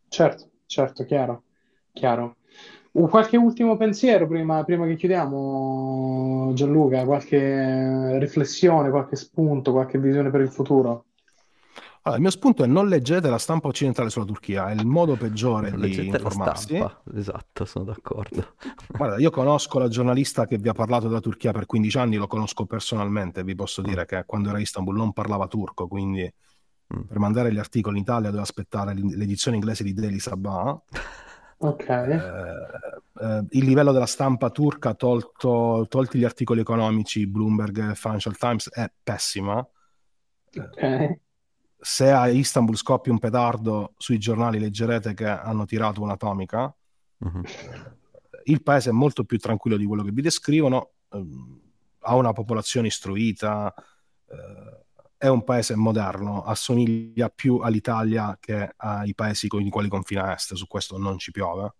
Certo, 0.08 0.52
certo, 0.66 1.04
chiaro, 1.06 1.44
chiaro. 1.92 2.38
Uh, 2.92 3.08
qualche 3.10 3.38
ultimo 3.38 3.76
pensiero 3.78 4.28
prima, 4.28 4.64
prima 4.64 4.86
che 4.86 4.96
chiudiamo, 4.96 6.52
Gianluca? 6.54 7.04
Qualche 7.06 8.20
riflessione, 8.20 8.90
qualche 8.92 9.16
spunto, 9.16 9.72
qualche 9.72 9.98
visione 10.00 10.30
per 10.30 10.42
il 10.42 10.52
futuro? 10.52 11.06
Allora, 12.06 12.20
il 12.20 12.22
mio 12.28 12.32
spunto 12.32 12.64
è 12.64 12.68
non 12.68 12.89
leggete 12.89 13.30
la 13.30 13.38
stampa 13.38 13.70
occidentale 13.70 14.10
sulla 14.10 14.26
Turchia, 14.26 14.70
è 14.70 14.74
il 14.74 14.86
modo 14.86 15.16
peggiore 15.16 15.70
Non 15.70 15.80
di 15.82 15.95
la 15.95 16.04
informarsi. 16.04 16.76
stampa, 16.76 17.01
esatto, 17.16 17.64
sono 17.64 17.86
d'accordo. 17.86 18.56
Guarda, 18.91 19.18
io 19.20 19.30
conosco 19.30 19.80
la 19.80 19.88
giornalista 19.88 20.45
che 20.45 20.58
vi 20.58 20.68
ha 20.68 20.74
parlato 20.74 21.08
della 21.08 21.22
Turchia 21.22 21.54
per 21.54 21.66
15 21.66 21.97
anni, 21.97 22.18
lo 22.18 22.28
conosco 22.28 22.66
personalmente, 22.66 23.43
vi 23.45 23.56
posso 23.56 23.82
dire 23.82 24.06
che 24.06 24.24
quando 24.26 24.49
era 24.49 24.58
a 24.58 24.62
Istanbul 24.62 24.95
non 24.97 25.14
parlava 25.14 25.47
turco, 25.47 25.88
quindi 25.88 26.32
Mm. 26.93 27.04
per 27.08 27.18
mandare 27.18 27.51
gli 27.51 27.58
articoli 27.58 27.95
in 27.95 28.01
Italia 28.04 28.26
doveva 28.26 28.43
aspettare 28.43 28.93
l'edizione 28.93 29.56
inglese 29.56 29.84
di 29.86 29.93
Daily 29.93 30.20
Sabah. 30.20 30.80
Ok, 31.60 31.88
Eh, 31.89 32.20
eh, 33.22 33.45
il 33.51 33.64
livello 33.66 33.93
della 33.93 34.06
stampa 34.06 34.49
turca, 34.49 34.93
tolto- 34.93 35.86
tolti 35.88 36.20
gli 36.20 36.26
articoli 36.26 36.60
economici, 36.60 37.26
Bloomberg 37.26 37.91
e 37.91 37.95
Financial 37.95 38.36
Times, 38.36 38.70
è 38.70 38.91
pessima. 39.01 39.66
ok. 40.56 41.20
Se 41.84 42.10
a 42.10 42.28
Istanbul 42.30 42.78
scoppia 42.78 43.12
un 43.12 43.20
petardo, 43.20 43.94
sui 43.98 44.18
giornali 44.18 44.58
leggerete 44.58 45.14
che 45.14 45.28
hanno 45.28 45.66
tirato 45.66 46.02
un'atomica. 46.02 46.74
Uh-huh. 47.18 47.42
Il 48.46 48.64
paese 48.64 48.90
è 48.90 48.94
molto 48.94 49.26
più 49.26 49.38
tranquillo 49.38 49.76
di 49.76 49.86
quello 49.86 50.04
che 50.04 50.12
vi 50.12 50.22
descrivono, 50.22 50.92
ehm, 51.12 51.60
ha 52.00 52.16
una 52.16 52.32
popolazione 52.32 52.88
istruita, 52.88 53.74
eh, 54.30 54.86
è 55.18 55.28
un 55.28 55.44
paese 55.44 55.76
moderno, 55.76 56.44
assomiglia 56.44 57.30
più 57.30 57.58
all'Italia 57.58 58.38
che 58.40 58.74
ai 58.78 59.14
paesi 59.14 59.50
con 59.50 59.62
i 59.62 59.70
quali 59.70 59.90
confina 59.90 60.34
est, 60.34 60.54
su 60.54 60.68
questo 60.68 60.98
non 60.98 61.18
ci 61.18 61.32
piove. 61.32 61.76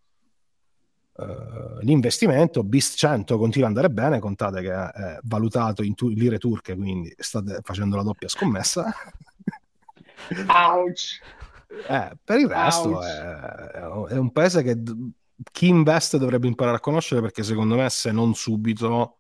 Uh, 1.16 1.78
l'investimento 1.82 2.64
BIS 2.64 2.96
100 2.98 3.38
continua 3.38 3.70
ad 3.70 3.76
andare 3.76 3.94
bene, 3.94 4.20
contate 4.20 4.62
che 4.62 4.72
è 4.74 5.20
valutato 5.24 5.84
in 5.84 5.94
tu- 5.94 6.10
lire 6.10 6.40
turche, 6.40 6.76
quindi 6.76 7.14
state 7.18 7.60
facendo 7.62 7.96
la 7.96 8.04
doppia 8.04 8.28
scommessa. 8.28 8.92
Ouch! 10.48 11.22
Eh, 11.88 12.12
per 12.24 12.40
il 12.40 12.48
resto 12.48 13.02
è, 13.02 13.20
è, 14.10 14.18
un 14.18 14.32
paese 14.32 14.62
che 14.62 14.78
chi 15.52 15.68
investe 15.68 16.20
dovrebbe 16.20 16.48
imparare 16.48 16.78
a 16.78 16.80
conoscere 16.80 17.22
perché 17.22 17.42
secondo 17.42 17.76
me 17.76 17.90
se 17.90 18.12
non 18.12 18.36
subito 18.36 19.18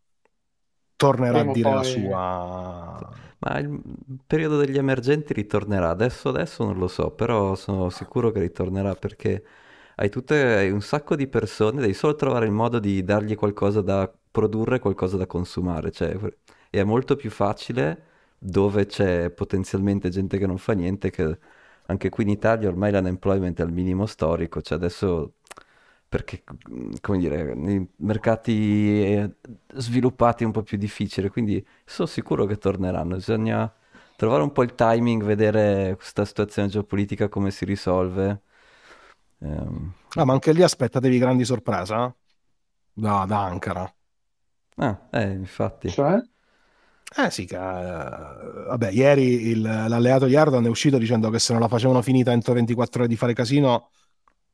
tornerà 0.95 1.39
Prima 1.39 1.51
a 1.51 1.53
dire 1.53 1.69
poi... 1.69 1.77
la 1.77 1.83
sua. 1.83 3.09
Ma 3.39 3.59
il 3.59 3.81
periodo 4.25 4.57
degli 4.57 4.77
emergenti 4.77 5.33
ritornerà, 5.33 5.89
adesso 5.89 6.29
adesso 6.29 6.63
non 6.63 6.77
lo 6.77 6.87
so, 6.87 7.11
però 7.11 7.55
sono 7.55 7.89
sicuro 7.89 8.31
che 8.31 8.39
ritornerà 8.39 8.95
perché 8.95 9.43
hai, 9.95 10.09
tutte, 10.09 10.55
hai 10.55 10.71
un 10.71 10.81
sacco 10.81 11.15
di 11.15 11.27
persone, 11.27 11.81
devi 11.81 11.93
solo 11.93 12.15
trovare 12.15 12.45
il 12.45 12.53
modo 12.53 12.79
di 12.79 13.03
dargli 13.03 13.35
qualcosa 13.35 13.81
da 13.81 14.09
produrre, 14.31 14.79
qualcosa 14.79 15.17
da 15.17 15.25
consumare, 15.25 15.91
cioè 15.91 16.15
è 16.69 16.83
molto 16.83 17.17
più 17.17 17.29
facile 17.29 18.11
dove 18.45 18.85
c'è 18.85 19.29
potenzialmente 19.29 20.09
gente 20.09 20.37
che 20.37 20.45
non 20.45 20.57
fa 20.57 20.73
niente 20.73 21.09
che 21.09 21.37
anche 21.85 22.09
qui 22.09 22.23
in 22.23 22.29
Italia 22.29 22.67
ormai 22.67 22.91
l'unemployment 22.91 23.59
è 23.59 23.63
al 23.63 23.71
minimo 23.71 24.05
storico, 24.05 24.61
cioè 24.61 24.77
adesso 24.77 25.35
perché, 26.09 26.43
come 27.01 27.17
dire, 27.17 27.55
nei 27.55 27.89
mercati 27.97 29.03
eh, 29.03 29.35
sviluppati 29.73 30.43
è 30.43 30.45
un 30.45 30.51
po' 30.51 30.61
più 30.61 30.77
difficile, 30.77 31.29
quindi 31.29 31.65
sono 31.85 32.07
sicuro 32.07 32.45
che 32.45 32.57
torneranno. 32.57 33.15
Bisogna 33.15 33.73
trovare 34.15 34.43
un 34.43 34.51
po' 34.51 34.61
il 34.63 34.75
timing, 34.75 35.23
vedere 35.23 35.95
questa 35.95 36.23
situazione 36.25 36.67
geopolitica 36.67 37.29
come 37.29 37.49
si 37.49 37.65
risolve. 37.65 38.41
Um... 39.39 39.93
Ah, 40.15 40.25
ma 40.25 40.33
anche 40.33 40.51
lì 40.51 40.61
aspettatevi 40.61 41.17
grandi 41.17 41.45
sorprese 41.45 41.95
eh? 41.95 42.13
da, 42.93 43.25
da 43.25 43.39
Ankara. 43.45 43.95
Ah, 44.75 45.07
eh, 45.11 45.31
infatti. 45.31 45.89
Cioè? 45.89 46.21
Eh 47.15 47.29
sì, 47.29 47.45
che, 47.45 47.55
uh, 47.55 47.59
vabbè, 47.59 48.89
ieri 48.91 49.47
il, 49.49 49.61
l'alleato 49.61 50.25
di 50.25 50.33
Erdogan 50.33 50.65
è 50.65 50.69
uscito 50.69 50.97
dicendo 50.97 51.29
che 51.29 51.39
se 51.39 51.53
non 51.53 51.61
la 51.61 51.67
facevano 51.67 52.01
finita 52.01 52.31
entro 52.31 52.53
24 52.53 53.01
ore 53.01 53.09
di 53.09 53.15
fare 53.15 53.33
casino 53.33 53.89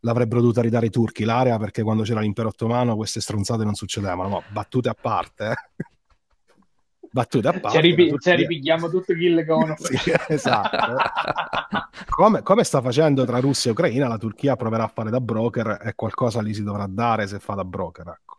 l'avrebbero 0.02 0.42
dovuta 0.42 0.62
ridare 0.62 0.86
i 0.86 0.90
turchi 0.90 1.24
l'area 1.24 1.58
perché 1.58 1.84
quando 1.84 2.04
c'era 2.04 2.22
l'impero 2.22 2.50
ottomano 2.50 2.96
queste 2.96 3.22
stronzate 3.22 3.64
non 3.64 3.76
succedevano. 3.76 4.30
No, 4.30 4.44
battute 4.50 4.90
a 4.90 4.96
parte. 5.00 5.52
Eh. 5.52 5.86
battute 7.12 7.48
a 7.48 7.60
parte. 7.60 7.78
Ci, 7.78 7.82
ripi- 7.82 8.16
ci 8.18 8.36
ripigliamo 8.36 8.90
tutto 8.90 9.12
il 9.14 9.46
che 9.46 9.76
sì, 9.98 10.14
esatto. 10.28 10.96
come, 12.10 12.42
come, 12.42 12.64
sta 12.64 12.82
facendo 12.82 13.26
tra 13.26 13.40
Russia 13.40 13.70
e 13.70 13.74
Ucraina, 13.74 14.08
la 14.08 14.18
Turchia 14.18 14.56
proverà 14.56 14.84
a 14.84 14.92
fare 14.94 15.10
da 15.10 15.20
broker 15.20 15.80
e 15.84 15.94
qualcosa 15.96 16.42
gli 16.42 16.54
si 16.54 16.64
dovrà 16.64 16.88
dare 16.88 17.28
se 17.28 17.40
fa 17.40 17.56
da 17.56 17.66
broker. 17.66 18.08
Ecco. 18.08 18.39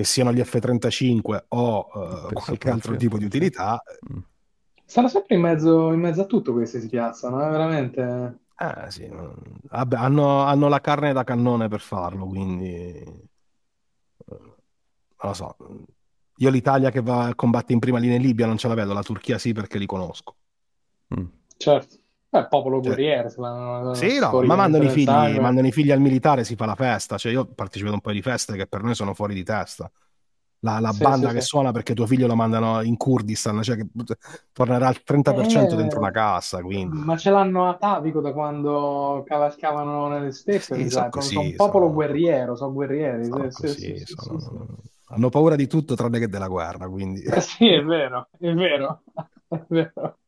Che 0.00 0.06
siano 0.06 0.32
gli 0.32 0.42
F-35 0.42 1.44
o 1.48 1.90
uh, 1.92 2.32
qualche 2.32 2.70
altro 2.70 2.96
tipo 2.96 3.18
di 3.18 3.26
utilità. 3.26 3.82
Mm. 4.10 4.20
Stanno 4.82 5.08
sempre 5.08 5.34
in 5.34 5.42
mezzo, 5.42 5.92
in 5.92 6.00
mezzo 6.00 6.22
a 6.22 6.24
tutto 6.24 6.54
queste 6.54 6.80
si 6.80 6.88
piazzano, 6.88 7.46
eh? 7.46 7.50
veramente. 7.50 8.38
Eh 8.56 8.90
sì, 8.90 9.06
vabbè, 9.10 9.96
hanno, 9.96 10.40
hanno 10.40 10.68
la 10.68 10.80
carne 10.80 11.12
da 11.12 11.22
cannone 11.22 11.68
per 11.68 11.80
farlo, 11.80 12.24
quindi 12.24 12.70
eh, 12.70 13.04
non 14.24 14.56
lo 15.18 15.34
so. 15.34 15.56
Io 16.36 16.48
l'Italia 16.48 16.90
che 16.90 17.02
va, 17.02 17.34
combatte 17.36 17.74
in 17.74 17.78
prima 17.78 17.98
linea 17.98 18.16
in 18.16 18.22
Libia 18.22 18.46
non 18.46 18.56
ce 18.56 18.68
la 18.68 18.74
vedo, 18.74 18.94
la 18.94 19.02
Turchia 19.02 19.36
sì 19.36 19.52
perché 19.52 19.76
li 19.76 19.84
conosco. 19.84 20.34
Mm. 21.14 21.26
Certo. 21.58 21.99
Beh, 22.30 22.46
popolo 22.46 22.80
cioè, 22.80 22.94
guerriero. 22.94 23.94
Sì, 23.94 24.18
no, 24.18 24.40
ma 24.42 24.54
mandano 24.54 24.84
i, 24.84 24.88
figli, 24.90 25.38
mandano 25.38 25.66
i 25.66 25.72
figli 25.72 25.90
al 25.90 26.00
militare, 26.00 26.44
si 26.44 26.54
fa 26.54 26.64
la 26.64 26.76
festa. 26.76 27.18
Cioè, 27.18 27.32
io 27.32 27.40
ho 27.40 27.48
partecipato 27.54 27.94
a 27.94 27.96
un 27.96 28.02
po' 28.02 28.12
di 28.12 28.22
feste 28.22 28.56
che 28.56 28.66
per 28.66 28.82
noi 28.82 28.94
sono 28.94 29.14
fuori 29.14 29.34
di 29.34 29.42
testa 29.42 29.90
la, 30.60 30.78
la 30.78 30.92
sì, 30.92 31.02
banda 31.02 31.28
sì, 31.28 31.34
che 31.34 31.40
sì. 31.40 31.46
suona 31.46 31.72
perché 31.72 31.94
tuo 31.94 32.06
figlio 32.06 32.26
lo 32.26 32.34
mandano 32.34 32.82
in 32.82 32.96
Kurdistan, 32.96 33.62
cioè 33.62 33.76
che 33.76 33.86
tornerà 34.52 34.88
al 34.88 35.00
30% 35.06 35.72
eh, 35.72 35.76
dentro 35.76 35.98
una 36.00 36.10
cassa. 36.10 36.62
Quindi. 36.62 36.98
Ma 36.98 37.16
ce 37.16 37.30
l'hanno 37.30 37.68
atavico 37.68 38.20
da 38.20 38.32
quando 38.32 39.24
cavalcavano 39.26 40.08
nelle 40.08 40.32
stesse. 40.32 40.74
Sì, 40.74 40.90
sono, 40.90 41.08
così, 41.08 41.34
sono 41.34 41.46
un 41.46 41.54
popolo 41.56 41.84
sono... 41.84 41.94
guerriero, 41.94 42.56
sono 42.56 42.72
guerrieri. 42.72 43.24
Sono 43.24 43.48
così, 43.50 44.02
sono... 44.04 44.78
Hanno 45.12 45.28
paura 45.28 45.56
di 45.56 45.66
tutto 45.66 45.94
tranne 45.94 46.18
che 46.18 46.28
della 46.28 46.48
guerra. 46.48 46.88
Quindi... 46.88 47.22
Eh 47.22 47.40
sì, 47.40 47.66
è 47.66 47.82
vero, 47.82 48.28
è 48.38 48.52
vero. 48.52 49.02
È 49.50 49.64
vero. 49.66 50.19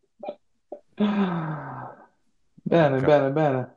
Bene, 2.65 3.01
bene, 3.01 3.31
bene. 3.31 3.77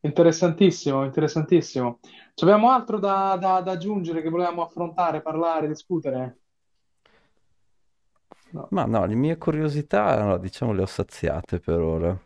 Interessantissimo, 0.00 1.04
interessantissimo. 1.04 1.98
Ci 2.34 2.44
abbiamo 2.44 2.70
altro 2.70 2.98
da, 2.98 3.36
da, 3.40 3.60
da 3.60 3.72
aggiungere 3.72 4.22
che 4.22 4.28
volevamo 4.28 4.62
affrontare, 4.62 5.22
parlare, 5.22 5.66
discutere? 5.66 6.38
No. 8.50 8.68
Ma 8.70 8.84
no, 8.84 9.04
le 9.04 9.14
mie 9.14 9.36
curiosità, 9.38 10.22
no, 10.22 10.36
diciamo, 10.36 10.72
le 10.72 10.82
ho 10.82 10.86
saziate 10.86 11.58
per 11.58 11.80
ora. 11.80 12.16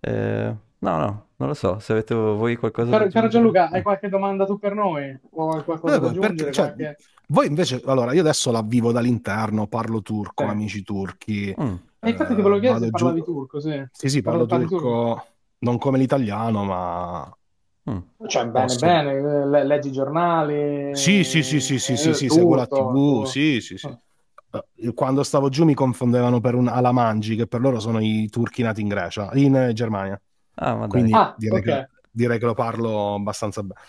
Eh, 0.00 0.56
no, 0.78 0.96
no, 0.98 1.26
non 1.36 1.48
lo 1.48 1.54
so, 1.54 1.78
se 1.78 1.92
avete 1.92 2.14
voi 2.14 2.56
qualcosa 2.56 2.90
da 2.90 3.08
Caro, 3.08 3.28
Gianluca, 3.28 3.70
hai 3.70 3.82
qualche 3.82 4.08
domanda 4.08 4.44
tu 4.44 4.58
per 4.58 4.74
noi? 4.74 5.16
O 5.30 5.50
hai 5.50 5.64
qualcosa 5.64 5.98
da 5.98 6.08
aggiungere? 6.08 6.34
Perché, 6.34 6.52
cioè, 6.52 6.74
qualche... 6.74 6.96
Voi 7.28 7.46
invece, 7.46 7.80
allora, 7.86 8.12
io 8.12 8.20
adesso 8.20 8.50
la 8.50 8.62
vivo 8.62 8.90
dall'interno, 8.90 9.66
parlo 9.66 10.02
turco, 10.02 10.42
eh. 10.42 10.48
amici 10.48 10.82
turchi. 10.82 11.54
Mm. 11.58 11.74
E 12.04 12.10
infatti 12.10 12.34
ti 12.34 12.40
volevo 12.42 12.60
chiedere 12.60 12.84
se 12.84 12.90
parlavi 12.90 13.18
giù... 13.18 13.24
turco, 13.24 13.60
sì. 13.60 13.86
Sì, 13.90 14.08
sì, 14.08 14.22
parlo, 14.22 14.46
parlo 14.46 14.66
turco, 14.66 14.80
turco, 14.80 15.26
non 15.58 15.78
come 15.78 15.98
l'italiano, 15.98 16.64
ma 16.64 17.36
Mm. 17.90 18.26
Cioè, 18.26 18.46
bene, 18.46 18.66
Posso... 18.66 18.86
bene, 18.86 19.64
leggi 19.64 19.88
i 19.88 19.92
giornali. 19.92 20.96
Sì, 20.96 21.22
sì, 21.22 21.42
sì, 21.42 21.60
sì, 21.60 21.78
sì, 21.78 21.96
sì, 21.96 22.14
sì 22.14 22.28
seguo 22.28 22.54
la 22.54 22.66
TV, 22.66 23.24
sì, 23.24 23.60
sì, 23.60 23.76
sì. 23.76 23.94
Eh, 24.76 24.94
quando 24.94 25.22
stavo 25.22 25.48
giù 25.48 25.64
mi 25.64 25.74
confondevano 25.74 26.40
per 26.40 26.54
un 26.54 26.68
Alamangi, 26.68 27.36
che 27.36 27.46
per 27.46 27.60
loro 27.60 27.80
sono 27.80 28.00
i 28.00 28.28
turchi 28.30 28.62
nati 28.62 28.80
in 28.80 28.88
Grecia, 28.88 29.30
in 29.34 29.70
Germania. 29.74 30.20
Ah, 30.54 30.86
Quindi 30.86 31.12
ah, 31.12 31.34
direi, 31.36 31.58
okay. 31.58 31.80
che, 31.80 31.88
direi, 32.10 32.38
che, 32.38 32.46
lo 32.46 32.54
parlo 32.54 33.14
abbastanza 33.14 33.62
bene. 33.62 33.80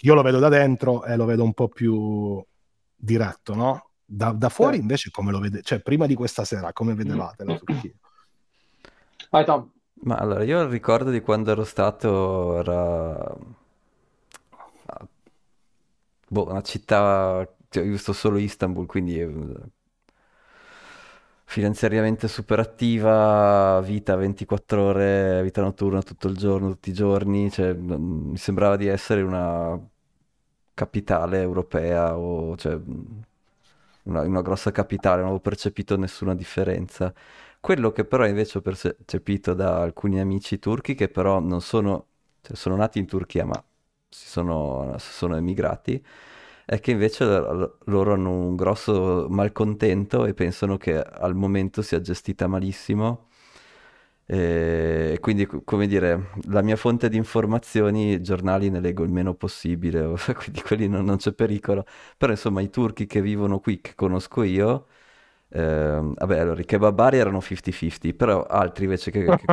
Io 0.00 0.14
lo 0.14 0.22
vedo 0.22 0.40
da 0.40 0.48
dentro 0.48 1.04
e 1.04 1.14
lo 1.14 1.24
vedo 1.24 1.44
un 1.44 1.52
po' 1.52 1.68
più 1.68 2.44
diretto, 2.96 3.54
no? 3.54 3.90
Da, 4.14 4.32
da 4.32 4.50
fuori 4.50 4.76
invece 4.76 5.10
come 5.10 5.30
lo 5.30 5.38
vede, 5.38 5.62
cioè 5.62 5.80
prima 5.80 6.06
di 6.06 6.14
questa 6.14 6.44
sera 6.44 6.74
come 6.74 6.94
vedevate 6.94 7.44
la 7.44 7.54
Turchia? 7.54 7.92
Vai 9.30 9.44
Tom. 9.46 9.70
Ma 10.04 10.16
allora, 10.16 10.42
io 10.44 10.68
ricordo 10.68 11.10
di 11.10 11.20
quando 11.20 11.50
ero 11.52 11.64
stato, 11.64 12.58
era... 12.58 13.34
Boh, 16.28 16.48
una 16.48 16.62
città, 16.62 17.46
cioè, 17.68 17.82
ho 17.82 17.86
visto 17.86 18.12
solo 18.12 18.38
Istanbul, 18.38 18.86
quindi 18.86 19.18
eh, 19.20 19.32
finanziariamente 21.44 22.28
super 22.28 22.58
attiva, 22.58 23.80
vita 23.82 24.16
24 24.16 24.82
ore, 24.82 25.42
vita 25.42 25.60
notturna 25.62 26.02
tutto 26.02 26.28
il 26.28 26.36
giorno, 26.36 26.70
tutti 26.70 26.90
i 26.90 26.92
giorni, 26.94 27.50
cioè, 27.50 27.72
mi 27.74 28.36
sembrava 28.36 28.76
di 28.76 28.86
essere 28.86 29.22
una 29.22 29.78
capitale 30.74 31.40
europea 31.40 32.16
o 32.18 32.56
cioè, 32.56 32.78
una, 34.04 34.22
una 34.22 34.42
grossa 34.42 34.70
capitale, 34.70 35.16
non 35.16 35.26
avevo 35.26 35.40
percepito 35.40 35.96
nessuna 35.96 36.34
differenza. 36.34 37.12
Quello 37.60 37.92
che 37.92 38.04
però 38.04 38.26
invece 38.26 38.58
ho 38.58 38.60
percepito 38.60 39.54
da 39.54 39.80
alcuni 39.82 40.20
amici 40.20 40.58
turchi 40.58 40.94
che 40.94 41.08
però 41.08 41.38
non 41.40 41.60
sono, 41.60 42.06
cioè 42.40 42.56
sono 42.56 42.76
nati 42.76 42.98
in 42.98 43.06
Turchia 43.06 43.44
ma 43.44 43.62
si 44.08 44.26
sono, 44.28 44.96
sono 44.98 45.36
emigrati, 45.36 46.04
è 46.64 46.80
che 46.80 46.90
invece 46.92 47.24
loro 47.24 48.12
hanno 48.14 48.30
un 48.30 48.56
grosso 48.56 49.26
malcontento 49.28 50.26
e 50.26 50.34
pensano 50.34 50.76
che 50.76 51.00
al 51.00 51.34
momento 51.34 51.82
sia 51.82 52.00
gestita 52.00 52.46
malissimo. 52.46 53.28
E 54.24 55.18
quindi, 55.20 55.46
come 55.46 55.86
dire, 55.86 56.30
la 56.48 56.62
mia 56.62 56.76
fonte 56.76 57.08
di 57.08 57.16
informazioni, 57.16 58.22
giornali 58.22 58.70
ne 58.70 58.80
leggo 58.80 59.02
il 59.04 59.10
meno 59.10 59.34
possibile, 59.34 60.14
quindi 60.36 60.62
quelli 60.62 60.88
non, 60.88 61.04
non 61.04 61.16
c'è 61.16 61.32
pericolo. 61.32 61.84
Però 62.16 62.32
insomma, 62.32 62.60
i 62.60 62.70
turchi 62.70 63.06
che 63.06 63.20
vivono 63.20 63.58
qui, 63.60 63.80
che 63.80 63.94
conosco 63.94 64.42
io, 64.42 64.86
eh, 65.54 66.00
vabbè, 66.14 66.38
allora 66.38 66.60
i 66.60 66.64
kebabari 66.64 67.18
erano 67.18 67.38
50-50, 67.40 68.14
però 68.16 68.44
altri 68.44 68.84
invece 68.84 69.10
che, 69.10 69.24
che, 69.24 69.44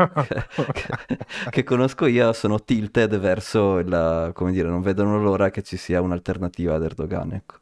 che, 0.72 1.17
che, 1.49 1.63
conosco 1.63 2.05
io 2.05 2.32
sono 2.32 2.63
tilted 2.63 3.17
verso 3.20 3.82
la, 3.82 4.32
come 4.34 4.51
dire, 4.51 4.70
non 4.70 4.82
vedono 4.82 5.22
l'ora 5.22 5.49
che 5.49 5.61
ci 5.61 5.76
sia 5.76 6.01
un'alternativa 6.01 6.76
ad 6.76 6.84
Erdogan, 6.84 7.34
ecco. 7.34 7.57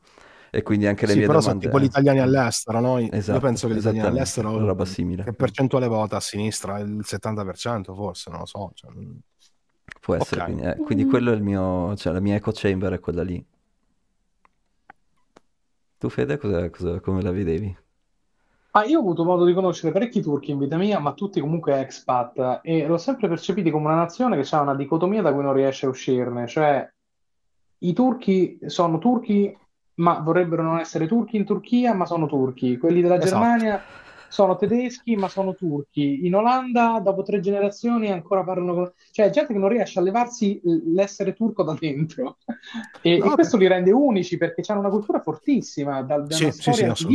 E 0.58 0.64
quindi 0.64 0.88
anche 0.88 1.06
le 1.06 1.14
Sì, 1.14 1.20
mie 1.20 1.28
però 1.28 1.40
sono 1.40 1.54
domande... 1.54 1.68
tipo 1.68 1.80
gli 1.80 1.84
italiani 1.84 2.20
all'estero, 2.20 2.80
no? 2.80 2.98
Io 2.98 3.12
Esatto, 3.12 3.40
penso 3.46 3.68
che 3.68 3.76
gli 3.76 3.78
italiani 3.78 4.08
all'estero 4.08 4.50
una 4.50 4.66
roba 4.66 4.86
simile. 4.86 5.24
che 5.24 5.34
percentuale 5.34 5.88
vota 5.88 6.16
a 6.16 6.20
sinistra? 6.20 6.80
Il 6.80 7.02
70% 7.06 7.94
forse, 7.94 8.32
non 8.32 8.40
lo 8.40 8.46
so. 8.48 8.72
cioè, 8.74 8.90
mm. 8.92 9.12
Può 10.00 10.16
essere, 10.16 10.40
Ok. 10.42 10.46
quindi, 10.46 10.64
eh, 10.64 10.76
quindi 10.78 11.06
quello 11.06 11.32
è 11.32 11.36
il 11.36 11.44
mio, 11.44 11.96
cioè 11.96 12.12
la 12.12 12.20
mia 12.20 12.34
echo 12.34 12.52
chamber 12.56 12.94
è 12.94 13.00
quella 13.00 13.22
lì. 13.22 13.46
Tu 16.00 16.10
Fede, 16.10 16.38
cosa- 16.40 16.70
cosa- 16.72 17.00
come 17.02 17.22
la 17.22 17.32
vedevi? 17.32 17.78
Ah, 18.72 18.84
io 18.86 19.00
ho 19.00 19.02
avuto 19.02 19.24
modo 19.24 19.44
di 19.44 19.54
conoscere 19.54 19.92
parecchi 19.92 20.22
turchi 20.22 20.52
in 20.52 20.60
vita 20.60 20.78
mia, 20.78 21.00
ma 21.00 21.14
tutti 21.14 21.40
comunque 21.40 21.80
expat, 21.80 22.60
e 22.62 22.86
l'ho 22.86 22.98
sempre 22.98 23.28
percepiti 23.28 23.72
come 23.72 23.86
una 23.88 23.96
nazione 23.96 24.40
che 24.40 24.56
ha 24.56 24.62
una 24.62 24.76
dicotomia 24.76 25.22
da 25.24 25.34
cui 25.34 25.42
non 25.42 25.54
riesce 25.54 25.88
a 25.88 25.90
uscirne, 25.90 26.48
cioè 26.48 26.88
i 27.80 27.94
turchi 27.94 28.60
sono 28.68 29.00
turchi, 29.00 29.58
ma 29.98 30.20
vorrebbero 30.20 30.64
non 30.64 30.80
essere 30.80 31.08
turchi 31.08 31.38
in 31.38 31.46
Turchia, 31.46 31.94
ma 31.94 32.06
sono 32.06 32.28
turchi. 32.28 32.78
Quelli 32.78 33.02
della 33.02 33.18
Esatto. 33.18 33.30
Germania 33.30 33.82
sono 34.30 34.56
tedeschi, 34.56 35.16
ma 35.16 35.28
sono 35.28 35.56
turchi. 35.56 36.26
In 36.26 36.36
Olanda, 36.36 37.00
dopo 37.04 37.24
tre 37.24 37.40
generazioni, 37.40 38.12
ancora 38.12 38.44
parlano 38.44 38.74
con... 38.74 38.92
Cioè, 39.12 39.30
gente 39.30 39.54
che 39.54 39.60
non 39.60 39.70
riesce 39.70 40.00
a 40.00 40.02
levarsi 40.02 40.60
l'essere 40.64 41.34
turco 41.34 41.64
da 41.64 41.76
dentro. 41.80 42.38
E, 43.02 43.18
No, 43.18 43.32
e 43.32 43.34
questo 43.36 43.58
li 43.58 43.68
rende 43.68 43.92
unici 43.92 44.38
perché 44.38 44.62
hanno 44.68 44.82
una 44.82 44.90
cultura 44.90 45.20
fortissima, 45.20 46.02
da, 46.02 46.20
da 46.20 46.36
Sì, 46.36 46.44
una 46.44 46.52
sì, 46.52 46.62
storia 46.62 46.96
sì, 46.96 47.06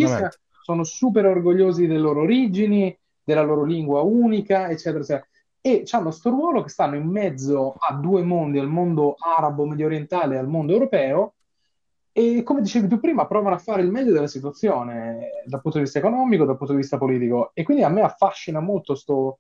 sono 0.63 0.85
super 0.85 1.27
orgogliosi 1.27 1.87
delle 1.87 1.99
loro 1.99 2.23
origini, 2.23 2.97
della 3.23 3.43
loro 3.43 3.65
lingua 3.65 4.01
unica, 4.01 4.69
eccetera, 4.71 5.03
eccetera. 5.03 5.27
E 5.61 5.85
hanno 5.91 6.11
sto 6.11 6.31
ruolo 6.31 6.63
che 6.63 6.71
stanno 6.71 6.97
in 6.97 7.07
mezzo 7.07 7.75
a 7.79 7.95
due 7.95 8.23
mondi, 8.23 8.59
al 8.59 8.69
mondo 8.69 9.17
arabo, 9.19 9.67
medio 9.67 9.87
orientale 9.87 10.35
e 10.35 10.39
al 10.39 10.49
mondo 10.49 10.73
europeo, 10.73 11.35
e 12.13 12.43
come 12.43 12.61
dicevi 12.61 12.89
tu 12.89 13.01
prima, 13.01 13.27
provano 13.27 13.55
a 13.55 13.59
fare 13.59 13.83
il 13.83 13.91
meglio 13.91 14.13
della 14.13 14.27
situazione 14.27 15.31
dal 15.47 15.63
punto 15.63 15.79
di 15.79 15.85
vista 15.85 15.99
economico, 15.99 16.45
dal 16.45 16.59
punto 16.59 16.73
di 16.75 16.79
vista 16.81 16.99
politico. 16.99 17.51
E 17.55 17.63
quindi 17.63 17.83
a 17.83 17.89
me 17.89 18.03
affascina 18.03 18.61
molto 18.61 18.95
sto... 18.95 19.39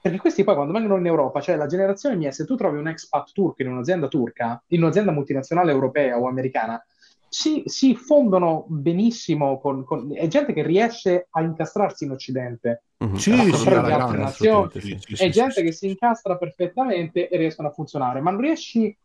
Perché 0.00 0.18
questi 0.18 0.44
poi 0.44 0.54
quando 0.54 0.72
vengono 0.72 0.98
in 0.98 1.06
Europa, 1.06 1.40
cioè 1.40 1.56
la 1.56 1.66
generazione 1.66 2.16
mia, 2.16 2.30
se 2.30 2.44
tu 2.44 2.56
trovi 2.56 2.78
un 2.78 2.88
expat 2.88 3.32
turco 3.32 3.62
in 3.62 3.68
un'azienda 3.68 4.08
turca, 4.08 4.62
in 4.68 4.82
un'azienda 4.82 5.12
multinazionale 5.12 5.70
europea 5.70 6.18
o 6.18 6.26
americana, 6.26 6.82
si, 7.26 7.62
si 7.66 7.96
fondono 7.96 8.64
benissimo 8.68 9.58
con, 9.58 9.84
con- 9.84 10.10
È 10.14 10.28
gente 10.28 10.52
che 10.52 10.62
riesce 10.62 11.26
a 11.30 11.42
incastrarsi 11.42 12.04
in 12.04 12.12
Occidente. 12.12 12.84
Mhm. 12.98 13.14
Sì, 13.16 13.32
sì, 13.52 13.68
grande, 13.68 14.26
sì. 14.28 14.46
Sì, 14.74 14.98
sì, 14.98 15.12
È 15.14 15.16
sì, 15.16 15.30
gente 15.30 15.52
sì, 15.52 15.62
che 15.62 15.72
sì. 15.72 15.78
si 15.78 15.88
incastra 15.88 16.36
perfettamente 16.36 17.28
e 17.28 17.36
riescono 17.36 17.68
a 17.68 17.72
funzionare, 17.72 18.20
ma 18.20 18.30
non 18.30 18.40
riesci, 18.40 18.96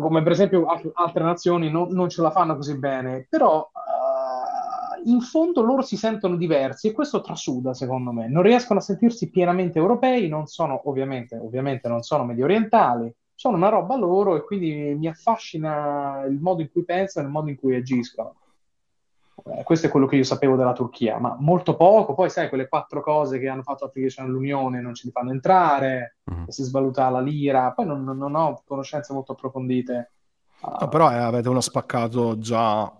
come 0.00 0.22
per 0.22 0.32
esempio 0.32 0.66
al- 0.66 0.90
altre 0.94 1.22
nazioni 1.22 1.70
non, 1.70 1.88
non 1.90 2.08
ce 2.08 2.22
la 2.22 2.30
fanno 2.30 2.56
così 2.56 2.76
bene, 2.76 3.26
però 3.28 3.70
eh, 3.72 5.08
in 5.08 5.20
fondo 5.20 5.62
loro 5.62 5.82
si 5.82 5.96
sentono 5.96 6.36
diversi 6.36 6.88
e 6.88 6.92
questo 6.92 7.20
trasuda 7.20 7.72
secondo 7.72 8.12
me, 8.12 8.28
non 8.28 8.42
riescono 8.42 8.80
a 8.80 8.82
sentirsi 8.82 9.30
pienamente 9.30 9.78
europei, 9.78 10.28
non 10.28 10.46
sono 10.46 10.80
ovviamente, 10.84 11.36
ovviamente 11.36 11.88
non 11.88 12.02
sono 12.02 12.24
medio 12.24 12.44
orientali, 12.44 13.12
sono 13.34 13.56
una 13.56 13.68
roba 13.68 13.96
loro 13.96 14.36
e 14.36 14.44
quindi 14.44 14.94
mi 14.98 15.06
affascina 15.06 16.24
il 16.28 16.40
modo 16.40 16.60
in 16.60 16.70
cui 16.70 16.84
pensano, 16.84 17.26
il 17.26 17.32
modo 17.32 17.48
in 17.48 17.56
cui 17.56 17.76
agiscono. 17.76 18.34
Eh, 19.44 19.62
questo 19.62 19.86
è 19.86 19.90
quello 19.90 20.06
che 20.06 20.16
io 20.16 20.24
sapevo 20.24 20.56
della 20.56 20.72
Turchia, 20.72 21.18
ma 21.18 21.36
molto 21.38 21.76
poco. 21.76 22.14
Poi, 22.14 22.30
sai, 22.30 22.48
quelle 22.48 22.68
quattro 22.68 23.00
cose 23.02 23.38
che 23.38 23.48
hanno 23.48 23.62
fatto 23.62 23.84
l'application 23.84 24.26
all'Unione 24.26 24.80
non 24.80 24.94
ci 24.94 25.06
li 25.06 25.12
fanno 25.12 25.30
entrare, 25.30 26.16
Mhm. 26.24 26.46
si 26.48 26.62
svaluta 26.64 27.08
la 27.10 27.20
lira. 27.20 27.72
Poi 27.72 27.86
non, 27.86 28.04
non 28.04 28.34
ho 28.34 28.62
conoscenze 28.66 29.12
molto 29.12 29.32
approfondite. 29.32 30.12
No, 30.60 30.88
però 30.88 31.10
eh, 31.10 31.16
avete 31.16 31.48
uno 31.48 31.60
spaccato 31.60 32.38
già 32.38 32.92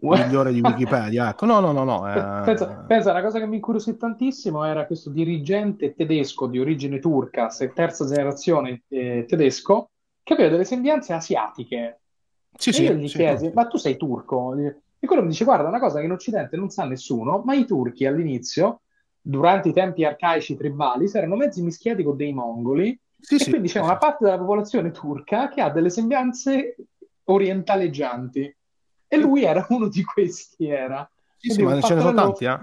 migliore 0.00 0.52
di 0.52 0.60
Wikipedia. 0.60 1.28
Ecco, 1.30 1.46
no, 1.46 1.60
no, 1.60 1.72
no, 1.72 1.84
no. 1.84 2.08
eh, 2.08 2.42
Pensa, 2.44 2.66
pensa, 2.86 3.10
una 3.10 3.22
cosa 3.22 3.38
che 3.38 3.46
mi 3.46 3.56
incuriosì 3.56 3.96
tantissimo 3.96 4.64
era 4.64 4.86
questo 4.86 5.10
dirigente 5.10 5.94
tedesco 5.94 6.46
di 6.46 6.58
origine 6.58 6.98
turca, 6.98 7.50
se- 7.50 7.72
terza 7.72 8.06
generazione 8.06 8.82
eh, 8.88 9.24
tedesco, 9.26 9.90
che 10.22 10.32
aveva 10.34 10.50
delle 10.50 10.64
sembianze 10.64 11.12
asiatiche. 11.12 12.00
Sì, 12.56 12.72
E 12.72 12.76
sì, 12.76 12.84
io 12.84 12.92
gli 12.94 13.08
sì. 13.08 13.16
chiesi, 13.16 13.50
ma 13.52 13.66
tu 13.66 13.76
sei 13.76 13.96
turco? 13.96 14.54
E 15.04 15.06
quello 15.06 15.20
mi 15.20 15.28
dice, 15.28 15.44
guarda, 15.44 15.68
una 15.68 15.78
cosa 15.78 15.98
che 15.98 16.06
in 16.06 16.12
Occidente 16.12 16.56
non 16.56 16.70
sa 16.70 16.86
nessuno, 16.86 17.42
ma 17.44 17.52
i 17.52 17.66
turchi 17.66 18.06
all'inizio, 18.06 18.80
durante 19.20 19.68
i 19.68 19.74
tempi 19.74 20.02
arcaici 20.02 20.56
tribali, 20.56 21.08
si 21.08 21.18
erano 21.18 21.36
mezzi 21.36 21.60
mischiati 21.60 22.02
con 22.02 22.16
dei 22.16 22.32
mongoli, 22.32 22.98
Sì, 23.20 23.34
e 23.34 23.38
sì, 23.38 23.50
quindi 23.50 23.68
c'è 23.68 23.80
sì, 23.80 23.84
una 23.84 23.98
parte 23.98 24.24
della 24.24 24.38
popolazione 24.38 24.92
turca 24.92 25.50
che 25.50 25.60
ha 25.60 25.68
delle 25.68 25.90
sembianze 25.90 26.76
orientaleggianti. 27.24 28.56
E 29.06 29.16
lui 29.18 29.44
era 29.44 29.66
uno 29.68 29.88
di 29.88 30.02
questi, 30.02 30.68
era. 30.68 31.06
Sì, 31.36 31.50
sì, 31.50 31.62
ma 31.62 31.78
ce 31.82 31.96
ne 31.96 32.00
sono 32.00 32.14
tanti, 32.14 32.46
eh? 32.46 32.58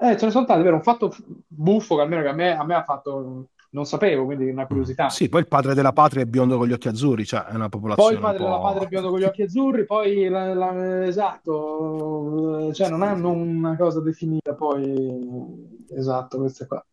Eh, 0.00 0.16
ce 0.16 0.24
ne 0.24 0.30
sono 0.32 0.44
tanti, 0.44 0.64
vero? 0.64 0.74
Un 0.74 0.82
fatto 0.82 1.14
buffo 1.46 1.94
che 1.94 2.02
almeno 2.02 2.22
che 2.22 2.28
a 2.28 2.34
me, 2.34 2.56
a 2.56 2.64
me 2.64 2.74
ha 2.74 2.82
fatto, 2.82 3.50
non 3.74 3.86
sapevo, 3.86 4.24
quindi 4.26 4.50
una 4.50 4.66
curiosità. 4.66 5.08
Sì, 5.08 5.28
poi 5.28 5.40
il 5.40 5.48
padre 5.48 5.74
della 5.74 5.92
patria 5.92 6.22
è 6.22 6.26
biondo 6.26 6.58
con 6.58 6.66
gli 6.66 6.72
occhi 6.72 6.88
azzurri, 6.88 7.24
cioè 7.24 7.44
è 7.44 7.54
una 7.54 7.68
Poi 7.68 7.80
popolazione 7.80 8.14
il 8.14 8.20
padre 8.20 8.38
un 8.38 8.44
della 8.44 8.56
po'... 8.58 8.62
padre 8.62 8.86
biondo 8.86 9.08
con 9.10 9.18
gli 9.18 9.24
occhi 9.24 9.42
azzurri, 9.42 9.84
poi 9.86 10.28
la- 10.28 10.52
la- 10.54 11.04
esatto, 11.06 12.70
cioè 12.72 12.88
non 12.88 13.02
hanno 13.02 13.30
una 13.30 13.76
cosa 13.76 14.00
definita, 14.00 14.54
poi 14.54 15.84
esatto, 15.96 16.38
queste 16.38 16.66
qua. 16.66 16.84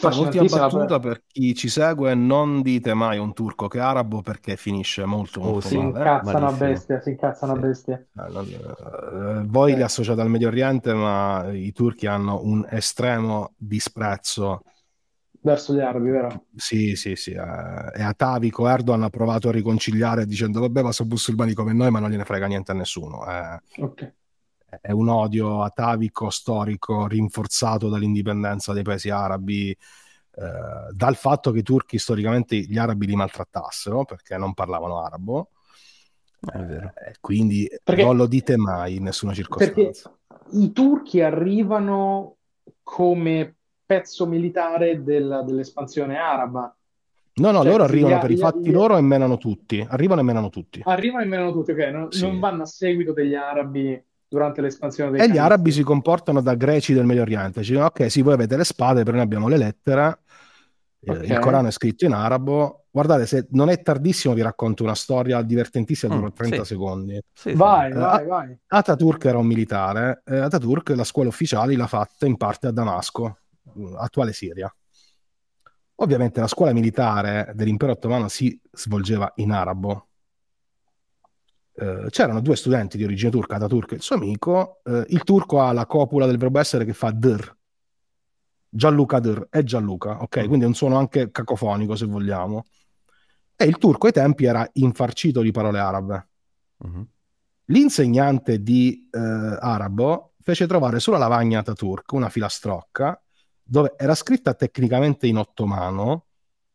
Poi, 0.00 0.14
l'ultima 0.16 0.46
battuta 0.48 0.98
per 0.98 1.22
chi 1.26 1.54
ci 1.54 1.68
segue, 1.68 2.14
non 2.14 2.62
dite 2.62 2.94
mai 2.94 3.18
un 3.18 3.34
turco 3.34 3.68
che 3.68 3.78
è 3.78 3.82
arabo 3.82 4.22
perché 4.22 4.56
finisce 4.56 5.04
molto 5.04 5.40
Oh, 5.40 5.44
molto 5.44 5.60
Si 5.60 5.68
sì. 5.68 5.76
male. 5.76 5.88
incazzano 5.88 6.36
a 6.38 6.40
malissimo. 6.40 6.68
bestia, 6.68 7.00
si 7.02 7.10
incazzano 7.10 7.52
a 7.52 7.54
Sì. 7.56 7.60
bestia. 7.60 7.94
Eh, 7.96 8.32
non- 8.32 8.46
eh, 8.46 9.44
voi 9.46 9.72
Eh. 9.72 9.76
li 9.76 9.82
associate 9.82 10.22
al 10.22 10.30
Medio 10.30 10.48
Oriente, 10.48 10.94
ma 10.94 11.50
i 11.52 11.70
turchi 11.72 12.06
hanno 12.06 12.40
un 12.42 12.66
estremo 12.70 13.52
disprezzo. 13.58 14.62
Verso 15.44 15.74
gli 15.74 15.80
arabi, 15.80 16.08
vero? 16.08 16.46
Sì, 16.56 16.96
sì, 16.96 17.16
sì. 17.16 17.32
eh, 17.32 17.90
e 17.94 18.02
atavico 18.02 18.66
Erdogan 18.66 19.02
ha 19.02 19.10
provato 19.10 19.50
a 19.50 19.52
riconciliare 19.52 20.24
dicendo 20.24 20.60
vabbè, 20.60 20.80
ma 20.80 20.90
sono 20.90 21.10
musulmani 21.10 21.52
come 21.52 21.74
noi, 21.74 21.90
ma 21.90 21.98
non 22.00 22.08
gliene 22.08 22.24
frega 22.24 22.46
niente 22.46 22.72
a 22.72 22.74
nessuno. 22.74 23.26
Eh, 23.30 23.60
Ok. 23.82 24.12
è 24.80 24.90
un 24.90 25.08
odio 25.10 25.62
atavico 25.62 26.30
storico 26.30 27.06
rinforzato 27.06 27.90
dall'indipendenza 27.90 28.72
dei 28.72 28.82
paesi 28.82 29.10
arabi, 29.10 29.68
eh, 29.70 29.76
dal 30.92 31.14
fatto 31.14 31.50
che 31.52 31.58
i 31.58 31.62
turchi 31.62 31.98
storicamente 31.98 32.56
gli 32.56 32.78
arabi 32.78 33.04
li 33.06 33.14
maltrattassero 33.14 34.06
perché 34.06 34.38
non 34.38 34.54
parlavano 34.54 34.98
arabo. 35.04 35.50
È 36.40 36.58
vero. 36.58 36.90
Eh, 37.06 37.16
quindi 37.20 37.68
Perché- 37.82 38.02
non 38.02 38.16
lo 38.16 38.24
dite 38.26 38.56
mai 38.56 38.96
in 38.96 39.02
nessuna 39.02 39.32
Perché 39.32 39.42
circostanza. 39.42 40.16
i 40.52 40.72
turchi 40.72 41.20
arrivano 41.20 42.36
come 42.82 43.56
pezzo 43.84 44.26
militare 44.26 45.02
della- 45.02 45.42
dell'espansione 45.42 46.16
araba. 46.16 46.74
No, 47.36 47.50
no, 47.50 47.62
Cioè, 47.62 47.70
loro 47.70 47.82
arrivano 47.84 48.16
gli- 48.16 48.20
per 48.20 48.30
i 48.30 48.34
gli- 48.34 48.38
fatti 48.38 48.68
gli- 48.68 48.72
loro 48.72 48.96
e 48.96 49.00
menano 49.00 49.36
tutti. 49.38 49.84
Arrivano 49.88 50.20
e 50.20 50.24
menano 50.24 50.48
tutti. 50.50 50.80
Arrivano 50.84 51.24
e 51.24 51.26
menano 51.26 51.52
tutti, 51.52 51.72
ok? 51.72 51.78
Non, 51.90 52.12
Sì. 52.12 52.22
non 52.22 52.38
vanno 52.38 52.62
a 52.62 52.66
seguito 52.66 53.12
degli 53.12 53.34
arabi 53.34 54.00
durante 54.28 54.60
l'espansione 54.60 55.10
dei 55.10 55.20
E 55.20 55.24
gli 55.24 55.26
califi. 55.28 55.44
arabi 55.44 55.72
si 55.72 55.82
comportano 55.82 56.40
da 56.40 56.54
greci 56.54 56.94
del 56.94 57.04
Medio 57.04 57.22
Oriente. 57.22 57.62
Ci 57.62 57.70
dicono, 57.70 57.86
ok, 57.88 58.10
sì, 58.10 58.22
voi 58.22 58.34
avete 58.34 58.56
le 58.56 58.64
spade, 58.64 59.02
però 59.02 59.16
noi 59.16 59.24
abbiamo 59.24 59.48
le 59.48 59.56
lettere. 59.56 60.18
Eh, 61.00 61.10
Ok. 61.10 61.22
Il 61.28 61.38
Corano 61.38 61.68
è 61.68 61.70
scritto 61.70 62.04
in 62.06 62.12
arabo. 62.12 62.86
Guardate, 62.90 63.26
se 63.26 63.46
non 63.50 63.68
è 63.68 63.82
tardissimo, 63.82 64.32
vi 64.32 64.40
racconto 64.40 64.84
una 64.84 64.94
storia 64.94 65.42
divertentissima, 65.42 66.14
Mm, 66.14 66.18
dura 66.18 66.30
30 66.30 66.62
sì. 66.64 66.72
secondi. 66.72 67.20
Sì, 67.32 67.50
sì. 67.50 67.56
Vai, 67.56 67.90
Eh, 67.90 67.94
vai, 67.94 68.26
vai. 68.26 68.58
Ataturk 68.68 69.24
era 69.24 69.38
un 69.38 69.46
militare. 69.46 70.22
eh, 70.24 70.38
Ataturk 70.38 70.90
la 70.90 71.04
scuola 71.04 71.28
ufficiale 71.28 71.76
l'ha 71.76 71.86
fatta 71.88 72.26
in 72.26 72.36
parte 72.36 72.68
a 72.68 72.70
Damasco, 72.70 73.38
attuale 73.96 74.32
Siria. 74.32 74.74
Ovviamente 75.96 76.40
la 76.40 76.48
scuola 76.48 76.72
militare 76.72 77.52
dell'impero 77.54 77.92
ottomano 77.92 78.28
si 78.28 78.58
svolgeva 78.72 79.32
in 79.36 79.52
arabo. 79.52 80.08
Eh, 81.76 82.06
c'erano 82.10 82.40
due 82.40 82.56
studenti 82.56 82.96
di 82.96 83.04
origine 83.04 83.30
turca, 83.30 83.56
Ataturk 83.56 83.92
e 83.92 83.94
il 83.96 84.02
suo 84.02 84.16
amico. 84.16 84.80
Eh, 84.84 85.04
il 85.08 85.22
turco 85.22 85.60
ha 85.60 85.72
la 85.72 85.86
copula 85.86 86.26
del 86.26 86.38
verbo 86.38 86.58
essere 86.58 86.84
che 86.84 86.92
fa 86.92 87.10
dr. 87.12 87.56
Gianluca 88.68 89.20
dr 89.20 89.46
è 89.50 89.62
Gianluca, 89.62 90.20
ok? 90.22 90.42
Mm. 90.42 90.46
Quindi 90.46 90.64
è 90.64 90.68
un 90.68 90.74
suono 90.74 90.96
anche 90.96 91.30
cacofonico 91.30 91.94
se 91.94 92.06
vogliamo. 92.06 92.64
E 93.56 93.64
il 93.66 93.78
turco 93.78 94.06
ai 94.06 94.12
tempi 94.12 94.46
era 94.46 94.68
infarcito 94.74 95.42
di 95.42 95.52
parole 95.52 95.78
arabe. 95.78 96.28
Mhm. 96.78 97.08
L'insegnante 97.66 98.60
di 98.60 99.08
eh, 99.10 99.18
arabo 99.18 100.34
fece 100.40 100.66
trovare 100.66 100.98
sulla 100.98 101.18
lavagna 101.18 101.60
Ataturk 101.60 102.12
una 102.12 102.28
filastrocca 102.28 103.23
dove 103.64 103.94
era 103.96 104.14
scritta 104.14 104.54
tecnicamente 104.54 105.26
in 105.26 105.38
ottomano, 105.38 106.26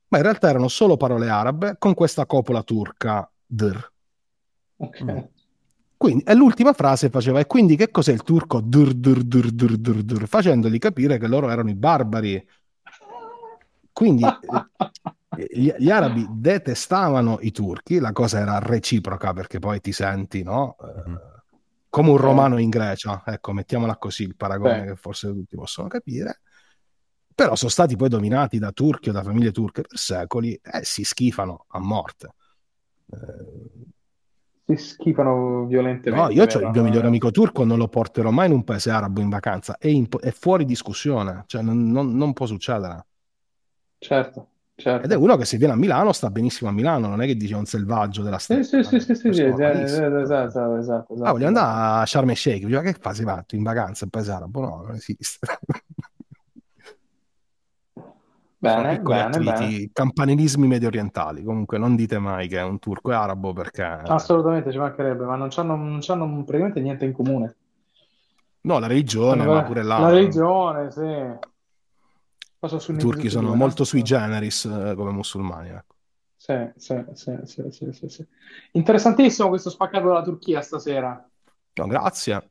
ma 0.07 0.17
in 0.17 0.23
realtà 0.23 0.49
erano 0.49 0.67
solo 0.67 0.97
parole 0.97 1.29
arabe 1.29 1.75
con 1.77 1.93
questa 1.93 2.25
copola 2.25 2.63
turca 2.63 3.29
dr. 3.45 3.91
Ok. 4.77 5.03
Mm. 5.03 5.17
Quindi, 5.97 6.23
e 6.23 6.33
l'ultima 6.33 6.71
frase 6.71 7.09
faceva, 7.09 7.41
e 7.41 7.45
quindi 7.45 7.75
che 7.75 7.91
cos'è 7.91 8.13
il 8.13 8.23
turco? 8.23 8.61
Dur, 8.61 8.93
dur, 8.93 9.21
dur, 9.21 9.51
dur, 9.51 9.75
dur, 9.75 10.01
dur, 10.01 10.27
facendogli 10.27 10.77
capire 10.77 11.17
che 11.17 11.27
loro 11.27 11.49
erano 11.49 11.69
i 11.69 11.75
barbari. 11.75 12.47
Quindi 13.91 14.23
eh, 14.23 15.47
gli, 15.51 15.73
gli 15.77 15.89
arabi 15.89 16.25
detestavano 16.29 17.39
i 17.41 17.51
turchi, 17.51 17.99
la 17.99 18.13
cosa 18.13 18.39
era 18.39 18.59
reciproca 18.59 19.33
perché 19.33 19.59
poi 19.59 19.81
ti 19.81 19.91
senti, 19.91 20.41
no? 20.41 20.77
come 21.89 22.09
un 22.11 22.17
romano 22.17 22.59
in 22.59 22.69
Grecia, 22.69 23.23
ecco, 23.25 23.51
mettiamola 23.51 23.97
così, 23.97 24.23
il 24.23 24.35
paragone 24.35 24.81
Beh. 24.81 24.85
che 24.87 24.95
forse 24.95 25.27
tutti 25.33 25.55
possono 25.55 25.87
capire. 25.87 26.41
Però 27.39 27.55
sono 27.55 27.71
stati 27.71 27.95
poi 27.95 28.09
dominati 28.09 28.59
da 28.59 28.73
turchi 28.73 29.07
o 29.07 29.11
da 29.13 29.23
famiglie 29.23 29.51
turche 29.51 29.83
per 29.83 29.97
secoli 29.97 30.53
e 30.55 30.83
si 30.83 31.05
schifano 31.05 31.65
a 31.69 31.79
morte. 31.79 32.33
Eh, 33.11 34.75
si 34.75 34.75
schifano 34.75 35.65
violentemente. 35.65 36.21
No, 36.21 36.29
io 36.29 36.43
ho 36.43 36.59
il 36.59 36.69
mio 36.71 36.83
migliore 36.83 37.07
amico 37.07 37.31
turco, 37.31 37.63
non 37.63 37.77
lo 37.77 37.87
porterò 37.87 38.29
mai 38.29 38.47
in 38.47 38.53
un 38.53 38.65
paese 38.65 38.91
arabo 38.91 39.21
in 39.21 39.29
vacanza, 39.29 39.77
è, 39.77 39.87
in, 39.87 40.07
è 40.19 40.31
fuori 40.31 40.65
discussione, 40.65 41.43
cioè 41.47 41.61
non, 41.61 41.89
non, 41.89 42.13
non 42.13 42.33
può 42.33 42.45
succedere. 42.45 43.05
Certo. 43.99 44.47
Certo. 44.79 45.05
Ed 45.05 45.11
è 45.11 45.15
uno 45.15 45.35
che 45.35 45.43
se 45.43 45.57
viene 45.57 45.73
a 45.73 45.75
Milano 45.75 46.13
sta 46.13 46.29
benissimo 46.29 46.69
a 46.69 46.73
Milano, 46.73 47.07
non 47.07 47.21
è 47.21 47.25
che 47.25 47.35
dice 47.35 47.53
un 47.53 47.65
selvaggio 47.65 48.21
della 48.21 48.37
strada. 48.37 48.63
Sì, 48.63 48.81
sì, 48.81 48.99
sì, 49.01 49.13
sì, 49.13 49.33
sì, 49.33 49.43
esatto, 49.43 50.19
esatto, 50.21 50.77
esatto, 50.77 51.13
Ah, 51.15 51.31
voglio 51.31 51.47
andare 51.47 52.01
a 52.01 52.05
Sharm 52.05 52.29
el 52.29 52.37
Sheikh, 52.37 52.81
che 52.81 52.93
fai, 52.93 53.13
sei 53.13 53.25
fatto 53.25 53.55
in 53.55 53.63
vacanza 53.63 54.05
in 54.05 54.09
paese 54.09 54.31
arabo? 54.31 54.61
No, 54.61 54.83
non 54.85 54.95
esiste. 54.95 55.47
Bene, 58.61 58.99
bene, 58.99 59.39
bene. 59.39 59.89
Campanilismi 59.93 60.67
medio 60.67 60.89
orientali. 60.89 61.43
Comunque 61.43 61.77
non 61.77 61.95
dite 61.95 62.19
mai 62.19 62.49
che 62.49 62.57
è 62.57 62.63
un 62.63 62.77
turco 62.77 63.11
e 63.11 63.15
arabo 63.15 63.53
perché... 63.53 63.83
Assolutamente, 63.83 64.69
ci 64.71 64.77
mancherebbe, 64.77 65.23
ma 65.23 65.37
non 65.37 65.47
hanno, 65.55 65.75
non 65.77 65.99
c'hanno 66.01 66.25
praticamente 66.43 66.81
niente 66.81 67.05
in 67.05 67.13
comune. 67.13 67.55
No, 68.61 68.77
la 68.79 68.87
religione, 68.87 69.45
ma 69.45 69.63
pure 69.63 69.81
là... 69.81 69.99
La 69.99 70.09
religione, 70.09 70.91
sì. 70.91 71.47
I 72.91 72.97
turchi 72.97 73.29
sono 73.29 73.55
molto 73.55 73.85
sui 73.85 74.01
generis 74.01 74.65
eh, 74.65 74.93
come 74.93 75.11
musulmani. 75.11 75.69
Ecco. 75.69 75.95
Sì, 76.35 76.69
sì, 76.75 77.01
sì, 77.13 77.37
sì, 77.45 77.63
sì, 77.69 77.91
sì, 77.93 78.09
sì. 78.09 78.27
Interessantissimo 78.73 79.47
questo 79.47 79.69
spaccato 79.69 80.07
della 80.07 80.21
Turchia 80.21 80.59
stasera. 80.61 81.25
No, 81.75 81.87
grazie. 81.87 82.49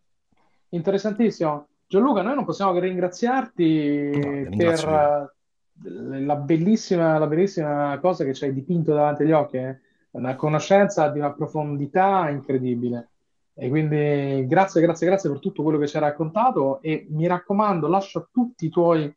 Interessantissimo. 0.71 1.67
Gianluca, 1.87 2.23
noi 2.23 2.35
non 2.35 2.47
possiamo 2.47 2.73
che 2.73 2.81
ringraziarti 2.81 4.49
per 4.57 5.37
la 5.83 6.37
bellissima, 6.37 7.19
la 7.19 7.27
bellissima 7.27 7.99
cosa 8.01 8.25
che 8.25 8.35
ci 8.35 8.45
hai 8.45 8.53
dipinto 8.53 8.93
davanti 8.93 9.23
agli 9.23 9.33
occhi. 9.33 9.57
Eh? 9.57 9.79
Una 10.13 10.37
conoscenza 10.37 11.09
di 11.09 11.19
una 11.19 11.33
profondità 11.33 12.29
incredibile. 12.29 13.11
E 13.55 13.69
quindi 13.69 14.47
grazie, 14.47 14.81
grazie, 14.81 15.07
grazie 15.07 15.31
per 15.31 15.41
tutto 15.41 15.65
quello 15.65 15.79
che 15.79 15.89
ci 15.89 15.97
hai 15.97 16.03
raccontato 16.03 16.81
e 16.81 17.07
mi 17.11 17.27
raccomando, 17.27 17.89
lascia 17.89 18.27
tutti 18.31 18.67
i 18.67 18.69
tuoi 18.69 19.13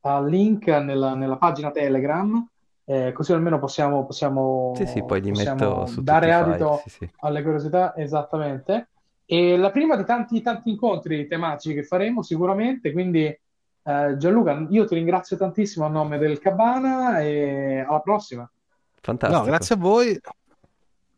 uh, 0.00 0.24
link 0.24 0.66
nella, 0.66 1.14
nella, 1.14 1.38
pagina 1.38 1.70
Telegram, 1.70 2.46
eh, 2.84 3.12
così 3.12 3.32
almeno 3.32 3.58
possiamo, 3.58 4.04
possiamo, 4.04 4.74
sì, 4.76 4.84
sì, 4.84 5.02
poi 5.02 5.22
li 5.22 5.30
metto 5.30 5.86
su 5.86 6.02
dare 6.02 6.30
adito 6.32 6.82
sì, 6.84 6.90
sì. 6.90 7.10
alle 7.20 7.42
curiosità, 7.42 7.96
esattamente. 7.96 8.88
E 9.24 9.56
la 9.56 9.70
prima 9.70 9.96
di 9.96 10.04
tanti, 10.04 10.42
tanti 10.42 10.68
incontri 10.70 11.26
tematici 11.26 11.72
che 11.72 11.82
faremo 11.82 12.22
sicuramente, 12.22 12.92
quindi 12.92 13.34
eh, 13.86 14.16
Gianluca, 14.16 14.66
io 14.68 14.84
ti 14.84 14.96
ringrazio 14.96 15.36
tantissimo 15.36 15.86
a 15.86 15.88
nome 15.88 16.18
del 16.18 16.40
Cabana 16.40 17.20
e 17.20 17.84
alla 17.86 18.00
prossima. 18.00 18.50
Fantastico. 19.00 19.40
No, 19.40 19.46
grazie 19.46 19.74
a 19.76 19.78
voi. 19.78 20.20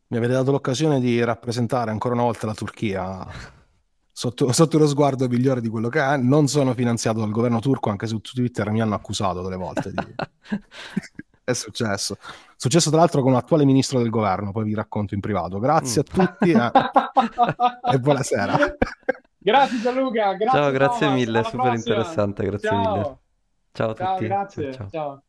Mi 0.09 0.17
avete 0.19 0.35
dato 0.35 0.51
l'occasione 0.51 1.01
di 1.01 1.23
rappresentare 1.25 1.91
ancora 1.91 2.13
una 2.13 2.25
volta 2.25 2.47
la 2.47 2.55
Turchia 2.55 3.27
sotto, 4.13 4.53
sotto, 4.53 4.77
lo 4.77 4.87
sguardo 4.87 5.27
migliore 5.29 5.63
di 5.63 5.69
quello 5.69 5.89
che 5.89 6.03
è. 6.03 6.19
Non 6.19 6.47
sono 6.47 6.75
finanziato 6.75 7.21
dal 7.21 7.31
governo 7.31 7.61
turco, 7.61 7.89
anche 7.89 8.07
su 8.07 8.21
Twitter 8.21 8.71
mi 8.71 8.83
hanno 8.83 8.95
accusato 8.95 9.41
delle 9.43 9.57
volte. 9.57 9.91
Di... 9.91 10.15
è 11.45 11.53
successo. 11.55 12.19
È 12.21 12.55
successo 12.55 12.91
tra 12.91 12.99
l'altro 12.99 13.23
con 13.23 13.31
un 13.33 13.39
attuale 13.39 13.65
ministro 13.65 13.99
del 13.99 14.11
governo, 14.11 14.53
poi 14.53 14.65
vi 14.65 14.75
racconto 14.75 15.15
in 15.15 15.21
privato. 15.21 15.59
Grazie 15.59 16.03
mm. 16.03 16.05
a 16.05 16.27
tutti 16.27 16.51
eh. 16.51 17.93
e 17.95 17.99
buonasera. 17.99 18.77
Grazie 19.39 19.81
Gianluca, 19.81 20.35
grazie 20.35 20.59
Ciao, 20.61 20.71
grazie 20.71 21.07
Thomas. 21.07 21.21
mille, 21.21 21.45
super 21.45 21.71
prossima. 21.71 21.75
interessante, 21.75 22.45
grazie 22.45 22.69
ciao. 22.69 22.79
mille. 22.79 23.19
Ciao 23.73 23.91
a 23.91 23.95
ciao, 23.95 24.13
tutti. 24.15 24.25
Grazie, 24.27 24.73
ciao. 24.73 24.89
ciao. 24.91 25.23